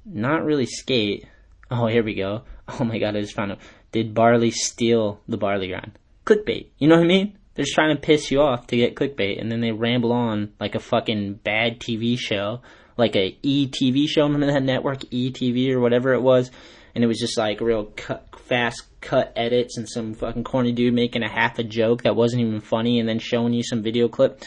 not 0.05 0.45
really 0.45 0.67
skate. 0.67 1.27
Oh, 1.69 1.89
here 1.89 2.05
we 2.05 2.15
go. 2.15 2.43
Oh 2.79 2.85
my 2.85 2.99
god, 2.99 3.17
I 3.17 3.21
just 3.21 3.35
found 3.35 3.51
out. 3.51 3.59
Did 3.91 4.15
Barley 4.15 4.53
steal 4.53 5.21
the 5.27 5.37
barley 5.37 5.67
grind? 5.67 5.99
Clickbait. 6.25 6.69
You 6.79 6.87
know 6.87 6.95
what 6.95 7.03
I 7.03 7.09
mean? 7.09 7.37
They're 7.55 7.65
just 7.65 7.75
trying 7.75 7.95
to 7.95 8.01
piss 8.01 8.31
you 8.31 8.41
off 8.41 8.69
to 8.69 8.77
get 8.77 8.95
clickbait, 8.95 9.41
and 9.41 9.51
then 9.51 9.61
they 9.61 9.73
ramble 9.73 10.13
on 10.13 10.53
like 10.61 10.77
a 10.77 10.81
fucking 10.81 11.41
bad 11.43 11.81
TV 11.81 12.17
show, 12.17 12.61
like 12.97 13.17
a 13.17 13.37
E 13.43 13.67
TV 13.67 14.09
show. 14.09 14.23
Remember 14.27 14.47
that 14.47 14.63
network 14.63 15.03
E 15.11 15.33
TV 15.33 15.73
or 15.73 15.81
whatever 15.81 16.13
it 16.13 16.23
was? 16.23 16.53
and 16.95 17.03
it 17.03 17.07
was 17.07 17.19
just 17.19 17.37
like 17.37 17.61
real 17.61 17.87
cut, 17.97 18.29
fast 18.39 18.85
cut 19.01 19.33
edits 19.35 19.77
and 19.77 19.89
some 19.89 20.15
fucking 20.15 20.45
corny 20.45 20.73
dude 20.73 20.95
making 20.95 21.23
a 21.23 21.29
half 21.29 21.59
a 21.59 21.65
joke 21.65 22.03
that 22.03 22.15
wasn't 22.15 22.41
even 22.41 22.61
funny 22.61 23.01
and 23.01 23.09
then 23.09 23.19
showing 23.19 23.53
you 23.53 23.63
some 23.63 23.83
video 23.83 24.09
clip 24.09 24.43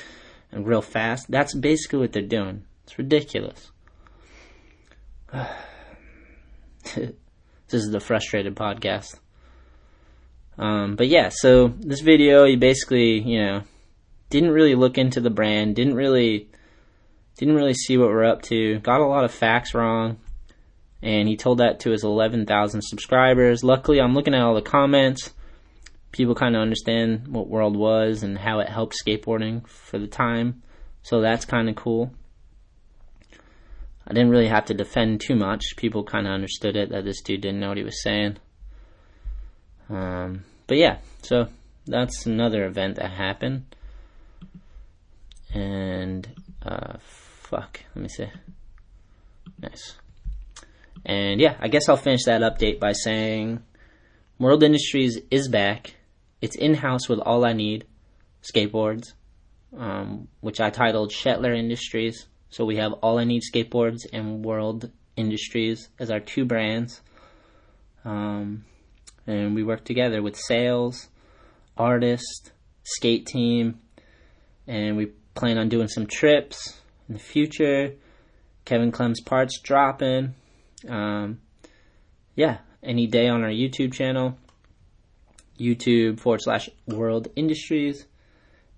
real 0.63 0.81
fast. 0.81 1.29
That's 1.29 1.53
basically 1.53 1.99
what 1.99 2.13
they're 2.13 2.21
doing. 2.21 2.63
It's 2.83 2.97
ridiculous. 2.97 3.71
this 5.33 7.13
is 7.71 7.91
the 7.91 7.99
frustrated 7.99 8.55
podcast. 8.55 9.19
Um, 10.57 10.95
but 10.95 11.07
yeah, 11.07 11.29
so 11.29 11.67
this 11.79 12.01
video, 12.01 12.45
you 12.45 12.57
basically, 12.57 13.19
you 13.19 13.43
know, 13.43 13.61
didn't 14.29 14.51
really 14.51 14.75
look 14.75 14.97
into 14.97 15.21
the 15.21 15.29
brand, 15.29 15.75
didn't 15.75 15.95
really, 15.95 16.49
didn't 17.37 17.55
really 17.55 17.73
see 17.73 17.97
what 17.97 18.09
we're 18.09 18.25
up 18.25 18.41
to, 18.43 18.79
got 18.79 19.01
a 19.01 19.05
lot 19.05 19.23
of 19.23 19.31
facts 19.31 19.73
wrong, 19.73 20.17
and 21.01 21.27
he 21.27 21.37
told 21.37 21.59
that 21.59 21.79
to 21.81 21.91
his 21.91 22.03
11,000 22.03 22.81
subscribers. 22.81 23.63
Luckily, 23.63 24.01
I'm 24.01 24.15
looking 24.15 24.33
at 24.33 24.41
all 24.41 24.55
the 24.55 24.61
comments. 24.61 25.33
People 26.17 26.33
kind 26.33 26.55
of 26.55 26.63
understand 26.63 27.27
what 27.27 27.47
World 27.47 27.77
was 27.77 28.23
and 28.23 28.39
how 28.39 28.59
it 28.59 28.67
helped 28.67 28.95
skateboarding 29.05 29.67
for 29.67 29.99
the 29.99 30.07
time. 30.07 30.63
So 31.03 31.21
that's 31.21 31.45
kind 31.45 31.69
of 31.69 31.75
cool. 31.75 32.11
I 34.07 34.13
didn't 34.13 34.31
really 34.31 34.47
have 34.47 34.65
to 34.65 34.73
defend 34.73 35.21
too 35.21 35.35
much. 35.35 35.75
People 35.75 36.03
kind 36.03 36.25
of 36.25 36.33
understood 36.33 36.75
it 36.75 36.89
that 36.89 37.03
this 37.03 37.21
dude 37.21 37.41
didn't 37.41 37.59
know 37.59 37.67
what 37.67 37.77
he 37.77 37.83
was 37.83 38.01
saying. 38.01 38.37
Um, 39.91 40.43
but 40.65 40.77
yeah, 40.77 40.97
so 41.21 41.49
that's 41.85 42.25
another 42.25 42.65
event 42.65 42.95
that 42.95 43.11
happened. 43.11 43.65
And, 45.53 46.27
uh, 46.65 46.97
fuck, 46.99 47.81
let 47.93 48.01
me 48.01 48.09
see. 48.09 48.27
Nice. 49.61 49.95
And 51.05 51.39
yeah, 51.39 51.57
I 51.59 51.67
guess 51.67 51.87
I'll 51.87 51.95
finish 51.95 52.23
that 52.25 52.41
update 52.41 52.79
by 52.79 52.93
saying 52.93 53.61
World 54.39 54.63
Industries 54.63 55.19
is 55.29 55.47
back. 55.47 55.93
It's 56.41 56.55
in 56.55 56.75
house 56.75 57.09
with 57.09 57.19
All 57.19 57.45
I 57.45 57.53
Need 57.53 57.85
skateboards, 58.43 59.13
um, 59.75 60.27
which 60.41 60.59
I 60.59 60.69
titled 60.69 61.11
Shetler 61.11 61.55
Industries. 61.57 62.27
So 62.49 62.65
we 62.65 62.77
have 62.77 62.93
All 62.93 63.17
I 63.17 63.23
Need 63.23 63.41
skateboards 63.41 64.05
and 64.13 64.45
World 64.45 64.91
Industries 65.15 65.89
as 65.99 66.11
our 66.11 66.19
two 66.19 66.45
brands. 66.45 67.01
Um, 68.05 68.65
and 69.25 69.55
we 69.55 69.63
work 69.63 69.83
together 69.83 70.21
with 70.21 70.37
sales, 70.37 71.09
artist, 71.75 72.51
skate 72.83 73.25
team, 73.25 73.79
and 74.67 74.95
we 74.95 75.07
plan 75.35 75.57
on 75.57 75.69
doing 75.69 75.87
some 75.87 76.07
trips 76.07 76.79
in 77.07 77.13
the 77.13 77.19
future. 77.19 77.93
Kevin 78.65 78.91
Clem's 78.91 79.21
parts 79.21 79.59
dropping. 79.59 80.35
Um, 80.87 81.39
yeah, 82.35 82.59
any 82.83 83.07
day 83.07 83.27
on 83.27 83.43
our 83.43 83.49
YouTube 83.49 83.93
channel, 83.93 84.37
YouTube 85.59 86.19
forward 86.19 86.41
slash 86.41 86.69
World 86.87 87.29
Industries, 87.35 88.05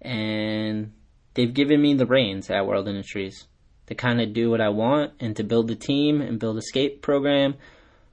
and 0.01 0.91
they've 1.33 1.53
given 1.53 1.81
me 1.81 1.93
the 1.93 2.05
reins 2.05 2.49
at 2.49 2.65
World 2.65 2.87
Industries 2.87 3.47
to 3.87 3.95
kind 3.95 4.21
of 4.21 4.33
do 4.33 4.49
what 4.49 4.61
I 4.61 4.69
want 4.69 5.13
and 5.19 5.35
to 5.37 5.43
build 5.43 5.71
a 5.71 5.75
team 5.75 6.21
and 6.21 6.39
build 6.39 6.57
a 6.57 6.61
skate 6.61 7.01
program, 7.01 7.55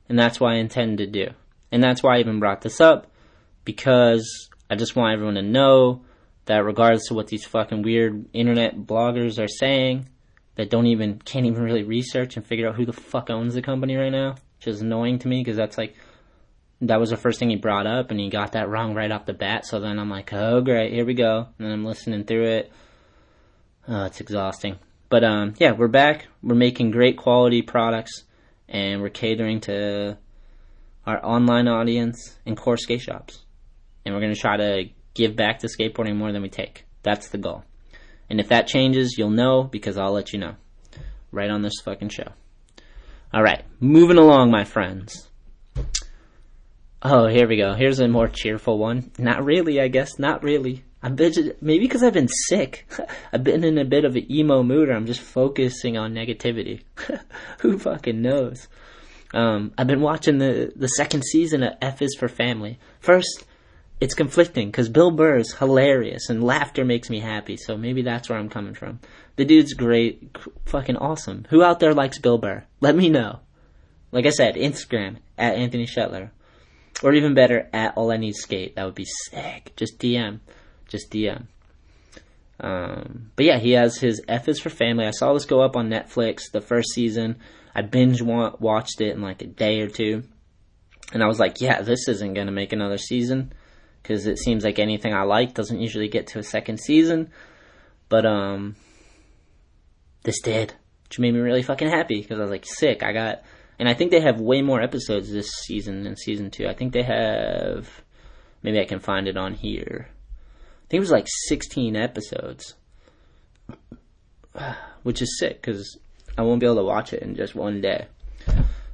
and 0.08 0.18
that's 0.18 0.40
what 0.40 0.52
I 0.52 0.56
intend 0.56 0.98
to 0.98 1.06
do. 1.06 1.28
And 1.70 1.82
that's 1.82 2.02
why 2.02 2.16
I 2.16 2.20
even 2.20 2.40
brought 2.40 2.62
this 2.62 2.80
up 2.80 3.10
because 3.64 4.48
I 4.70 4.76
just 4.76 4.96
want 4.96 5.12
everyone 5.12 5.34
to 5.34 5.42
know 5.42 6.02
that 6.46 6.64
regardless 6.64 7.10
of 7.10 7.16
what 7.16 7.26
these 7.26 7.44
fucking 7.44 7.82
weird 7.82 8.26
internet 8.32 8.76
bloggers 8.76 9.42
are 9.42 9.48
saying, 9.48 10.08
that 10.56 10.70
don't 10.70 10.86
even 10.86 11.18
can't 11.18 11.46
even 11.46 11.62
really 11.62 11.82
research 11.82 12.36
and 12.36 12.46
figure 12.46 12.68
out 12.68 12.74
who 12.74 12.86
the 12.86 12.92
fuck 12.92 13.30
owns 13.30 13.54
the 13.54 13.62
company 13.62 13.94
right 13.96 14.12
now, 14.12 14.34
which 14.58 14.66
is 14.66 14.80
annoying 14.80 15.18
to 15.20 15.28
me 15.28 15.40
because 15.40 15.56
that's 15.56 15.78
like 15.78 15.94
that 16.82 17.00
was 17.00 17.10
the 17.10 17.16
first 17.16 17.38
thing 17.38 17.50
he 17.50 17.56
brought 17.56 17.86
up 17.86 18.10
and 18.10 18.20
he 18.20 18.28
got 18.28 18.52
that 18.52 18.68
wrong 18.68 18.94
right 18.94 19.10
off 19.10 19.26
the 19.26 19.32
bat. 19.32 19.66
So 19.66 19.80
then 19.80 19.98
I'm 19.98 20.10
like, 20.10 20.32
oh 20.32 20.60
great, 20.60 20.92
here 20.92 21.04
we 21.04 21.14
go, 21.14 21.48
and 21.58 21.72
I'm 21.72 21.84
listening 21.84 22.24
through 22.24 22.46
it. 22.46 22.72
Oh, 23.88 24.04
it's 24.04 24.20
exhausting. 24.20 24.78
But 25.08 25.24
um, 25.24 25.54
yeah, 25.58 25.72
we're 25.72 25.88
back. 25.88 26.26
We're 26.42 26.56
making 26.56 26.90
great 26.90 27.16
quality 27.16 27.62
products, 27.62 28.24
and 28.68 29.00
we're 29.00 29.10
catering 29.10 29.60
to 29.62 30.18
our 31.06 31.24
online 31.24 31.68
audience 31.68 32.36
and 32.44 32.56
core 32.56 32.76
skate 32.76 33.00
shops. 33.00 33.44
And 34.04 34.14
we're 34.14 34.20
gonna 34.20 34.34
try 34.34 34.56
to 34.56 34.84
give 35.14 35.36
back 35.36 35.60
to 35.60 35.68
skateboarding 35.68 36.16
more 36.16 36.32
than 36.32 36.42
we 36.42 36.48
take. 36.48 36.84
That's 37.02 37.28
the 37.28 37.38
goal. 37.38 37.64
And 38.28 38.40
if 38.40 38.48
that 38.48 38.66
changes, 38.66 39.14
you'll 39.16 39.30
know 39.30 39.62
because 39.62 39.96
I'll 39.96 40.12
let 40.12 40.32
you 40.32 40.40
know. 40.40 40.56
Right 41.30 41.50
on 41.50 41.62
this 41.62 41.80
fucking 41.84 42.08
show. 42.08 42.32
Alright, 43.32 43.64
moving 43.78 44.18
along, 44.18 44.50
my 44.50 44.64
friends. 44.64 45.25
Oh, 47.02 47.26
here 47.26 47.46
we 47.46 47.56
go. 47.56 47.74
Here's 47.74 48.00
a 48.00 48.08
more 48.08 48.28
cheerful 48.28 48.78
one. 48.78 49.10
Not 49.18 49.44
really, 49.44 49.80
I 49.80 49.88
guess. 49.88 50.18
Not 50.18 50.42
really. 50.42 50.84
Been 51.14 51.52
maybe 51.60 51.84
because 51.84 52.02
I've 52.02 52.14
been 52.14 52.28
sick. 52.48 52.90
I've 53.32 53.44
been 53.44 53.62
in 53.62 53.78
a 53.78 53.84
bit 53.84 54.04
of 54.04 54.16
an 54.16 54.30
emo 54.32 54.64
mood, 54.64 54.88
or 54.88 54.94
I'm 54.94 55.06
just 55.06 55.20
focusing 55.20 55.96
on 55.96 56.14
negativity. 56.14 56.82
Who 57.60 57.78
fucking 57.78 58.20
knows? 58.20 58.66
Um, 59.32 59.72
I've 59.78 59.86
been 59.86 60.00
watching 60.00 60.38
the 60.38 60.72
the 60.74 60.88
second 60.88 61.24
season 61.24 61.62
of 61.62 61.74
F 61.80 62.02
is 62.02 62.16
for 62.18 62.26
Family. 62.28 62.80
First, 62.98 63.44
it's 64.00 64.14
conflicting 64.14 64.68
because 64.68 64.88
Bill 64.88 65.10
Burr 65.10 65.38
is 65.38 65.54
hilarious 65.54 66.28
and 66.28 66.42
laughter 66.42 66.84
makes 66.84 67.08
me 67.08 67.20
happy. 67.20 67.56
So 67.56 67.76
maybe 67.76 68.02
that's 68.02 68.28
where 68.28 68.38
I'm 68.38 68.48
coming 68.48 68.74
from. 68.74 69.00
The 69.36 69.44
dude's 69.44 69.74
great, 69.74 70.36
fucking 70.64 70.96
awesome. 70.96 71.46
Who 71.50 71.62
out 71.62 71.78
there 71.78 71.94
likes 71.94 72.18
Bill 72.18 72.38
Burr? 72.38 72.64
Let 72.80 72.96
me 72.96 73.10
know. 73.10 73.40
Like 74.12 74.26
I 74.26 74.30
said, 74.30 74.56
Instagram 74.56 75.18
at 75.38 75.54
Anthony 75.54 75.86
Shetler, 75.86 76.30
or 77.02 77.12
even 77.12 77.34
better 77.34 77.68
at 77.72 77.96
All 77.96 78.10
I 78.10 78.16
Need 78.16 78.34
Skate. 78.34 78.76
That 78.76 78.84
would 78.84 78.94
be 78.94 79.06
sick. 79.30 79.72
Just 79.76 79.98
DM, 79.98 80.40
just 80.88 81.10
DM. 81.10 81.46
Um, 82.58 83.30
but 83.36 83.44
yeah, 83.44 83.58
he 83.58 83.72
has 83.72 83.98
his 83.98 84.22
F 84.28 84.48
is 84.48 84.58
for 84.58 84.70
Family. 84.70 85.06
I 85.06 85.10
saw 85.10 85.32
this 85.34 85.44
go 85.44 85.60
up 85.60 85.76
on 85.76 85.90
Netflix 85.90 86.50
the 86.52 86.60
first 86.60 86.90
season. 86.92 87.36
I 87.74 87.82
binge 87.82 88.22
watched 88.22 89.00
it 89.00 89.14
in 89.14 89.20
like 89.20 89.42
a 89.42 89.46
day 89.46 89.80
or 89.80 89.88
two, 89.88 90.24
and 91.12 91.22
I 91.22 91.26
was 91.26 91.38
like, 91.38 91.60
yeah, 91.60 91.82
this 91.82 92.08
isn't 92.08 92.34
gonna 92.34 92.52
make 92.52 92.72
another 92.72 92.96
season 92.96 93.52
because 94.02 94.26
it 94.26 94.38
seems 94.38 94.64
like 94.64 94.78
anything 94.78 95.12
I 95.12 95.22
like 95.22 95.52
doesn't 95.52 95.80
usually 95.80 96.08
get 96.08 96.28
to 96.28 96.38
a 96.38 96.42
second 96.42 96.78
season. 96.78 97.30
But 98.08 98.24
um, 98.24 98.76
this 100.22 100.40
did, 100.40 100.74
which 101.04 101.18
made 101.18 101.34
me 101.34 101.40
really 101.40 101.62
fucking 101.62 101.88
happy 101.88 102.20
because 102.20 102.38
I 102.38 102.42
was 102.42 102.50
like 102.50 102.64
sick. 102.64 103.02
I 103.02 103.12
got, 103.12 103.42
and 103.78 103.88
I 103.88 103.94
think 103.94 104.10
they 104.10 104.20
have 104.20 104.40
way 104.40 104.62
more 104.62 104.80
episodes 104.80 105.30
this 105.30 105.50
season 105.64 106.02
than 106.02 106.16
season 106.16 106.50
two. 106.50 106.66
I 106.66 106.74
think 106.74 106.92
they 106.92 107.02
have, 107.02 107.88
maybe 108.62 108.80
I 108.80 108.84
can 108.84 109.00
find 109.00 109.28
it 109.28 109.36
on 109.36 109.54
here. 109.54 110.08
I 110.08 110.86
think 110.88 110.98
it 110.98 111.00
was 111.00 111.10
like 111.10 111.26
16 111.48 111.96
episodes, 111.96 112.74
which 115.02 115.22
is 115.22 115.38
sick 115.38 115.60
because 115.60 115.98
I 116.38 116.42
won't 116.42 116.60
be 116.60 116.66
able 116.66 116.76
to 116.76 116.84
watch 116.84 117.12
it 117.12 117.22
in 117.22 117.34
just 117.34 117.54
one 117.54 117.80
day 117.80 118.06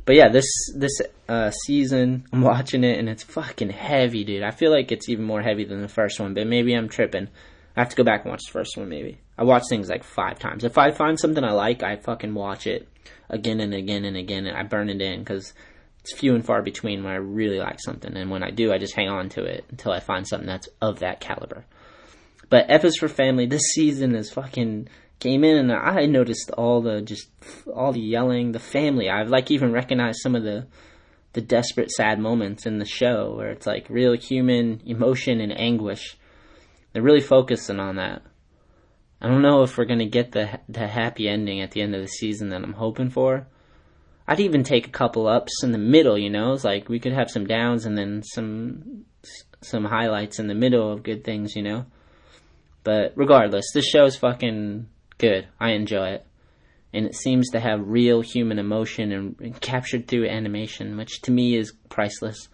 but 0.05 0.17
yeah, 0.17 0.29
this 0.29 0.47
this 0.75 1.01
uh, 1.29 1.51
season 1.51 2.25
I'm 2.33 2.43
watching 2.43 2.85
it 2.85 2.99
and 2.99 3.09
it's 3.09 3.23
fucking 3.23 3.71
heavy, 3.71 4.25
dude. 4.25 4.43
I 4.43 4.51
feel 4.51 4.71
like 4.71 4.93
it's 4.93 5.09
even 5.09 5.25
more 5.25 5.43
heavy 5.43 5.65
than 5.65 5.81
the 5.81 5.89
first 5.89 6.19
one, 6.19 6.35
but 6.35 6.47
maybe 6.47 6.75
I'm 6.75 6.89
tripping. 6.89 7.29
I 7.77 7.81
have 7.81 7.89
to 7.91 7.97
go 7.97 8.05
back 8.05 8.23
and 8.23 8.31
watch 8.31 8.43
the 8.47 8.53
first 8.53 8.77
one. 8.77 8.89
Maybe 8.89 9.19
I 9.39 9.45
watch 9.45 9.63
things 9.69 9.89
like 9.89 10.05
five 10.05 10.39
times. 10.39 10.65
If 10.65 10.77
I 10.77 10.91
find 10.91 11.19
something 11.19 11.43
I 11.43 11.53
like, 11.53 11.83
I 11.83 11.97
fucking 11.97 12.35
watch 12.35 12.67
it 12.67 12.89
again 13.33 13.61
and 13.61 13.75
again 13.75 14.05
and 14.05 14.17
again. 14.17 14.47
And 14.47 14.57
I 14.57 14.63
burn 14.63 14.91
it 14.91 15.01
in 15.01 15.21
because 15.21 15.53
it's 16.01 16.13
few 16.13 16.35
and 16.35 16.45
far 16.45 16.63
between 16.63 17.03
when 17.03 17.13
I 17.13 17.17
really 17.17 17.59
like 17.59 17.81
something, 17.81 18.17
and 18.17 18.31
when 18.31 18.43
I 18.43 18.51
do, 18.51 18.73
I 18.73 18.79
just 18.79 18.95
hang 18.95 19.09
on 19.09 19.29
to 19.31 19.45
it 19.45 19.65
until 19.71 19.93
I 19.93 20.01
find 20.01 20.27
something 20.27 20.47
that's 20.47 20.69
of 20.81 20.99
that 21.01 21.21
caliber. 21.21 21.65
But 22.51 22.67
F 22.69 22.85
is 22.85 22.97
for 22.97 23.09
Family. 23.09 23.47
This 23.47 23.73
season 23.73 24.15
is 24.15 24.31
fucking 24.31 24.89
came 25.21 25.45
in, 25.45 25.57
and 25.57 25.73
I 25.73 26.07
noticed 26.07 26.51
all 26.51 26.83
the 26.83 27.01
just 27.01 27.29
all 27.73 27.93
the 27.93 28.01
yelling, 28.01 28.53
the 28.53 28.59
family. 28.59 29.09
I've 29.09 29.31
like 29.31 29.51
even 29.51 29.73
recognized 29.73 30.19
some 30.21 30.35
of 30.35 30.43
the 30.43 30.67
the 31.35 31.41
desperate, 31.41 31.91
sad 31.91 32.19
moments 32.19 32.67
in 32.67 32.79
the 32.79 32.85
show 32.85 33.35
where 33.37 33.51
it's 33.51 33.67
like 33.67 33.89
real 33.89 34.13
human 34.15 34.83
emotion 34.85 35.41
and 35.41 35.59
anguish. 35.59 36.19
They're 36.93 37.03
really 37.03 37.21
focusing 37.21 37.81
on 37.81 37.97
that. 37.97 38.23
I 39.23 39.29
don't 39.29 39.43
know 39.43 39.63
if 39.63 39.79
we're 39.79 39.85
gonna 39.85 40.09
get 40.09 40.33
the 40.33 40.59
the 40.69 40.89
happy 40.89 41.29
ending 41.29 41.61
at 41.61 41.71
the 41.71 41.81
end 41.81 41.95
of 41.95 42.03
the 42.03 42.09
season 42.09 42.49
that 42.49 42.65
I'm 42.65 42.73
hoping 42.73 43.09
for. 43.09 43.47
I'd 44.27 44.41
even 44.41 44.65
take 44.65 44.89
a 44.89 44.91
couple 44.91 45.29
ups 45.29 45.63
in 45.63 45.71
the 45.71 45.79
middle, 45.79 46.19
you 46.19 46.29
know, 46.29 46.53
it's 46.53 46.65
like 46.65 46.89
we 46.89 46.99
could 46.99 47.13
have 47.13 47.31
some 47.31 47.47
downs 47.47 47.87
and 47.87 47.97
then 47.97 48.25
some 48.25 49.05
some 49.61 49.85
highlights 49.85 50.41
in 50.41 50.49
the 50.49 50.57
middle 50.57 50.93
of 50.93 51.05
good 51.05 51.23
things, 51.23 51.55
you 51.55 51.63
know. 51.63 51.87
But 52.83 53.13
regardless, 53.15 53.67
this 53.73 53.87
show 53.87 54.07
is 54.07 54.17
fucking 54.17 54.89
good. 55.19 55.47
I 55.61 55.71
enjoy 55.71 56.09
it. 56.15 56.27
And 56.93 57.07
it 57.07 57.15
seems 57.15 57.51
to 57.51 57.61
have 57.61 57.81
real 57.87 58.23
human 58.23 58.59
emotion 58.59 59.13
and, 59.13 59.37
and 59.41 59.61
captured 59.61 60.09
through 60.09 60.29
animation, 60.29 60.97
which 60.97 61.23
to 61.23 61.31
me 61.31 61.57
is 61.57 61.73
priceless. 61.89 62.49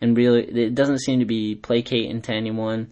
And 0.00 0.16
really, 0.16 0.42
it 0.42 0.74
doesn't 0.74 0.98
seem 1.02 1.20
to 1.20 1.24
be 1.24 1.54
placating 1.54 2.20
to 2.22 2.32
anyone. 2.32 2.90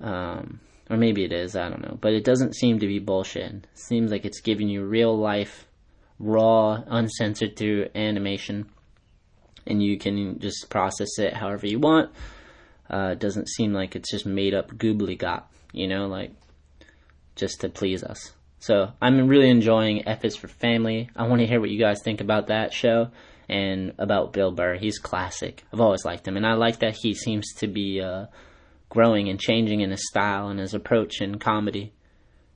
Um, 0.00 0.60
or 0.92 0.98
maybe 0.98 1.24
it 1.24 1.32
is, 1.32 1.56
I 1.56 1.70
don't 1.70 1.80
know. 1.80 1.96
But 1.98 2.12
it 2.12 2.22
doesn't 2.22 2.54
seem 2.54 2.78
to 2.80 2.86
be 2.86 2.98
bullshit. 2.98 3.50
It 3.50 3.66
seems 3.72 4.10
like 4.10 4.26
it's 4.26 4.42
giving 4.42 4.68
you 4.68 4.84
real 4.84 5.16
life 5.16 5.66
raw, 6.18 6.82
uncensored 6.86 7.56
through 7.56 7.88
animation, 7.94 8.68
and 9.66 9.82
you 9.82 9.98
can 9.98 10.38
just 10.38 10.68
process 10.68 11.18
it 11.18 11.32
however 11.32 11.66
you 11.66 11.78
want. 11.78 12.10
Uh, 12.92 13.10
it 13.12 13.18
doesn't 13.18 13.48
seem 13.48 13.72
like 13.72 13.96
it's 13.96 14.10
just 14.10 14.26
made 14.26 14.52
up 14.52 14.70
goobly 14.72 15.18
you 15.72 15.88
know, 15.88 16.08
like 16.08 16.32
just 17.36 17.62
to 17.62 17.70
please 17.70 18.04
us. 18.04 18.32
So 18.58 18.92
I'm 19.00 19.26
really 19.28 19.48
enjoying 19.48 20.06
F 20.06 20.26
is 20.26 20.36
for 20.36 20.46
Family. 20.46 21.08
I 21.16 21.26
want 21.26 21.40
to 21.40 21.46
hear 21.46 21.58
what 21.58 21.70
you 21.70 21.78
guys 21.78 22.02
think 22.04 22.20
about 22.20 22.48
that 22.48 22.74
show 22.74 23.08
and 23.48 23.94
about 23.98 24.34
Bill 24.34 24.52
Burr. 24.52 24.76
He's 24.76 24.98
classic. 24.98 25.64
I've 25.72 25.80
always 25.80 26.04
liked 26.04 26.28
him, 26.28 26.36
and 26.36 26.46
I 26.46 26.52
like 26.52 26.80
that 26.80 26.96
he 27.00 27.14
seems 27.14 27.54
to 27.54 27.66
be 27.66 28.02
uh, 28.02 28.26
growing 28.92 29.28
and 29.28 29.40
changing 29.40 29.80
in 29.80 29.90
his 29.90 30.06
style 30.06 30.48
and 30.48 30.60
his 30.60 30.74
approach 30.74 31.20
in 31.20 31.38
comedy 31.38 31.92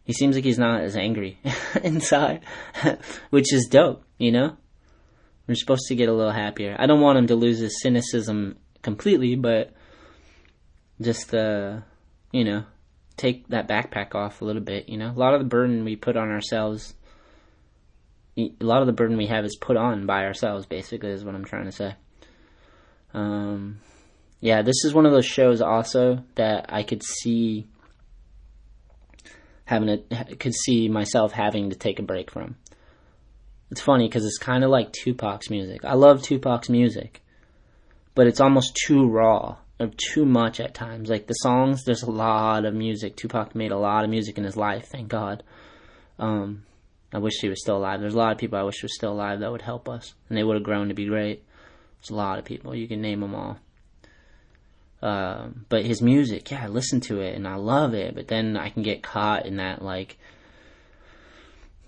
he 0.07 0.12
seems 0.12 0.37
like 0.37 0.45
he's 0.45 0.59
not 0.59 0.82
as 0.82 0.97
angry 0.97 1.39
inside, 1.82 2.45
which 3.30 3.53
is 3.53 3.66
dope, 3.66 4.05
you 4.18 4.30
know? 4.30 4.57
We're 5.49 5.57
supposed 5.57 5.87
to 5.89 5.97
get 5.97 6.09
a 6.09 6.12
little 6.12 6.32
happier. 6.32 6.76
I 6.78 6.87
don't 6.87 7.01
want 7.01 7.18
him 7.18 7.26
to 7.26 7.34
lose 7.34 7.59
his 7.59 7.82
cynicism 7.82 8.57
completely, 8.82 9.34
but 9.34 9.72
just, 11.01 11.34
uh, 11.34 11.80
you 12.30 12.45
know, 12.45 12.64
take 13.16 13.49
that 13.49 13.68
backpack 13.68 14.14
off 14.14 14.41
a 14.41 14.45
little 14.45 14.62
bit, 14.62 14.89
you 14.89 14.97
know? 14.97 15.11
A 15.11 15.18
lot 15.18 15.34
of 15.34 15.41
the 15.41 15.49
burden 15.49 15.84
we 15.84 15.97
put 15.97 16.16
on 16.16 16.30
ourselves, 16.30 16.95
a 18.39 18.53
lot 18.61 18.80
of 18.80 18.87
the 18.87 18.93
burden 18.93 19.16
we 19.16 19.26
have 19.26 19.45
is 19.45 19.57
put 19.61 19.76
on 19.76 20.07
by 20.07 20.24
ourselves, 20.24 20.66
basically, 20.66 21.11
is 21.11 21.24
what 21.24 21.34
I'm 21.34 21.45
trying 21.45 21.64
to 21.64 21.72
say. 21.72 21.95
Um, 23.12 23.80
yeah, 24.41 24.62
this 24.62 24.84
is 24.84 24.95
one 24.95 25.07
of 25.07 25.12
those 25.12 25.26
shows 25.26 25.61
also 25.61 26.24
that 26.34 26.66
I 26.68 26.82
could 26.82 27.03
see 27.03 27.66
having 29.64 29.89
a 29.89 30.37
could 30.37 30.55
see 30.55 30.89
myself 30.89 31.32
having 31.32 31.70
to 31.70 31.76
take 31.76 31.99
a 31.99 32.03
break 32.03 32.30
from. 32.30 32.57
It's 33.70 33.80
funny 33.80 34.07
because 34.09 34.24
it's 34.24 34.39
kind 34.39 34.62
of 34.62 34.70
like 34.70 34.93
Tupac's 34.93 35.51
music. 35.51 35.84
I 35.84 35.95
love 35.95 36.22
Tupac's 36.22 36.68
music, 36.68 37.22
but 38.14 38.26
it's 38.26 38.41
almost 38.41 38.78
too 38.87 39.09
raw 39.09 39.57
or 39.80 39.91
too 39.97 40.24
much 40.24 40.61
at 40.61 40.74
times. 40.74 41.11
Like 41.11 41.26
the 41.26 41.34
songs, 41.34 41.84
there's 41.84 42.05
a 42.05 42.11
lot 42.11 42.64
of 42.64 42.74
music. 42.74 43.16
Tupac 43.16 43.55
made 43.55 43.72
a 43.72 43.78
lot 43.78 44.05
of 44.05 44.11
music 44.11 44.39
in 44.39 44.45
his 44.45 44.57
life, 44.57 44.87
thank 44.87 45.09
God. 45.09 45.43
Um, 46.18 46.64
I 47.12 47.18
wish 47.18 47.41
he 47.41 47.49
was 47.49 47.61
still 47.61 47.78
alive. 47.78 48.01
There's 48.01 48.14
a 48.14 48.18
lot 48.18 48.32
of 48.32 48.39
people 48.39 48.59
I 48.59 48.62
wish 48.62 48.82
were 48.82 48.89
still 48.89 49.12
alive 49.12 49.41
that 49.41 49.51
would 49.51 49.62
help 49.62 49.89
us, 49.89 50.14
and 50.28 50.39
they 50.39 50.45
would 50.45 50.57
have 50.57 50.62
grown 50.62 50.89
to 50.89 50.95
be 50.95 51.07
great. 51.07 51.45
There's 52.01 52.11
a 52.11 52.14
lot 52.14 52.39
of 52.39 52.45
people. 52.45 52.74
You 52.74 52.87
can 52.87 53.01
name 53.01 53.20
them 53.20 53.34
all. 53.34 53.59
Uh, 55.03 55.49
but 55.68 55.84
his 55.84 56.01
music, 56.01 56.51
yeah, 56.51 56.64
I 56.64 56.68
listen 56.68 57.01
to 57.03 57.20
it 57.20 57.34
and 57.34 57.47
I 57.47 57.57
love 57.57 57.94
it, 57.94 58.14
but 58.14 58.28
then 58.28 58.57
I 58.57 58.70
can 58.70 58.82
get 58.82 59.03
caught 59.03 59.47
in 59.47 59.57
that 59.57 59.82
like 59.82 60.18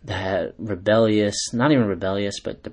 that 0.04 0.54
rebellious, 0.58 1.52
not 1.52 1.72
even 1.72 1.86
rebellious, 1.86 2.40
but 2.40 2.62
the 2.62 2.72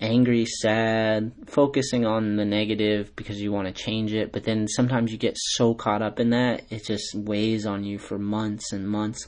angry, 0.00 0.46
sad, 0.46 1.32
focusing 1.46 2.06
on 2.06 2.36
the 2.36 2.44
negative 2.44 3.14
because 3.16 3.40
you 3.40 3.50
want 3.50 3.66
to 3.66 3.82
change 3.82 4.12
it, 4.12 4.32
but 4.32 4.44
then 4.44 4.68
sometimes 4.68 5.10
you 5.10 5.18
get 5.18 5.36
so 5.36 5.74
caught 5.74 6.02
up 6.02 6.20
in 6.20 6.30
that, 6.30 6.62
it 6.70 6.84
just 6.84 7.14
weighs 7.14 7.66
on 7.66 7.84
you 7.84 7.98
for 7.98 8.18
months 8.18 8.72
and 8.72 8.88
months. 8.88 9.26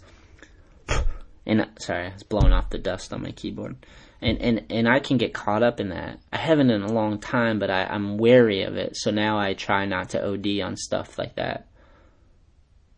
And 1.45 1.69
sorry, 1.81 2.07
I 2.07 2.13
was 2.13 2.23
blowing 2.23 2.53
off 2.53 2.71
the 2.71 2.79
dust 2.79 3.13
on 3.13 3.23
my 3.23 3.33
keyboard 3.33 3.77
and 4.23 4.41
and 4.41 4.67
and 4.71 4.89
I 4.89 5.01
can 5.01 5.17
get 5.17 5.33
caught 5.33 5.63
up 5.63 5.81
in 5.81 5.91
that. 5.91 6.19
I 6.33 6.39
haven't 6.39 6.71
in 6.71 6.83
a 6.83 6.93
long 6.93 7.19
time, 7.19 7.59
but 7.59 7.71
I, 7.71 7.85
I'm 7.85 8.19
wary 8.19 8.63
of 8.63 8.77
it. 8.77 8.97
So 8.97 9.11
now 9.11 9.39
I 9.39 9.55
try 9.55 9.87
not 9.87 10.11
to 10.11 10.25
OD 10.25 10.61
on 10.63 10.77
stuff 10.77 11.19
like 11.19 11.37
that, 11.37 11.69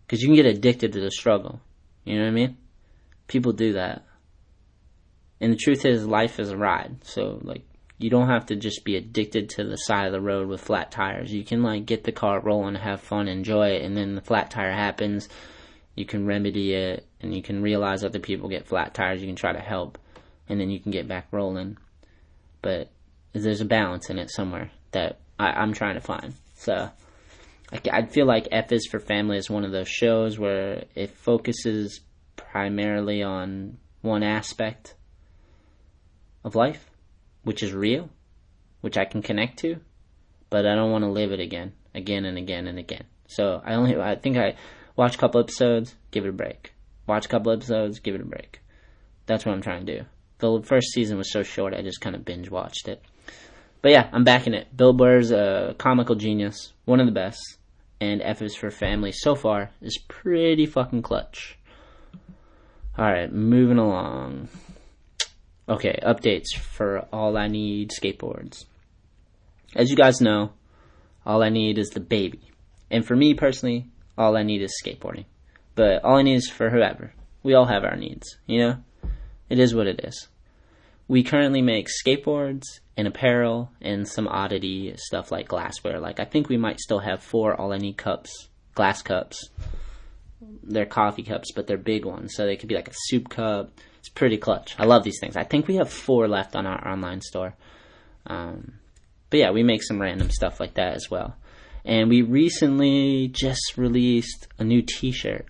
because 0.07 0.21
you 0.23 0.29
can 0.29 0.37
get 0.37 0.47
addicted 0.47 0.93
to 0.93 1.01
the 1.01 1.11
struggle. 1.11 1.61
You 2.05 2.17
know 2.17 2.23
what 2.23 2.31
I 2.31 2.33
mean? 2.33 2.57
People 3.29 3.53
do 3.53 3.75
that, 3.75 4.05
and 5.41 5.53
the 5.53 5.57
truth 5.57 5.85
is, 5.85 6.07
life 6.07 6.41
is 6.41 6.51
a 6.51 6.57
ride. 6.57 7.05
So 7.05 7.39
like, 7.43 7.63
you 7.99 8.11
don't 8.11 8.29
have 8.29 8.47
to 8.47 8.57
just 8.57 8.85
be 8.85 8.97
addicted 8.97 9.51
to 9.51 9.65
the 9.65 9.77
side 9.77 10.07
of 10.07 10.13
the 10.13 10.21
road 10.21 10.49
with 10.49 10.61
flat 10.61 10.91
tires. 10.91 11.33
You 11.33 11.45
can 11.45 11.63
like 11.63 11.87
get 11.87 12.03
the 12.03 12.13
car 12.13 12.41
rolling, 12.41 12.75
have 12.75 13.01
fun, 13.01 13.29
enjoy 13.29 13.69
it, 13.69 13.83
and 13.83 13.97
then 13.97 14.17
the 14.17 14.21
flat 14.21 14.51
tire 14.51 14.73
happens. 14.73 15.29
You 15.95 16.05
can 16.05 16.27
remedy 16.27 16.75
it, 16.75 17.07
and 17.21 17.33
you 17.33 17.43
can 17.43 17.63
realize 17.63 18.03
other 18.03 18.19
people 18.19 18.49
get 18.49 18.67
flat 18.67 18.93
tires. 18.93 19.21
You 19.21 19.29
can 19.29 19.37
try 19.37 19.53
to 19.53 19.61
help 19.61 19.99
and 20.53 20.61
then 20.61 20.69
you 20.69 20.79
can 20.79 20.93
get 20.93 21.09
back 21.09 21.29
rolling. 21.31 21.79
But 22.61 22.91
there's 23.33 23.63
a 23.63 23.65
balance 23.65 24.11
in 24.11 24.19
it 24.19 24.31
somewhere 24.31 24.71
that 24.91 25.19
I, 25.39 25.63
am 25.63 25.73
trying 25.73 25.95
to 25.95 26.01
find. 26.03 26.35
So 26.55 26.91
I, 27.73 27.81
I 27.91 28.07
feel 28.07 28.27
like 28.27 28.49
F 28.53 28.71
is 28.71 28.87
for 28.87 29.01
Family 29.01 29.39
is 29.39 29.49
one 29.49 29.65
of 29.65 29.73
those 29.73 29.89
shows 29.89 30.39
where 30.39 30.85
it 30.95 31.11
focuses 31.11 32.01
primarily 32.37 33.23
on 33.23 33.79
one 34.03 34.23
aspect 34.23 34.95
of 36.45 36.55
life, 36.55 36.91
which 37.45 37.63
is 37.63 37.73
real, 37.73 38.11
which 38.83 38.99
I 38.99 39.07
can 39.07 39.23
connect 39.23 39.59
to, 39.61 39.77
but 40.51 40.67
I 40.67 40.75
don't 40.75 40.93
want 40.93 41.05
to 41.05 41.11
live 41.11 41.33
it 41.33 41.41
again, 41.41 41.73
again 41.95 42.27
and 42.27 42.37
again 42.37 42.67
and 42.67 42.79
again. 42.79 43.05
So 43.27 43.63
I 43.65 43.73
only, 43.73 43.99
I 43.99 44.17
think 44.17 44.37
I 44.37 44.57
watch 44.97 45.15
a 45.15 45.19
couple 45.19 45.41
episodes, 45.41 45.95
give 46.11 46.27
it 46.27 46.29
a 46.29 46.33
break. 46.33 46.75
Watch 47.07 47.25
a 47.25 47.29
couple 47.31 47.53
episodes, 47.53 48.01
give 48.01 48.15
it 48.15 48.21
a 48.21 48.27
break. 48.27 48.61
That's 49.25 49.47
what 49.47 49.55
I'm 49.55 49.63
trying 49.63 49.87
to 49.87 50.01
do 50.01 50.05
the 50.43 50.67
first 50.67 50.89
season 50.93 51.17
was 51.17 51.33
so 51.33 51.43
short, 51.43 51.75
I 51.75 51.83
just 51.83 52.01
kind 52.01 52.15
of 52.17 52.25
binge 52.25 52.51
watched 52.51 52.89
it. 52.89 53.03
But 53.81 53.93
yeah, 53.93 54.09
I'm 54.13 54.25
backing 54.25 54.55
it. 54.55 54.77
Bill 54.77 54.93
Burr's 54.93 55.31
a 55.31 55.75
comical 55.79 56.15
genius, 56.15 56.73
one 56.85 57.01
of 57.01 57.07
the 57.07 57.13
best, 57.13 57.41
and 58.01 58.21
F 58.23 58.43
is 58.43 58.55
for 58.55 58.71
Family 58.71 59.13
so 59.13 59.35
far 59.35 59.71
is 59.81 59.99
pretty 60.09 60.67
fucking 60.67 61.03
clutch. 61.03 61.59
Alright, 62.99 63.33
moving 63.33 63.79
along. 63.79 64.49
Okay, 65.69 65.99
updates 66.03 66.55
for 66.57 67.07
All 67.13 67.37
I 67.37 67.49
Need 67.49 67.91
skateboards. 67.91 68.65
As 69.75 69.89
you 69.89 69.97
guys 69.97 70.21
know, 70.21 70.53
all 71.25 71.43
I 71.43 71.49
need 71.49 71.79
is 71.79 71.91
the 71.91 72.01
baby. 72.01 72.41
And 72.91 73.07
for 73.07 73.17
me 73.17 73.35
personally, 73.35 73.87
all 74.19 74.37
I 74.37 74.43
need 74.43 74.61
is 74.61 74.75
skateboarding. 74.85 75.25
But 75.75 76.05
all 76.05 76.17
I 76.17 76.23
need 76.23 76.37
is 76.37 76.51
for 76.51 76.69
whoever. 76.69 77.15
We 77.43 77.55
all 77.55 77.67
have 77.67 77.85
our 77.85 77.97
needs, 77.97 78.37
you 78.47 78.61
know? 78.61 78.77
It 79.49 79.59
is 79.59 79.75
what 79.75 79.87
it 79.87 80.05
is. 80.05 80.29
We 81.13 81.25
currently 81.25 81.61
make 81.61 81.89
skateboards 81.89 82.63
and 82.97 83.07
apparel 83.07 83.71
and 83.83 84.09
some 84.09 84.27
oddity 84.27 84.95
stuff 84.97 85.31
like 85.31 85.47
glassware. 85.47 86.01
Like 86.01 86.19
I 86.19 86.25
think 86.25 86.49
we 86.49 86.57
might 86.57 86.81
still 86.81 87.01
have 87.01 87.23
four 87.23 87.55
all 87.55 87.69
need 87.77 87.99
cups, 87.99 88.49
glass 88.75 89.03
cups. 89.03 89.51
They're 90.63 90.87
coffee 90.87 91.23
cups, 91.23 91.53
but 91.55 91.67
they're 91.67 91.77
big 91.77 92.07
ones, 92.07 92.33
so 92.35 92.47
they 92.47 92.57
could 92.57 92.71
be 92.71 92.77
like 92.77 92.89
a 92.89 92.95
soup 92.95 93.29
cup. 93.29 93.79
It's 93.99 94.09
pretty 94.09 94.39
clutch. 94.39 94.75
I 94.79 94.87
love 94.87 95.05
these 95.05 95.19
things. 95.21 95.37
I 95.37 95.45
think 95.45 95.69
we 95.69 95.77
have 95.77 95.91
four 95.91 96.29
left 96.29 96.57
on 96.57 96.67
our 96.67 96.89
online 96.89 97.21
store. 97.21 97.57
Um, 98.27 98.73
but 99.29 99.39
yeah, 99.39 99.51
we 99.51 99.63
make 99.63 99.83
some 99.83 100.01
random 100.01 100.31
stuff 100.31 100.61
like 100.61 100.77
that 100.77 100.95
as 100.95 101.11
well. 101.11 101.37
And 101.85 102.09
we 102.09 102.23
recently 102.23 103.29
just 103.29 103.77
released 103.77 104.49
a 104.59 104.65
new 104.65 104.81
T-shirt 104.81 105.45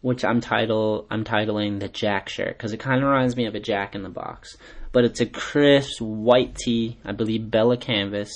which 0.00 0.24
I'm 0.24 0.40
title 0.40 1.06
I'm 1.10 1.24
titling 1.24 1.80
the 1.80 1.88
Jack 1.88 2.28
shirt 2.28 2.56
because 2.56 2.72
it 2.72 2.80
kind 2.80 3.02
of 3.02 3.08
reminds 3.08 3.36
me 3.36 3.46
of 3.46 3.54
a 3.54 3.60
Jack 3.60 3.94
in 3.94 4.02
the 4.02 4.08
Box, 4.08 4.56
but 4.92 5.04
it's 5.04 5.20
a 5.20 5.26
crisp 5.26 6.00
white 6.00 6.54
tee, 6.54 6.98
I 7.04 7.12
believe 7.12 7.50
Bella 7.50 7.76
canvas, 7.76 8.30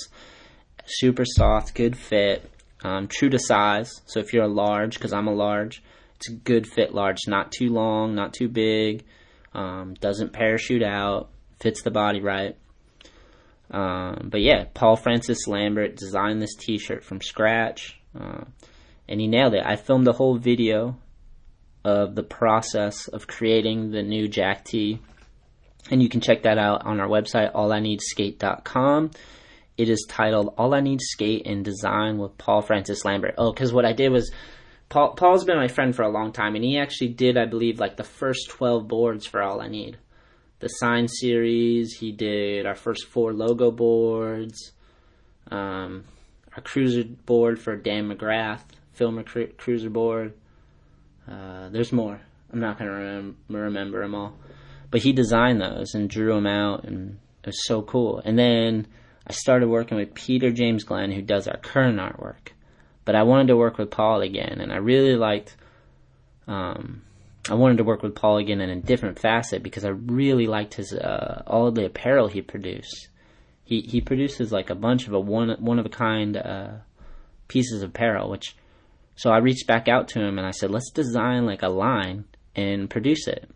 super 0.85 1.25
soft, 1.25 1.75
good 1.75 1.97
fit, 1.97 2.49
um, 2.83 3.07
true 3.07 3.29
to 3.29 3.39
size. 3.39 4.01
So 4.05 4.19
if 4.19 4.33
you're 4.33 4.43
a 4.43 4.47
large, 4.47 4.95
because 4.95 5.13
I'm 5.13 5.27
a 5.27 5.33
large, 5.33 5.81
it's 6.17 6.29
a 6.29 6.33
good 6.33 6.67
fit 6.67 6.93
large, 6.93 7.19
not 7.27 7.51
too 7.51 7.69
long, 7.69 8.15
not 8.15 8.33
too 8.33 8.49
big, 8.49 9.05
um, 9.53 9.95
doesn't 9.99 10.33
parachute 10.33 10.83
out, 10.83 11.29
fits 11.59 11.81
the 11.81 11.91
body 11.91 12.21
right. 12.21 12.57
Um, 13.71 14.29
but 14.29 14.41
yeah, 14.41 14.65
Paul 14.73 14.97
Francis 14.97 15.47
Lambert 15.47 15.95
designed 15.95 16.41
this 16.41 16.55
T-shirt 16.55 17.03
from 17.03 17.21
scratch, 17.21 17.99
uh, 18.19 18.43
and 19.07 19.19
he 19.19 19.27
nailed 19.27 19.53
it. 19.53 19.63
I 19.65 19.77
filmed 19.77 20.07
a 20.07 20.13
whole 20.13 20.37
video 20.37 20.97
of 21.83 22.15
the 22.15 22.23
process 22.23 23.07
of 23.07 23.27
creating 23.27 23.91
the 23.91 24.03
new 24.03 24.27
Jack 24.27 24.65
T, 24.65 24.99
and 25.91 26.01
you 26.01 26.09
can 26.09 26.21
check 26.21 26.43
that 26.43 26.57
out 26.57 26.85
on 26.85 26.99
our 26.99 27.07
website, 27.07 27.53
allineedskate.com. 27.53 29.11
It 29.77 29.89
is 29.89 30.05
titled 30.07 30.53
"All 30.57 30.73
I 30.73 30.81
Need 30.81 31.01
Skate 31.01 31.45
and 31.45 31.65
Design" 31.65 32.17
with 32.17 32.37
Paul 32.37 32.61
Francis 32.61 33.03
Lambert. 33.03 33.35
Oh, 33.37 33.51
because 33.51 33.73
what 33.73 33.85
I 33.85 33.93
did 33.93 34.11
was. 34.11 34.31
Paul, 34.89 35.13
Paul's 35.15 35.43
been 35.43 35.57
my 35.57 35.69
friend 35.69 35.95
for 35.95 36.03
a 36.03 36.11
long 36.11 36.31
time, 36.31 36.53
and 36.53 36.63
he 36.63 36.77
actually 36.77 37.07
did, 37.07 37.35
I 37.35 37.45
believe, 37.45 37.79
like 37.79 37.97
the 37.97 38.03
first 38.03 38.49
12 38.49 38.87
boards 38.87 39.25
for 39.25 39.41
All 39.41 39.59
I 39.59 39.67
Need 39.67 39.97
the 40.63 40.69
sign 40.69 41.07
series. 41.07 41.93
He 41.93 42.11
did 42.11 42.65
our 42.65 42.73
first 42.73 43.05
four 43.07 43.33
logo 43.33 43.69
boards, 43.69 44.71
um, 45.51 46.05
our 46.55 46.63
cruiser 46.63 47.03
board 47.03 47.59
for 47.59 47.75
Dan 47.75 48.09
McGrath, 48.09 48.61
filmer 48.93 49.23
cru- 49.23 49.51
cruiser 49.57 49.89
board. 49.89 50.33
Uh, 51.29 51.69
there's 51.69 51.91
more. 51.91 52.19
I'm 52.51 52.59
not 52.59 52.77
gonna 52.77 52.91
rem- 52.91 53.37
remember 53.49 54.01
them 54.01 54.15
all, 54.15 54.37
but 54.91 55.01
he 55.01 55.13
designed 55.13 55.61
those 55.61 55.93
and 55.95 56.09
drew 56.09 56.33
them 56.33 56.47
out, 56.47 56.83
and 56.83 57.17
it 57.43 57.47
was 57.47 57.65
so 57.65 57.81
cool. 57.81 58.21
And 58.23 58.37
then 58.37 58.87
I 59.25 59.33
started 59.33 59.69
working 59.69 59.97
with 59.97 60.13
Peter 60.13 60.51
James 60.51 60.83
Glenn, 60.83 61.11
who 61.11 61.21
does 61.21 61.47
our 61.47 61.57
current 61.57 61.99
artwork. 61.99 62.51
But 63.05 63.15
I 63.15 63.23
wanted 63.23 63.47
to 63.47 63.57
work 63.57 63.77
with 63.77 63.91
Paul 63.91 64.21
again, 64.21 64.59
and 64.61 64.71
I 64.71 64.77
really 64.77 65.15
liked. 65.15 65.55
Um, 66.47 67.01
I 67.49 67.55
wanted 67.55 67.77
to 67.77 67.83
work 67.83 68.03
with 68.03 68.15
Paul 68.15 68.37
again 68.37 68.61
in 68.61 68.69
a 68.69 68.79
different 68.79 69.19
facet 69.19 69.63
because 69.63 69.83
I 69.83 69.89
really 69.89 70.47
liked 70.47 70.75
his 70.75 70.93
uh, 70.93 71.43
all 71.45 71.67
of 71.67 71.75
the 71.75 71.85
apparel 71.85 72.27
he 72.27 72.41
produced. 72.41 73.09
He 73.65 73.81
he 73.81 73.99
produces 73.99 74.51
like 74.51 74.69
a 74.69 74.75
bunch 74.75 75.07
of 75.07 75.13
a 75.13 75.19
one 75.19 75.49
one 75.59 75.79
of 75.79 75.85
a 75.85 75.89
kind 75.89 76.37
uh, 76.37 76.71
pieces 77.47 77.81
of 77.81 77.89
apparel, 77.89 78.29
which 78.29 78.55
so 79.15 79.31
I 79.31 79.37
reached 79.37 79.67
back 79.67 79.87
out 79.87 80.07
to 80.09 80.21
him 80.21 80.37
and 80.37 80.47
I 80.47 80.51
said, 80.51 80.71
let's 80.71 80.91
design 80.91 81.45
like 81.45 81.61
a 81.61 81.69
line 81.69 82.25
and 82.55 82.89
produce 82.89 83.27
it. 83.27 83.49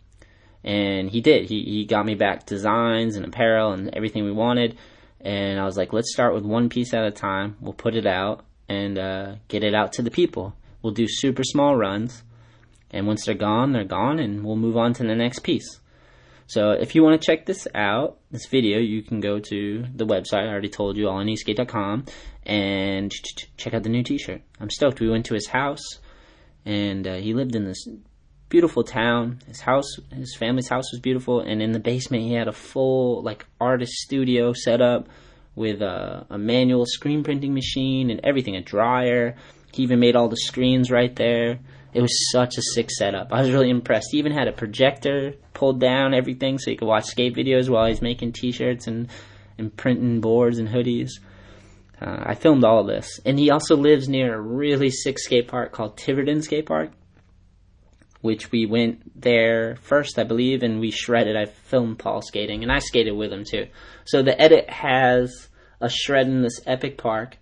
And 0.63 1.09
he 1.09 1.21
did. 1.21 1.47
He 1.47 1.63
he 1.63 1.85
got 1.85 2.05
me 2.05 2.15
back 2.15 2.45
designs 2.45 3.15
and 3.15 3.25
apparel 3.25 3.71
and 3.71 3.93
everything 3.95 4.25
we 4.25 4.31
wanted. 4.31 4.77
And 5.21 5.59
I 5.59 5.65
was 5.65 5.77
like, 5.77 5.93
let's 5.93 6.11
start 6.11 6.33
with 6.33 6.43
one 6.43 6.69
piece 6.69 6.93
at 6.93 7.05
a 7.05 7.11
time. 7.11 7.57
We'll 7.61 7.73
put 7.73 7.95
it 7.95 8.05
out 8.05 8.45
and 8.67 8.99
uh, 8.99 9.35
get 9.47 9.63
it 9.63 9.73
out 9.73 9.93
to 9.93 10.01
the 10.01 10.11
people. 10.11 10.53
We'll 10.81 10.93
do 10.93 11.07
super 11.07 11.43
small 11.43 11.75
runs 11.75 12.23
and 12.91 13.05
once 13.05 13.25
they're 13.25 13.35
gone, 13.35 13.73
they're 13.73 13.83
gone, 13.83 14.19
and 14.19 14.43
we'll 14.43 14.55
move 14.55 14.77
on 14.77 14.93
to 14.93 15.03
the 15.03 15.15
next 15.15 15.39
piece. 15.39 15.79
So 16.47 16.71
if 16.71 16.95
you 16.95 17.03
want 17.03 17.21
to 17.21 17.25
check 17.25 17.45
this 17.45 17.67
out, 17.75 18.19
this 18.31 18.45
video, 18.45 18.79
you 18.79 19.03
can 19.03 19.19
go 19.19 19.37
to 19.37 19.85
the 19.93 20.05
website. 20.05 20.45
I 20.45 20.47
already 20.47 20.69
told 20.69 20.95
you, 20.95 21.05
allineedskate.com, 21.05 22.05
and 22.45 23.11
check 23.57 23.73
out 23.73 23.83
the 23.83 23.89
new 23.89 24.01
T-shirt. 24.01 24.41
I'm 24.59 24.69
stoked. 24.69 25.01
We 25.01 25.09
went 25.09 25.25
to 25.25 25.33
his 25.33 25.47
house, 25.47 25.99
and 26.65 27.05
uh, 27.05 27.15
he 27.15 27.33
lived 27.33 27.53
in 27.53 27.65
this 27.65 27.85
beautiful 28.47 28.85
town. 28.85 29.41
His 29.45 29.59
house, 29.59 29.97
his 30.13 30.37
family's 30.37 30.69
house 30.69 30.91
was 30.93 31.01
beautiful, 31.01 31.41
and 31.41 31.61
in 31.61 31.73
the 31.73 31.79
basement 31.79 32.23
he 32.23 32.33
had 32.33 32.47
a 32.47 32.53
full 32.53 33.21
like 33.23 33.45
artist 33.59 33.91
studio 33.93 34.53
set 34.53 34.81
up 34.81 35.09
with 35.55 35.81
a, 35.81 36.25
a 36.29 36.37
manual 36.37 36.85
screen 36.85 37.23
printing 37.23 37.53
machine 37.53 38.09
and 38.09 38.21
everything, 38.23 38.55
a 38.55 38.61
dryer. 38.61 39.35
He 39.73 39.83
even 39.83 39.99
made 39.99 40.15
all 40.15 40.29
the 40.29 40.37
screens 40.37 40.89
right 40.89 41.13
there. 41.13 41.59
It 41.93 42.01
was 42.01 42.31
such 42.31 42.57
a 42.57 42.61
sick 42.61 42.91
setup. 42.91 43.31
I 43.31 43.41
was 43.41 43.51
really 43.51 43.69
impressed. 43.69 44.09
He 44.11 44.19
even 44.19 44.31
had 44.31 44.47
a 44.47 44.51
projector 44.51 45.33
pulled 45.53 45.79
down, 45.79 46.13
everything, 46.13 46.59
so 46.59 46.69
you 46.69 46.77
could 46.77 46.87
watch 46.87 47.05
skate 47.05 47.35
videos 47.35 47.69
while 47.69 47.87
he's 47.87 48.01
making 48.01 48.33
T-shirts 48.33 48.87
and 48.87 49.09
and 49.57 49.75
printing 49.75 50.21
boards 50.21 50.59
and 50.59 50.69
hoodies. 50.69 51.09
Uh, 51.99 52.17
I 52.27 52.35
filmed 52.35 52.63
all 52.63 52.83
this, 52.83 53.19
and 53.25 53.39
he 53.39 53.49
also 53.49 53.75
lives 53.75 54.07
near 54.07 54.35
a 54.35 54.39
really 54.39 54.91
sick 54.91 55.17
skate 55.17 55.47
park 55.47 55.71
called 55.71 55.97
Tiverton 55.97 56.43
Skate 56.43 56.67
Park, 56.67 56.91
which 58.21 58.51
we 58.51 58.67
went 58.67 59.19
there 59.19 59.77
first, 59.77 60.19
I 60.19 60.23
believe, 60.23 60.61
and 60.61 60.79
we 60.79 60.91
shredded. 60.91 61.35
I 61.35 61.45
filmed 61.45 61.97
Paul 61.97 62.21
skating, 62.21 62.61
and 62.61 62.71
I 62.71 62.79
skated 62.79 63.15
with 63.15 63.33
him 63.33 63.45
too. 63.45 63.67
So 64.05 64.21
the 64.21 64.39
edit 64.39 64.69
has 64.69 65.47
a 65.81 65.89
shred 65.89 66.27
in 66.27 66.43
this 66.43 66.61
epic 66.67 66.99
park, 66.99 67.37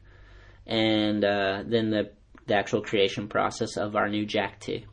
and 0.65 1.25
uh, 1.25 1.63
then 1.65 1.89
the 1.89 2.11
the 2.47 2.55
actual 2.55 2.81
creation 2.81 3.27
process 3.27 3.77
of 3.77 3.95
our 3.95 4.09
new 4.09 4.25
Jack 4.25 4.59
T. 4.59 4.85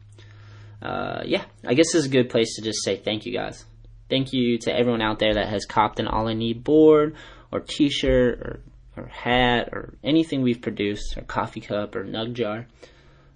Uh, 0.80 1.22
yeah, 1.24 1.44
I 1.64 1.74
guess 1.74 1.92
this 1.92 2.00
is 2.00 2.06
a 2.06 2.10
good 2.10 2.28
place 2.28 2.56
to 2.56 2.62
just 2.62 2.82
say 2.84 2.96
thank 2.96 3.24
you 3.24 3.32
guys. 3.32 3.64
Thank 4.08 4.32
you 4.32 4.58
to 4.58 4.74
everyone 4.74 5.00
out 5.00 5.18
there 5.18 5.34
that 5.34 5.48
has 5.48 5.64
copped 5.64 6.00
an 6.00 6.08
All 6.08 6.28
I 6.28 6.34
Need 6.34 6.64
board 6.64 7.14
or 7.50 7.60
T-shirt 7.60 8.40
or, 8.40 8.60
or 8.96 9.06
hat 9.06 9.68
or 9.72 9.94
anything 10.02 10.42
we've 10.42 10.60
produced 10.60 11.16
or 11.16 11.22
coffee 11.22 11.60
cup 11.60 11.94
or 11.94 12.04
nug 12.04 12.32
jar. 12.32 12.66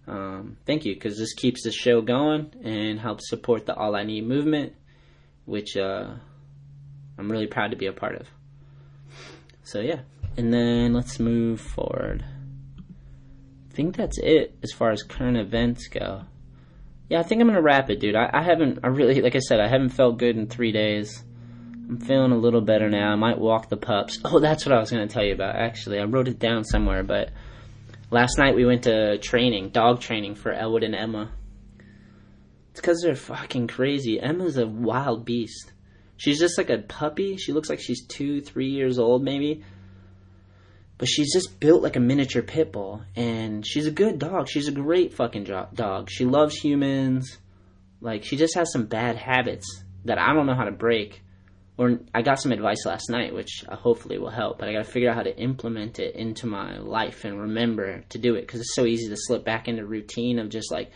Um, 0.08 0.56
thank 0.66 0.84
you 0.84 0.94
because 0.94 1.18
this 1.18 1.34
keeps 1.34 1.62
the 1.62 1.72
show 1.72 2.00
going 2.00 2.52
and 2.62 2.98
helps 2.98 3.28
support 3.28 3.64
the 3.64 3.74
All 3.74 3.94
I 3.96 4.04
Need 4.04 4.26
movement, 4.26 4.74
which 5.44 5.76
uh, 5.76 6.14
I'm 7.18 7.30
really 7.30 7.46
proud 7.46 7.70
to 7.70 7.76
be 7.76 7.86
a 7.86 7.92
part 7.92 8.16
of. 8.16 8.28
So 9.62 9.80
yeah, 9.80 10.00
and 10.36 10.52
then 10.52 10.92
let's 10.92 11.18
move 11.18 11.60
forward 11.60 12.24
think 13.76 13.94
that's 13.94 14.18
it 14.18 14.56
as 14.62 14.72
far 14.72 14.90
as 14.90 15.02
current 15.02 15.36
events 15.36 15.88
go. 15.88 16.22
Yeah, 17.10 17.20
I 17.20 17.22
think 17.22 17.40
I'm 17.40 17.46
gonna 17.46 17.62
wrap 17.62 17.90
it, 17.90 18.00
dude. 18.00 18.16
I, 18.16 18.30
I 18.32 18.42
haven't, 18.42 18.80
I 18.82 18.88
really, 18.88 19.20
like 19.20 19.36
I 19.36 19.40
said, 19.40 19.60
I 19.60 19.68
haven't 19.68 19.90
felt 19.90 20.18
good 20.18 20.36
in 20.36 20.48
three 20.48 20.72
days. 20.72 21.22
I'm 21.88 22.00
feeling 22.00 22.32
a 22.32 22.38
little 22.38 22.62
better 22.62 22.88
now. 22.88 23.12
I 23.12 23.16
might 23.16 23.38
walk 23.38 23.68
the 23.68 23.76
pups. 23.76 24.18
Oh, 24.24 24.40
that's 24.40 24.64
what 24.64 24.74
I 24.74 24.80
was 24.80 24.90
gonna 24.90 25.06
tell 25.06 25.22
you 25.22 25.34
about. 25.34 25.54
Actually, 25.54 26.00
I 26.00 26.04
wrote 26.04 26.26
it 26.26 26.38
down 26.38 26.64
somewhere, 26.64 27.04
but 27.04 27.30
last 28.10 28.38
night 28.38 28.56
we 28.56 28.64
went 28.64 28.84
to 28.84 29.18
training, 29.18 29.70
dog 29.70 30.00
training 30.00 30.34
for 30.34 30.52
Elwood 30.52 30.82
and 30.82 30.94
Emma. 30.94 31.30
It's 32.70 32.80
because 32.80 33.02
they're 33.02 33.14
fucking 33.14 33.68
crazy. 33.68 34.18
Emma's 34.18 34.56
a 34.56 34.66
wild 34.66 35.24
beast. 35.26 35.72
She's 36.16 36.40
just 36.40 36.56
like 36.56 36.70
a 36.70 36.78
puppy. 36.78 37.36
She 37.36 37.52
looks 37.52 37.68
like 37.68 37.80
she's 37.80 38.06
two, 38.06 38.40
three 38.40 38.70
years 38.70 38.98
old, 38.98 39.22
maybe 39.22 39.62
but 40.98 41.08
she's 41.08 41.32
just 41.32 41.60
built 41.60 41.82
like 41.82 41.96
a 41.96 42.00
miniature 42.00 42.42
pit 42.42 42.72
bull 42.72 43.02
and 43.14 43.66
she's 43.66 43.86
a 43.86 43.90
good 43.90 44.18
dog. 44.18 44.48
She's 44.48 44.68
a 44.68 44.72
great 44.72 45.14
fucking 45.14 45.44
dog. 45.74 46.10
She 46.10 46.24
loves 46.24 46.56
humans. 46.56 47.38
Like 48.00 48.24
she 48.24 48.36
just 48.36 48.54
has 48.54 48.72
some 48.72 48.86
bad 48.86 49.16
habits 49.16 49.66
that 50.04 50.18
i 50.18 50.32
don't 50.32 50.46
know 50.46 50.54
how 50.54 50.64
to 50.64 50.72
break. 50.72 51.22
Or 51.78 51.98
i 52.14 52.22
got 52.22 52.40
some 52.40 52.52
advice 52.52 52.86
last 52.86 53.10
night 53.10 53.34
which 53.34 53.64
uh, 53.68 53.76
hopefully 53.76 54.16
will 54.18 54.30
help 54.30 54.58
but 54.58 54.68
i 54.68 54.72
gotta 54.72 54.84
figure 54.84 55.10
out 55.10 55.16
how 55.16 55.22
to 55.22 55.36
implement 55.38 55.98
it 55.98 56.14
into 56.14 56.46
my 56.46 56.78
life 56.78 57.24
and 57.24 57.38
remember 57.38 58.02
to 58.08 58.18
do 58.18 58.34
it 58.34 58.42
because 58.42 58.60
it's 58.60 58.74
so 58.74 58.86
easy 58.86 59.08
to 59.10 59.16
slip 59.18 59.44
back 59.44 59.68
into 59.68 59.84
routine 59.84 60.38
of 60.38 60.48
just 60.48 60.72
like 60.72 60.90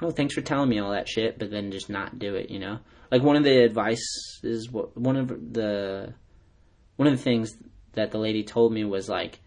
oh 0.00 0.10
thanks 0.10 0.34
for 0.34 0.40
telling 0.40 0.68
me 0.68 0.80
all 0.80 0.90
that 0.90 1.08
shit 1.08 1.38
but 1.38 1.52
then 1.52 1.70
just 1.70 1.88
not 1.88 2.18
do 2.18 2.34
it 2.34 2.50
you 2.50 2.58
know? 2.58 2.78
Like 3.12 3.22
one 3.22 3.36
of 3.36 3.44
the 3.44 3.62
advice 3.62 4.40
is 4.42 4.70
what 4.72 4.96
one 4.96 5.16
of 5.16 5.28
the 5.28 6.14
one 6.96 7.06
of 7.06 7.16
the 7.16 7.22
things 7.22 7.54
that 7.92 8.10
the 8.10 8.18
lady 8.18 8.42
told 8.42 8.72
me 8.72 8.84
was 8.84 9.08
like, 9.08 9.40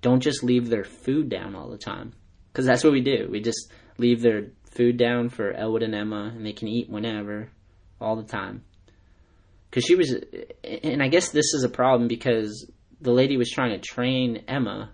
don't 0.00 0.20
just 0.20 0.42
leave 0.42 0.68
their 0.68 0.84
food 0.84 1.28
down 1.28 1.54
all 1.54 1.70
the 1.70 1.78
time. 1.78 2.12
Because 2.52 2.66
that's 2.66 2.84
what 2.84 2.92
we 2.92 3.00
do. 3.00 3.28
We 3.30 3.40
just 3.40 3.72
leave 3.98 4.20
their 4.20 4.48
food 4.70 4.96
down 4.96 5.28
for 5.28 5.52
Elwood 5.52 5.82
and 5.82 5.94
Emma, 5.94 6.32
and 6.34 6.44
they 6.44 6.52
can 6.52 6.68
eat 6.68 6.88
whenever, 6.88 7.50
all 8.00 8.16
the 8.16 8.22
time. 8.22 8.62
Because 9.70 9.84
she 9.84 9.94
was, 9.94 10.14
and 10.64 11.02
I 11.02 11.08
guess 11.08 11.30
this 11.30 11.52
is 11.54 11.62
a 11.64 11.68
problem 11.68 12.08
because 12.08 12.70
the 13.00 13.12
lady 13.12 13.36
was 13.36 13.50
trying 13.50 13.70
to 13.70 13.78
train 13.78 14.44
Emma, 14.48 14.90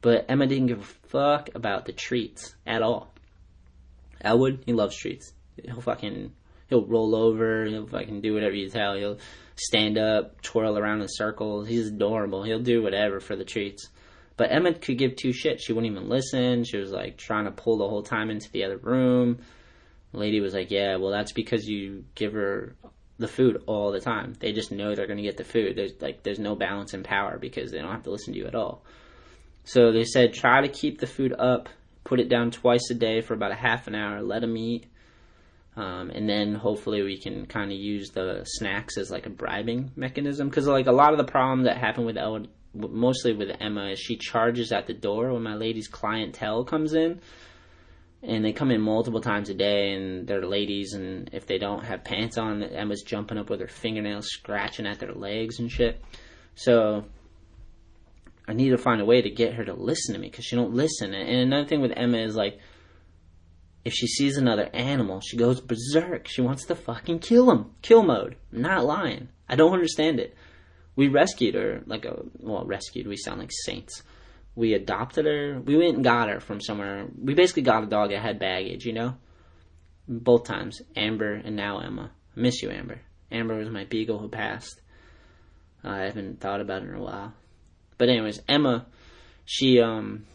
but 0.00 0.26
Emma 0.28 0.46
didn't 0.46 0.68
give 0.68 0.80
a 0.80 1.08
fuck 1.08 1.50
about 1.54 1.84
the 1.84 1.92
treats 1.92 2.54
at 2.66 2.82
all. 2.82 3.12
Elwood, 4.20 4.62
he 4.66 4.72
loves 4.72 4.96
treats. 4.96 5.32
He'll 5.62 5.80
fucking, 5.80 6.32
he'll 6.72 6.86
roll 6.86 7.14
over, 7.14 7.66
he'll 7.66 7.86
fucking 7.86 8.22
do 8.22 8.32
whatever 8.32 8.54
you 8.54 8.70
tell. 8.70 8.94
He'll 8.96 9.18
stand 9.56 9.98
up, 9.98 10.40
twirl 10.40 10.78
around 10.78 11.02
in 11.02 11.08
circles. 11.10 11.68
He's 11.68 11.88
adorable. 11.88 12.44
He'll 12.44 12.62
do 12.62 12.82
whatever 12.82 13.20
for 13.20 13.36
the 13.36 13.44
treats. 13.44 13.90
But 14.38 14.50
Emma 14.50 14.72
could 14.72 14.96
give 14.96 15.16
two 15.16 15.28
shits. 15.28 15.60
She 15.60 15.74
wouldn't 15.74 15.92
even 15.92 16.08
listen. 16.08 16.64
She 16.64 16.78
was 16.78 16.90
like 16.90 17.18
trying 17.18 17.44
to 17.44 17.50
pull 17.50 17.76
the 17.76 17.88
whole 17.88 18.02
time 18.02 18.30
into 18.30 18.50
the 18.50 18.64
other 18.64 18.78
room. 18.78 19.38
The 20.12 20.18
lady 20.18 20.40
was 20.40 20.54
like, 20.54 20.70
"Yeah, 20.70 20.96
well, 20.96 21.10
that's 21.10 21.32
because 21.32 21.66
you 21.66 22.04
give 22.14 22.32
her 22.32 22.74
the 23.18 23.28
food 23.28 23.62
all 23.66 23.92
the 23.92 24.00
time. 24.00 24.32
They 24.40 24.52
just 24.52 24.72
know 24.72 24.94
they're 24.94 25.06
going 25.06 25.18
to 25.18 25.22
get 25.22 25.36
the 25.36 25.44
food. 25.44 25.76
There's 25.76 25.92
like 26.00 26.22
there's 26.22 26.38
no 26.38 26.54
balance 26.54 26.94
in 26.94 27.02
power 27.02 27.38
because 27.38 27.70
they 27.70 27.78
don't 27.78 27.92
have 27.92 28.04
to 28.04 28.10
listen 28.10 28.32
to 28.32 28.38
you 28.38 28.46
at 28.46 28.54
all." 28.54 28.82
So 29.64 29.92
they 29.92 30.04
said 30.04 30.32
try 30.32 30.62
to 30.62 30.68
keep 30.68 30.98
the 30.98 31.06
food 31.06 31.34
up, 31.38 31.68
put 32.02 32.18
it 32.18 32.30
down 32.30 32.50
twice 32.50 32.88
a 32.90 32.94
day 32.94 33.20
for 33.20 33.34
about 33.34 33.52
a 33.52 33.56
half 33.56 33.86
an 33.86 33.94
hour, 33.94 34.22
let 34.22 34.40
them 34.40 34.56
eat, 34.56 34.86
um, 35.74 36.10
and 36.10 36.28
then 36.28 36.54
hopefully 36.54 37.02
we 37.02 37.18
can 37.18 37.46
kind 37.46 37.72
of 37.72 37.78
use 37.78 38.10
the 38.10 38.44
snacks 38.44 38.98
as 38.98 39.10
like 39.10 39.26
a 39.26 39.30
bribing 39.30 39.90
mechanism. 39.96 40.48
Because 40.48 40.66
like 40.66 40.86
a 40.86 40.92
lot 40.92 41.12
of 41.12 41.18
the 41.18 41.24
problem 41.24 41.64
that 41.64 41.78
happened 41.78 42.06
with 42.06 42.18
El- 42.18 42.46
mostly 42.74 43.32
with 43.32 43.50
Emma 43.58 43.90
is 43.90 43.98
she 43.98 44.16
charges 44.16 44.70
at 44.72 44.86
the 44.86 44.94
door 44.94 45.32
when 45.32 45.42
my 45.42 45.54
lady's 45.54 45.88
clientele 45.88 46.64
comes 46.64 46.92
in. 46.92 47.20
And 48.22 48.44
they 48.44 48.52
come 48.52 48.70
in 48.70 48.80
multiple 48.80 49.20
times 49.20 49.48
a 49.48 49.54
day 49.54 49.94
and 49.94 50.28
they're 50.28 50.46
ladies 50.46 50.92
and 50.92 51.30
if 51.32 51.46
they 51.46 51.58
don't 51.58 51.84
have 51.84 52.04
pants 52.04 52.38
on 52.38 52.62
Emma's 52.62 53.02
jumping 53.02 53.36
up 53.36 53.50
with 53.50 53.60
her 53.60 53.66
fingernails 53.66 54.28
scratching 54.28 54.86
at 54.86 55.00
their 55.00 55.12
legs 55.12 55.58
and 55.58 55.72
shit. 55.72 56.00
So 56.54 57.06
I 58.46 58.52
need 58.52 58.70
to 58.70 58.78
find 58.78 59.00
a 59.00 59.04
way 59.04 59.22
to 59.22 59.30
get 59.30 59.54
her 59.54 59.64
to 59.64 59.74
listen 59.74 60.14
to 60.14 60.20
me 60.20 60.28
because 60.28 60.44
she 60.44 60.54
don't 60.54 60.74
listen. 60.74 61.14
And 61.14 61.52
another 61.52 61.66
thing 61.66 61.80
with 61.80 61.92
Emma 61.96 62.18
is 62.18 62.36
like, 62.36 62.60
if 63.84 63.92
she 63.92 64.06
sees 64.06 64.36
another 64.36 64.68
animal, 64.72 65.20
she 65.20 65.36
goes 65.36 65.60
berserk. 65.60 66.28
She 66.28 66.40
wants 66.40 66.66
to 66.66 66.74
fucking 66.74 67.18
kill 67.18 67.50
him. 67.50 67.72
Kill 67.82 68.02
mode. 68.02 68.36
I'm 68.52 68.62
not 68.62 68.84
lying. 68.84 69.28
I 69.48 69.56
don't 69.56 69.72
understand 69.72 70.20
it. 70.20 70.36
We 70.94 71.08
rescued 71.08 71.54
her, 71.54 71.82
like 71.86 72.04
a 72.04 72.22
well, 72.38 72.64
rescued. 72.64 73.06
We 73.06 73.16
sound 73.16 73.40
like 73.40 73.50
saints. 73.64 74.02
We 74.54 74.74
adopted 74.74 75.24
her. 75.24 75.60
We 75.60 75.76
went 75.76 75.96
and 75.96 76.04
got 76.04 76.28
her 76.28 76.38
from 76.38 76.60
somewhere. 76.60 77.06
We 77.18 77.34
basically 77.34 77.62
got 77.62 77.82
a 77.82 77.86
dog 77.86 78.10
that 78.10 78.20
had 78.20 78.38
baggage, 78.38 78.84
you 78.84 78.92
know. 78.92 79.14
Both 80.06 80.44
times, 80.44 80.82
Amber 80.94 81.34
and 81.34 81.56
now 81.56 81.78
Emma. 81.78 82.10
I 82.36 82.40
miss 82.40 82.62
you, 82.62 82.70
Amber. 82.70 83.00
Amber 83.30 83.56
was 83.56 83.70
my 83.70 83.84
beagle 83.84 84.18
who 84.18 84.28
passed. 84.28 84.80
I 85.82 86.00
haven't 86.00 86.40
thought 86.40 86.60
about 86.60 86.82
it 86.82 86.90
in 86.90 86.94
a 86.94 87.02
while. 87.02 87.32
But 87.98 88.10
anyways, 88.10 88.42
Emma, 88.46 88.86
she 89.44 89.80
um 89.80 90.26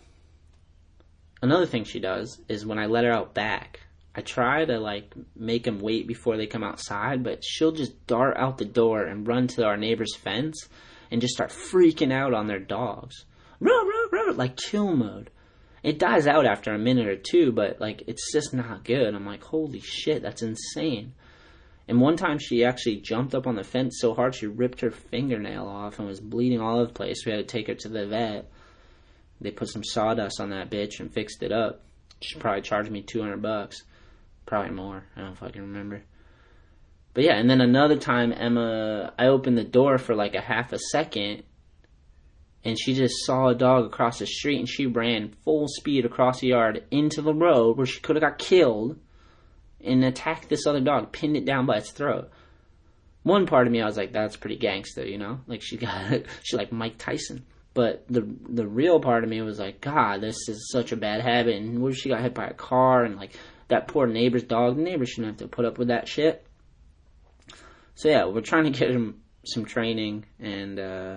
another 1.41 1.65
thing 1.65 1.83
she 1.83 1.99
does 1.99 2.41
is 2.47 2.65
when 2.65 2.79
I 2.79 2.85
let 2.85 3.03
her 3.03 3.11
out 3.11 3.33
back, 3.33 3.81
I 4.15 4.21
try 4.21 4.65
to 4.65 4.79
like 4.79 5.13
make 5.35 5.63
them 5.63 5.79
wait 5.79 6.07
before 6.07 6.37
they 6.37 6.47
come 6.47 6.63
outside, 6.63 7.23
but 7.23 7.43
she'll 7.43 7.71
just 7.71 8.07
dart 8.07 8.35
out 8.37 8.57
the 8.57 8.65
door 8.65 9.03
and 9.03 9.27
run 9.27 9.47
to 9.49 9.65
our 9.65 9.77
neighbor's 9.77 10.15
fence 10.15 10.67
and 11.11 11.21
just 11.21 11.35
start 11.35 11.51
freaking 11.51 12.11
out 12.11 12.33
on 12.33 12.47
their 12.47 12.59
dogs. 12.59 13.25
Ruh, 13.59 13.83
ruh, 13.83 14.07
ruh, 14.11 14.33
like 14.33 14.57
kill 14.57 14.95
mode. 14.95 15.29
It 15.83 15.99
dies 15.99 16.27
out 16.27 16.45
after 16.45 16.73
a 16.73 16.79
minute 16.79 17.07
or 17.07 17.15
two, 17.15 17.51
but 17.51 17.79
like 17.79 18.03
it's 18.07 18.31
just 18.33 18.53
not 18.53 18.83
good. 18.83 19.13
I'm 19.13 19.25
like, 19.25 19.43
holy 19.43 19.79
shit, 19.79 20.21
that's 20.23 20.41
insane. 20.41 21.13
And 21.87 22.01
one 22.01 22.17
time 22.17 22.39
she 22.39 22.65
actually 22.65 22.97
jumped 22.97 23.33
up 23.33 23.47
on 23.47 23.55
the 23.55 23.63
fence 23.63 23.99
so 24.01 24.13
hard 24.13 24.35
she 24.35 24.47
ripped 24.47 24.81
her 24.81 24.91
fingernail 24.91 25.65
off 25.65 25.99
and 25.99 26.07
was 26.07 26.19
bleeding 26.19 26.59
all 26.59 26.77
over 26.77 26.87
the 26.87 26.93
place. 26.93 27.25
We 27.25 27.31
had 27.31 27.37
to 27.37 27.43
take 27.45 27.67
her 27.67 27.75
to 27.75 27.89
the 27.89 28.07
vet. 28.07 28.49
They 29.39 29.51
put 29.51 29.69
some 29.69 29.83
sawdust 29.83 30.39
on 30.39 30.49
that 30.49 30.69
bitch 30.71 30.99
and 30.99 31.13
fixed 31.13 31.43
it 31.43 31.51
up. 31.51 31.83
She 32.21 32.39
probably 32.39 32.61
charged 32.61 32.89
me 32.89 33.03
200 33.03 33.41
bucks. 33.41 33.83
Probably 34.45 34.71
more. 34.71 35.03
I 35.15 35.21
don't 35.21 35.37
fucking 35.37 35.61
remember. 35.61 36.03
But 37.13 37.23
yeah, 37.23 37.35
and 37.35 37.49
then 37.49 37.61
another 37.61 37.97
time 37.97 38.31
Emma, 38.31 39.13
I 39.17 39.27
opened 39.27 39.57
the 39.57 39.63
door 39.63 39.97
for 39.97 40.15
like 40.15 40.35
a 40.35 40.41
half 40.41 40.71
a 40.73 40.79
second 40.79 41.43
and 42.63 42.79
she 42.79 42.93
just 42.93 43.25
saw 43.25 43.47
a 43.47 43.55
dog 43.55 43.85
across 43.85 44.19
the 44.19 44.25
street 44.25 44.59
and 44.59 44.67
she 44.67 44.85
ran 44.85 45.33
full 45.43 45.67
speed 45.67 46.05
across 46.05 46.39
the 46.39 46.47
yard 46.47 46.83
into 46.91 47.21
the 47.21 47.33
road 47.33 47.77
where 47.77 47.85
she 47.85 47.99
could 48.01 48.15
have 48.15 48.23
got 48.23 48.39
killed 48.39 48.99
and 49.81 50.03
attacked 50.03 50.49
this 50.49 50.65
other 50.67 50.81
dog, 50.81 51.11
pinned 51.11 51.37
it 51.37 51.45
down 51.45 51.65
by 51.65 51.77
its 51.77 51.91
throat. 51.91 52.29
One 53.23 53.45
part 53.45 53.67
of 53.67 53.73
me, 53.73 53.81
I 53.81 53.85
was 53.85 53.97
like, 53.97 54.11
that's 54.11 54.37
pretty 54.37 54.57
gangster, 54.57 55.05
you 55.05 55.17
know? 55.17 55.39
Like 55.47 55.61
she 55.61 55.77
got, 55.77 56.23
she 56.43 56.57
like 56.57 56.71
Mike 56.71 56.97
Tyson. 56.97 57.45
But 57.77 58.07
the 58.09 58.27
the 58.49 58.65
real 58.65 58.99
part 58.99 59.23
of 59.23 59.29
me 59.29 59.39
was 59.43 59.59
like, 59.59 59.81
God, 59.81 60.19
this 60.21 60.49
is 60.49 60.71
such 60.71 60.91
a 60.91 60.97
bad 60.97 61.21
habit. 61.21 61.57
And 61.57 61.79
what 61.79 61.91
if 61.91 61.99
she 61.99 62.09
got 62.09 62.21
hit 62.21 62.33
by 62.33 62.47
a 62.47 62.53
car 62.55 63.03
and 63.03 63.17
like 63.17 63.37
that 63.67 63.87
poor 63.87 64.07
neighbor's 64.07 64.41
dog? 64.41 64.77
The 64.77 64.81
neighbor 64.81 65.05
shouldn't 65.05 65.27
have 65.27 65.47
to 65.47 65.55
put 65.55 65.63
up 65.63 65.77
with 65.77 65.89
that 65.89 66.07
shit. 66.07 66.43
So 67.93 68.09
yeah, 68.09 68.25
we're 68.25 68.41
trying 68.41 68.63
to 68.63 68.71
get 68.71 68.89
him 68.89 69.21
some 69.43 69.63
training, 69.63 70.25
and 70.39 70.79
uh, 70.79 71.15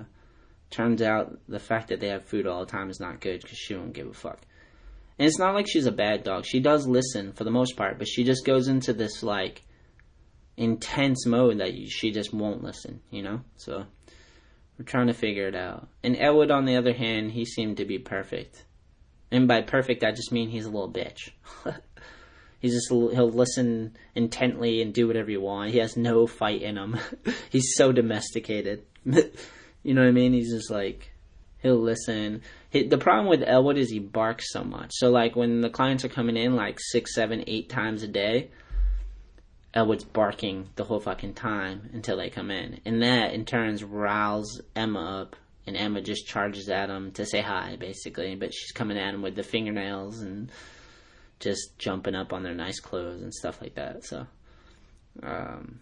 turns 0.68 1.00
out 1.00 1.38
the 1.48 1.58
fact 1.58 1.88
that 1.88 2.00
they 2.00 2.08
have 2.08 2.26
food 2.26 2.46
all 2.46 2.60
the 2.60 2.70
time 2.70 2.90
is 2.90 3.00
not 3.00 3.22
good 3.22 3.40
because 3.40 3.56
she 3.56 3.74
won't 3.74 3.94
give 3.94 4.08
a 4.08 4.12
fuck. 4.12 4.40
And 5.18 5.26
it's 5.26 5.38
not 5.38 5.54
like 5.54 5.66
she's 5.66 5.86
a 5.86 5.92
bad 5.92 6.24
dog. 6.24 6.44
She 6.44 6.60
does 6.60 6.86
listen 6.86 7.32
for 7.32 7.44
the 7.44 7.50
most 7.50 7.74
part, 7.74 7.96
but 7.96 8.06
she 8.06 8.22
just 8.22 8.44
goes 8.44 8.68
into 8.68 8.92
this 8.92 9.22
like 9.22 9.62
intense 10.58 11.24
mode 11.24 11.60
that 11.60 11.72
she 11.88 12.10
just 12.10 12.34
won't 12.34 12.62
listen, 12.62 13.00
you 13.10 13.22
know? 13.22 13.40
So 13.56 13.86
we're 14.80 14.84
trying 14.84 15.08
to 15.08 15.12
figure 15.12 15.46
it 15.46 15.54
out. 15.54 15.88
And 16.02 16.16
Elwood, 16.18 16.50
on 16.50 16.64
the 16.64 16.76
other 16.76 16.94
hand, 16.94 17.32
he 17.32 17.44
seemed 17.44 17.76
to 17.76 17.84
be 17.84 17.98
perfect. 17.98 18.64
And 19.30 19.46
by 19.46 19.60
perfect, 19.60 20.02
I 20.02 20.10
just 20.10 20.32
mean 20.32 20.48
he's 20.48 20.64
a 20.64 20.70
little 20.70 20.90
bitch. 20.90 21.32
he's 22.60 22.72
just 22.72 22.88
he'll 22.88 23.30
listen 23.30 23.94
intently 24.14 24.80
and 24.80 24.94
do 24.94 25.06
whatever 25.06 25.30
you 25.30 25.42
want. 25.42 25.72
He 25.72 25.78
has 25.80 25.98
no 25.98 26.26
fight 26.26 26.62
in 26.62 26.78
him. 26.78 26.98
he's 27.50 27.74
so 27.74 27.92
domesticated. 27.92 28.84
you 29.04 29.92
know 29.94 30.00
what 30.00 30.08
I 30.08 30.12
mean? 30.12 30.32
He's 30.32 30.50
just 30.50 30.70
like 30.70 31.12
he'll 31.58 31.76
listen. 31.76 32.40
He, 32.70 32.88
the 32.88 32.96
problem 32.96 33.28
with 33.28 33.46
Elwood 33.46 33.76
is 33.76 33.90
he 33.90 33.98
barks 33.98 34.50
so 34.50 34.64
much. 34.64 34.92
So 34.94 35.10
like 35.10 35.36
when 35.36 35.60
the 35.60 35.68
clients 35.68 36.06
are 36.06 36.08
coming 36.08 36.38
in 36.38 36.56
like 36.56 36.78
six, 36.80 37.14
seven, 37.14 37.44
eight 37.46 37.68
times 37.68 38.02
a 38.02 38.08
day, 38.08 38.50
Elwood's 39.72 40.04
barking 40.04 40.68
the 40.74 40.84
whole 40.84 41.00
fucking 41.00 41.34
time 41.34 41.90
until 41.92 42.16
they 42.16 42.28
come 42.28 42.50
in, 42.50 42.80
and 42.84 43.02
that 43.02 43.32
in 43.32 43.44
turns 43.44 43.84
riles 43.84 44.60
Emma 44.74 45.20
up, 45.22 45.36
and 45.66 45.76
Emma 45.76 46.00
just 46.00 46.26
charges 46.26 46.68
at 46.68 46.90
him 46.90 47.12
to 47.12 47.24
say 47.24 47.40
hi, 47.40 47.76
basically. 47.78 48.34
But 48.34 48.52
she's 48.52 48.72
coming 48.72 48.98
at 48.98 49.14
him 49.14 49.22
with 49.22 49.36
the 49.36 49.44
fingernails 49.44 50.20
and 50.20 50.50
just 51.38 51.78
jumping 51.78 52.14
up 52.16 52.32
on 52.32 52.42
their 52.42 52.54
nice 52.54 52.80
clothes 52.80 53.22
and 53.22 53.32
stuff 53.32 53.60
like 53.60 53.76
that. 53.76 54.04
So, 54.04 54.26
um, 55.22 55.80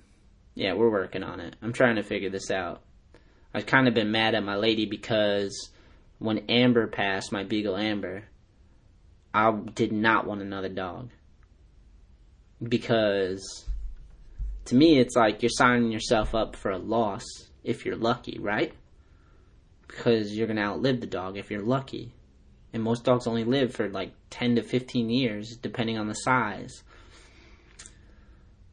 yeah, 0.55 0.75
we're 0.75 0.91
working 0.91 1.23
on 1.23 1.41
it. 1.41 1.57
I'm 1.63 1.73
trying 1.73 1.97
to 1.97 2.03
figure 2.03 2.31
this 2.31 2.51
out. 2.51 2.83
I've 3.55 3.67
kind 3.67 3.89
of 3.89 3.95
been 3.95 4.11
mad 4.11 4.35
at 4.35 4.45
my 4.45 4.57
lady 4.57 4.85
because 4.85 5.71
when 6.19 6.51
Amber 6.51 6.87
passed, 6.87 7.33
my 7.33 7.45
Beagle 7.45 7.77
Amber, 7.77 8.25
I 9.33 9.51
did 9.51 9.93
not 9.93 10.27
want 10.27 10.43
another 10.43 10.69
dog. 10.69 11.11
Because 12.63 13.65
to 14.69 14.75
me, 14.75 14.99
it's 14.99 15.17
like 15.17 15.43
you're 15.43 15.51
signing 15.51 15.91
yourself 15.91 16.35
up 16.35 16.55
for 16.55 16.71
a 16.71 16.79
loss 16.79 17.25
if 17.65 17.85
you're 17.85 17.97
lucky, 17.97 18.39
right? 18.39 18.73
Because 19.87 20.37
you're 20.37 20.47
going 20.47 20.59
to 20.59 20.63
outlive 20.63 21.01
the 21.01 21.07
dog 21.07 21.39
if 21.39 21.51
you're 21.51 21.63
lucky. 21.63 22.13
And 22.73 22.83
most 22.83 23.05
dogs 23.05 23.27
only 23.27 23.45
live 23.45 23.75
for 23.75 23.89
like 23.89 24.13
10 24.31 24.57
to 24.57 24.63
15 24.63 25.09
years, 25.09 25.57
depending 25.61 25.99
on 25.99 26.07
the 26.07 26.15
size. 26.15 26.83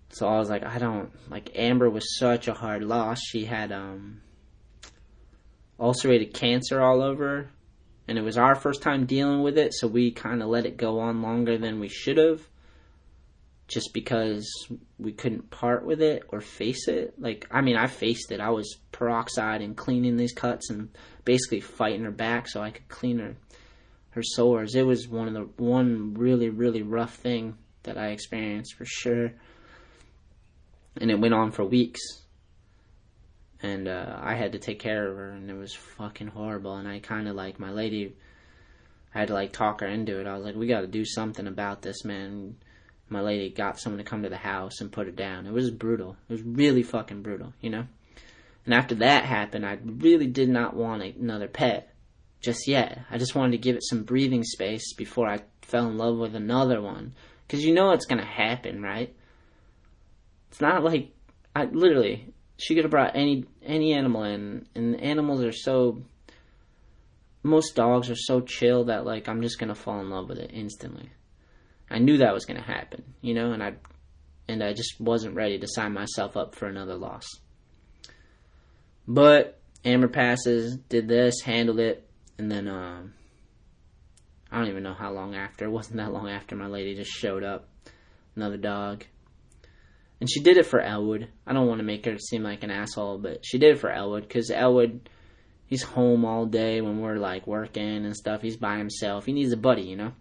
So 0.10 0.28
I 0.28 0.38
was 0.38 0.50
like, 0.50 0.64
I 0.66 0.78
don't 0.80 1.12
like 1.30 1.52
Amber 1.56 1.90
was 1.90 2.18
such 2.20 2.48
a 2.48 2.54
hard 2.54 2.84
loss. 2.84 3.20
She 3.22 3.46
had 3.46 3.72
um 3.72 4.22
ulcerated 5.80 6.34
cancer 6.34 6.82
all 6.82 7.02
over, 7.02 7.50
and 8.08 8.18
it 8.18 8.22
was 8.22 8.38
our 8.38 8.56
first 8.56 8.82
time 8.82 9.06
dealing 9.06 9.44
with 9.44 9.58
it, 9.58 9.74
so 9.74 9.88
we 9.88 10.12
kind 10.12 10.42
of 10.42 10.50
let 10.50 10.66
it 10.66 10.78
go 10.78 11.00
on 11.00 11.22
longer 11.22 11.58
than 11.58 11.80
we 11.80 11.90
should 11.90 12.18
have, 12.18 12.48
just 13.68 13.94
because 13.94 14.48
we 15.00 15.12
couldn't 15.12 15.50
part 15.50 15.86
with 15.86 16.02
it 16.02 16.24
or 16.30 16.40
face 16.42 16.88
it. 16.88 17.14
Like, 17.18 17.48
I 17.50 17.62
mean, 17.62 17.76
I 17.76 17.88
faced 17.88 18.32
it. 18.32 18.40
I 18.40 18.50
was 18.50 18.78
peroxide 18.92 19.62
and 19.62 19.76
cleaning 19.76 20.18
these 20.18 20.34
cuts 20.34 20.70
and 20.70 20.90
basically 21.24 21.62
fighting 21.62 22.04
her 22.04 22.12
back 22.12 22.48
so 22.48 22.62
I 22.62 22.72
could 22.72 22.88
clean 22.88 23.20
her 23.20 23.36
her 24.12 24.24
sores. 24.24 24.76
It 24.76 24.86
was 24.86 25.08
one 25.10 25.28
of 25.28 25.34
the 25.34 25.64
one 25.64 26.14
really 26.14 26.50
really 26.50 26.82
rough 26.84 27.16
thing 27.16 27.58
that 27.84 27.98
I 27.98 28.10
experienced 28.10 28.76
for 28.76 28.86
sure, 28.86 29.34
and 31.02 31.12
it 31.12 31.20
went 31.20 31.34
on 31.34 31.52
for 31.52 31.66
weeks 31.66 32.02
and 33.66 33.88
uh, 33.88 34.18
I 34.22 34.36
had 34.36 34.52
to 34.52 34.60
take 34.60 34.80
care 34.80 35.08
of 35.08 35.18
her, 35.18 35.30
and 35.32 35.50
it 35.50 35.56
was 35.56 35.74
fucking 35.74 36.28
horrible. 36.28 36.76
And 36.76 36.88
I 36.88 37.00
kind 37.00 37.28
of 37.28 37.36
like 37.36 37.60
my 37.60 37.72
lady, 37.72 38.16
I 39.14 39.20
had 39.20 39.30
to 39.30 39.34
like 39.34 39.54
talk 39.54 39.82
her 39.82 39.88
into 39.88 40.20
it. 40.20 40.28
I 40.28 40.36
was 40.36 40.46
like, 40.46 40.56
we 40.56 40.68
got 40.68 40.82
to 40.82 40.88
do 40.88 41.06
something 41.06 41.48
about 41.48 41.82
this, 41.82 42.04
man. 42.04 42.58
My 43.10 43.22
lady 43.22 43.50
got 43.50 43.80
someone 43.80 44.04
to 44.04 44.10
come 44.10 44.24
to 44.24 44.30
the 44.30 44.38
house 44.38 44.82
and 44.82 44.92
put 44.92 45.06
her 45.06 45.12
down. 45.12 45.46
It 45.46 45.54
was 45.54 45.70
brutal. 45.70 46.18
It 46.28 46.34
was 46.34 46.42
really 46.42 46.84
fucking 46.84 47.22
brutal, 47.22 47.54
you 47.62 47.70
know. 47.70 47.86
And 48.66 48.74
after 48.74 48.96
that 48.96 49.26
happened, 49.26 49.66
I 49.66 49.78
really 49.84 50.28
did 50.28 50.50
not 50.50 50.76
want 50.76 51.04
another 51.04 51.48
pet 51.48 51.94
just 52.42 52.68
yet. 52.68 53.02
I 53.12 53.18
just 53.18 53.36
wanted 53.36 53.52
to 53.52 53.58
give 53.60 53.76
it 53.76 53.84
some 53.84 54.04
breathing 54.04 54.44
space 54.44 54.94
before 54.94 55.30
I 55.30 55.42
fell 55.62 55.88
in 55.88 55.98
love 55.98 56.18
with 56.18 56.36
another 56.36 56.82
one. 56.82 57.14
Because 57.46 57.64
you 57.64 57.74
know 57.76 57.92
it's 57.92 58.08
going 58.08 58.22
to 58.22 58.26
happen, 58.26 58.82
right? 58.82 59.16
It's 60.50 60.62
not 60.62 60.84
like, 60.84 61.12
I 61.56 61.66
literally, 61.66 62.34
she 62.58 62.76
could 62.76 62.86
have 62.86 62.92
brought 62.92 63.16
any 63.16 63.46
any 63.64 63.94
animal 63.94 64.24
in, 64.24 64.68
and 64.76 65.00
animals 65.02 65.44
are 65.44 65.52
so. 65.52 66.04
Most 67.44 67.76
dogs 67.76 68.10
are 68.10 68.16
so 68.16 68.42
chill 68.42 68.86
that 68.86 69.06
like 69.06 69.28
I'm 69.28 69.42
just 69.42 69.60
gonna 69.60 69.76
fall 69.76 70.00
in 70.00 70.10
love 70.10 70.30
with 70.30 70.40
it 70.40 70.52
instantly. 70.54 71.12
I 71.96 72.00
knew 72.00 72.18
that 72.18 72.34
was 72.34 72.44
gonna 72.44 72.62
happen, 72.62 73.06
you 73.22 73.34
know, 73.34 73.54
and 73.54 73.64
I 73.64 73.76
and 74.50 74.62
I 74.62 74.74
just 74.74 75.00
wasn't 75.00 75.34
ready 75.34 75.58
to 75.60 75.66
sign 75.66 75.94
myself 75.94 76.36
up 76.36 76.54
for 76.54 76.68
another 76.68 76.96
loss. 76.96 77.26
But 79.08 79.62
Amber 79.86 80.10
passes, 80.10 80.76
did 80.76 81.08
this, 81.08 81.40
handled 81.40 81.80
it, 81.80 82.06
and 82.38 82.52
then 82.52 82.68
um, 82.68 83.14
I 84.52 84.58
don't 84.60 84.68
even 84.68 84.84
know 84.84 84.94
how 84.94 85.14
long 85.14 85.36
after. 85.36 85.64
It 85.64 85.72
wasn't 85.72 85.96
that 85.96 86.12
long 86.12 86.30
after 86.30 86.58
my 86.58 86.68
lady 86.68 86.96
just 86.96 87.12
showed 87.12 87.46
up. 87.46 87.70
Another 88.36 88.58
dog. 88.58 89.06
And 90.20 90.30
she 90.30 90.42
did 90.42 90.58
it 90.58 90.66
for 90.66 90.82
Elwood. 90.82 91.30
I 91.48 91.54
don't 91.54 91.68
want 91.68 91.80
to 91.80 91.86
make 91.86 92.04
her 92.08 92.18
seem 92.18 92.44
like 92.44 92.64
an 92.64 92.72
asshole, 92.72 93.20
but 93.20 93.46
she 93.46 93.58
did 93.58 93.78
it 93.78 93.80
for 93.80 93.90
Elwood 93.90 94.28
because 94.28 94.52
Elwood, 94.52 95.10
he's 95.66 95.84
home 95.84 96.26
all 96.26 96.46
day 96.46 96.82
when 96.82 97.00
we're 97.00 97.16
like 97.16 97.48
working 97.48 98.04
and 98.04 98.18
stuff. 98.18 98.42
He's 98.42 98.58
by 98.58 98.80
himself. 98.80 99.26
He 99.26 99.32
needs 99.32 99.54
a 99.54 99.58
buddy, 99.58 99.84
you 99.84 99.96
know? 99.96 100.12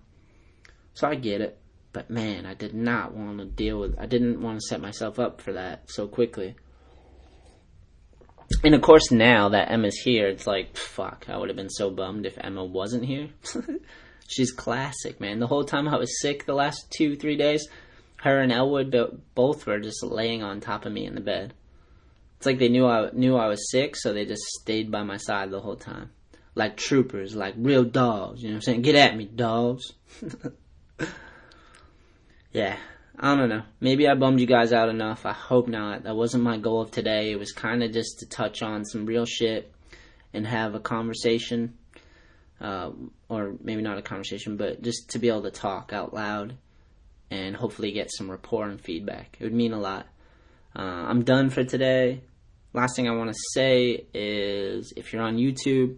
So 0.93 1.09
I 1.09 1.17
get 1.17 1.41
it. 1.41 1.59
But 1.95 2.11
man, 2.11 2.45
I 2.45 2.55
did 2.55 2.75
not 2.75 3.15
want 3.15 3.39
to 3.39 3.45
deal 3.45 3.79
with, 3.79 3.97
I 3.99 4.07
didn't 4.07 4.43
want 4.43 4.59
to 4.59 4.67
set 4.67 4.81
myself 4.81 5.21
up 5.21 5.41
for 5.41 5.53
that 5.53 5.89
so 5.89 6.09
quickly. 6.09 6.57
and 8.65 8.75
of 8.75 8.83
course, 8.83 9.13
now 9.13 9.51
that 9.51 9.71
Emma's 9.71 9.97
here, 9.97 10.27
it's 10.27 10.47
like, 10.47 10.77
fuck, 10.77 11.27
I 11.29 11.39
would 11.39 11.49
have 11.49 11.57
been 11.57 11.71
so 11.71 11.91
bummed 11.91 12.27
if 12.27 12.37
Emma 12.37 12.65
wasn't 12.65 13.05
here. 13.05 13.29
She's 14.27 14.51
classic, 14.51 15.21
man. 15.21 15.39
The 15.39 15.47
whole 15.47 15.63
time 15.63 15.87
I 15.87 15.97
was 15.97 16.21
sick, 16.21 16.45
the 16.45 16.55
last 16.55 16.91
two, 16.91 17.15
three 17.15 17.37
days, 17.37 17.69
her 18.17 18.41
and 18.41 18.51
Elwood 18.51 18.95
both 19.37 19.65
were 19.65 19.79
just 19.79 20.03
laying 20.03 20.43
on 20.43 20.61
top 20.61 20.87
of 20.87 20.93
me 20.93 21.07
in 21.07 21.15
the 21.15 21.21
bed. 21.21 21.55
It's 22.39 22.47
like 22.47 22.59
they 22.59 22.69
knew 22.69 22.87
I 22.87 23.11
knew 23.13 23.37
I 23.37 23.47
was 23.47 23.71
sick, 23.71 23.95
so 23.95 24.13
they 24.13 24.25
just 24.25 24.43
stayed 24.43 24.91
by 24.91 25.05
my 25.05 25.19
side 25.19 25.53
the 25.53 25.61
whole 25.61 25.77
time, 25.77 26.11
like 26.57 26.77
troopers, 26.77 27.37
like 27.37 27.55
real 27.57 27.85
dogs. 27.85 28.43
You 28.43 28.49
know 28.49 28.55
what 28.55 28.59
I'm 28.59 28.63
saying? 28.63 28.83
Get 28.83 28.97
at 28.97 29.17
me, 29.17 29.27
dogs. 29.27 29.93
yeah, 32.55 32.79
I 33.19 33.35
don't 33.35 33.49
know. 33.49 33.65
Maybe 33.81 34.09
I 34.09 34.15
bummed 34.15 34.41
you 34.41 34.47
guys 34.47 34.73
out 34.73 34.89
enough. 34.89 35.27
I 35.27 35.33
hope 35.33 35.67
not. 35.69 36.05
That 36.05 36.17
wasn't 36.17 36.45
my 36.45 36.57
goal 36.57 36.81
of 36.81 36.93
today. 36.93 37.33
It 37.33 37.39
was 37.39 37.53
kind 37.53 37.83
of 37.83 37.93
just 37.93 38.21
to 38.21 38.27
touch 38.27 38.63
on 38.63 38.85
some 38.85 39.05
real 39.05 39.27
shit 39.27 39.73
and 40.33 40.47
have 40.47 40.75
a 40.75 40.81
conversation. 40.81 41.75
Uh, 42.61 42.93
or 43.29 43.55
maybe 43.61 43.83
not 43.83 43.99
a 43.99 44.03
conversation, 44.03 44.57
but 44.57 44.81
just 44.81 45.11
to 45.11 45.19
be 45.19 45.29
able 45.29 45.43
to 45.43 45.51
talk 45.51 45.93
out 45.93 46.15
loud 46.15 46.57
and 47.31 47.57
hopefully 47.57 47.91
get 47.91 48.11
some 48.13 48.31
rapport 48.31 48.69
and 48.69 48.81
feedback. 48.81 49.37
It 49.41 49.45
would 49.45 49.53
mean 49.53 49.73
a 49.73 49.81
lot. 49.81 50.07
Uh, 50.75 50.83
I'm 50.83 51.25
done 51.25 51.51
for 51.51 51.65
today. 51.65 52.23
Last 52.73 52.95
thing 52.95 53.09
I 53.09 53.17
want 53.17 53.31
to 53.31 53.39
say 53.53 54.07
is 54.15 54.93
if 54.97 55.13
you're 55.13 55.23
on 55.23 55.37
YouTube, 55.37 55.97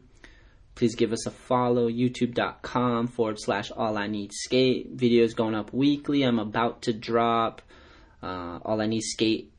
Please 0.76 0.94
give 0.94 1.12
us 1.14 1.26
a 1.26 1.30
follow, 1.30 1.88
youtube.com 1.88 3.08
forward 3.08 3.40
slash 3.40 3.70
all 3.70 3.96
I 3.96 4.08
need 4.08 4.30
skate. 4.34 4.94
Videos 4.94 5.34
going 5.34 5.54
up 5.54 5.72
weekly. 5.72 6.22
I'm 6.22 6.38
about 6.38 6.82
to 6.82 6.92
drop 6.92 7.62
uh, 8.22 8.58
all 8.62 8.82
I 8.82 8.86
need 8.86 9.00
skate 9.00 9.50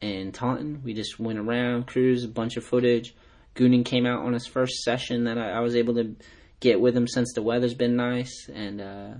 in 0.00 0.32
Taunton. 0.32 0.80
We 0.82 0.94
just 0.94 1.20
went 1.20 1.38
around, 1.38 1.86
cruised, 1.86 2.24
a 2.24 2.28
bunch 2.28 2.56
of 2.56 2.64
footage. 2.64 3.14
Goonan 3.54 3.84
came 3.84 4.06
out 4.06 4.24
on 4.24 4.32
his 4.32 4.46
first 4.46 4.82
session 4.82 5.24
that 5.24 5.36
I, 5.36 5.50
I, 5.50 5.60
was 5.60 5.76
able 5.76 5.94
to 5.94 6.16
get 6.60 6.80
with 6.80 6.96
him 6.96 7.06
since 7.06 7.34
the 7.34 7.42
weather's 7.42 7.74
been 7.74 7.94
nice 7.94 8.48
and 8.52 8.80
uh, 8.80 9.10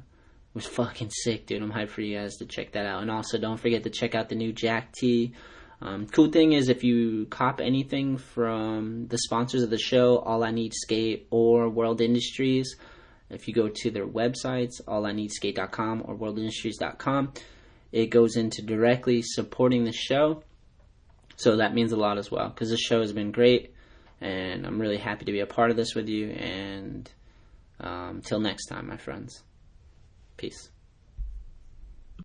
was 0.55 0.67
fucking 0.67 1.11
sick, 1.11 1.47
dude. 1.47 1.63
I'm 1.63 1.71
hyped 1.71 1.91
for 1.91 2.01
you 2.01 2.19
guys 2.19 2.37
to 2.37 2.47
check 2.47 2.73
that 2.73 2.87
out. 2.87 3.03
And 3.03 3.11
also, 3.11 3.37
don't 3.37 3.61
forget 3.61 3.83
to 3.85 3.91
check 3.91 4.15
out 4.15 4.31
the 4.31 4.35
new 4.35 4.53
Jack 4.53 4.93
T 4.93 5.35
um, 5.85 6.07
cool 6.07 6.31
thing 6.31 6.53
is 6.53 6.71
if 6.71 6.83
you 6.83 7.27
cop 7.27 7.61
anything 7.61 8.17
from 8.17 9.07
the 9.09 9.19
sponsors 9.19 9.63
of 9.63 9.69
the 9.69 9.79
show, 9.79 10.17
All 10.17 10.43
I 10.43 10.51
Need 10.51 10.73
Skate 10.73 11.27
or 11.31 11.69
World 11.69 12.01
Industries, 12.01 12.75
if 13.29 13.47
you 13.47 13.53
go 13.53 13.69
to 13.69 13.91
their 13.91 14.07
websites, 14.07 14.83
allineedskate.com 14.87 16.05
or 16.07 16.17
worldindustries.com, 16.17 17.35
it 17.93 18.07
goes 18.07 18.37
into 18.37 18.63
directly 18.63 19.21
supporting 19.23 19.85
the 19.85 19.93
show. 19.93 20.43
So 21.37 21.57
that 21.57 21.75
means 21.75 21.93
a 21.93 21.97
lot 21.97 22.17
as 22.17 22.31
well 22.31 22.49
because 22.49 22.71
the 22.71 22.79
show 22.79 23.01
has 23.01 23.13
been 23.13 23.31
great 23.31 23.75
and 24.21 24.67
I'm 24.67 24.81
really 24.81 24.99
happy 24.99 25.27
to 25.27 25.33
be 25.33 25.41
a 25.41 25.47
part 25.47 25.71
of 25.71 25.77
this 25.77 25.95
with 25.95 26.09
you. 26.09 26.31
And 26.31 27.11
um, 27.79 28.23
till 28.25 28.41
next 28.41 28.67
time, 28.67 28.89
my 28.89 28.97
friends. 28.97 29.43
Peace. 30.39 30.71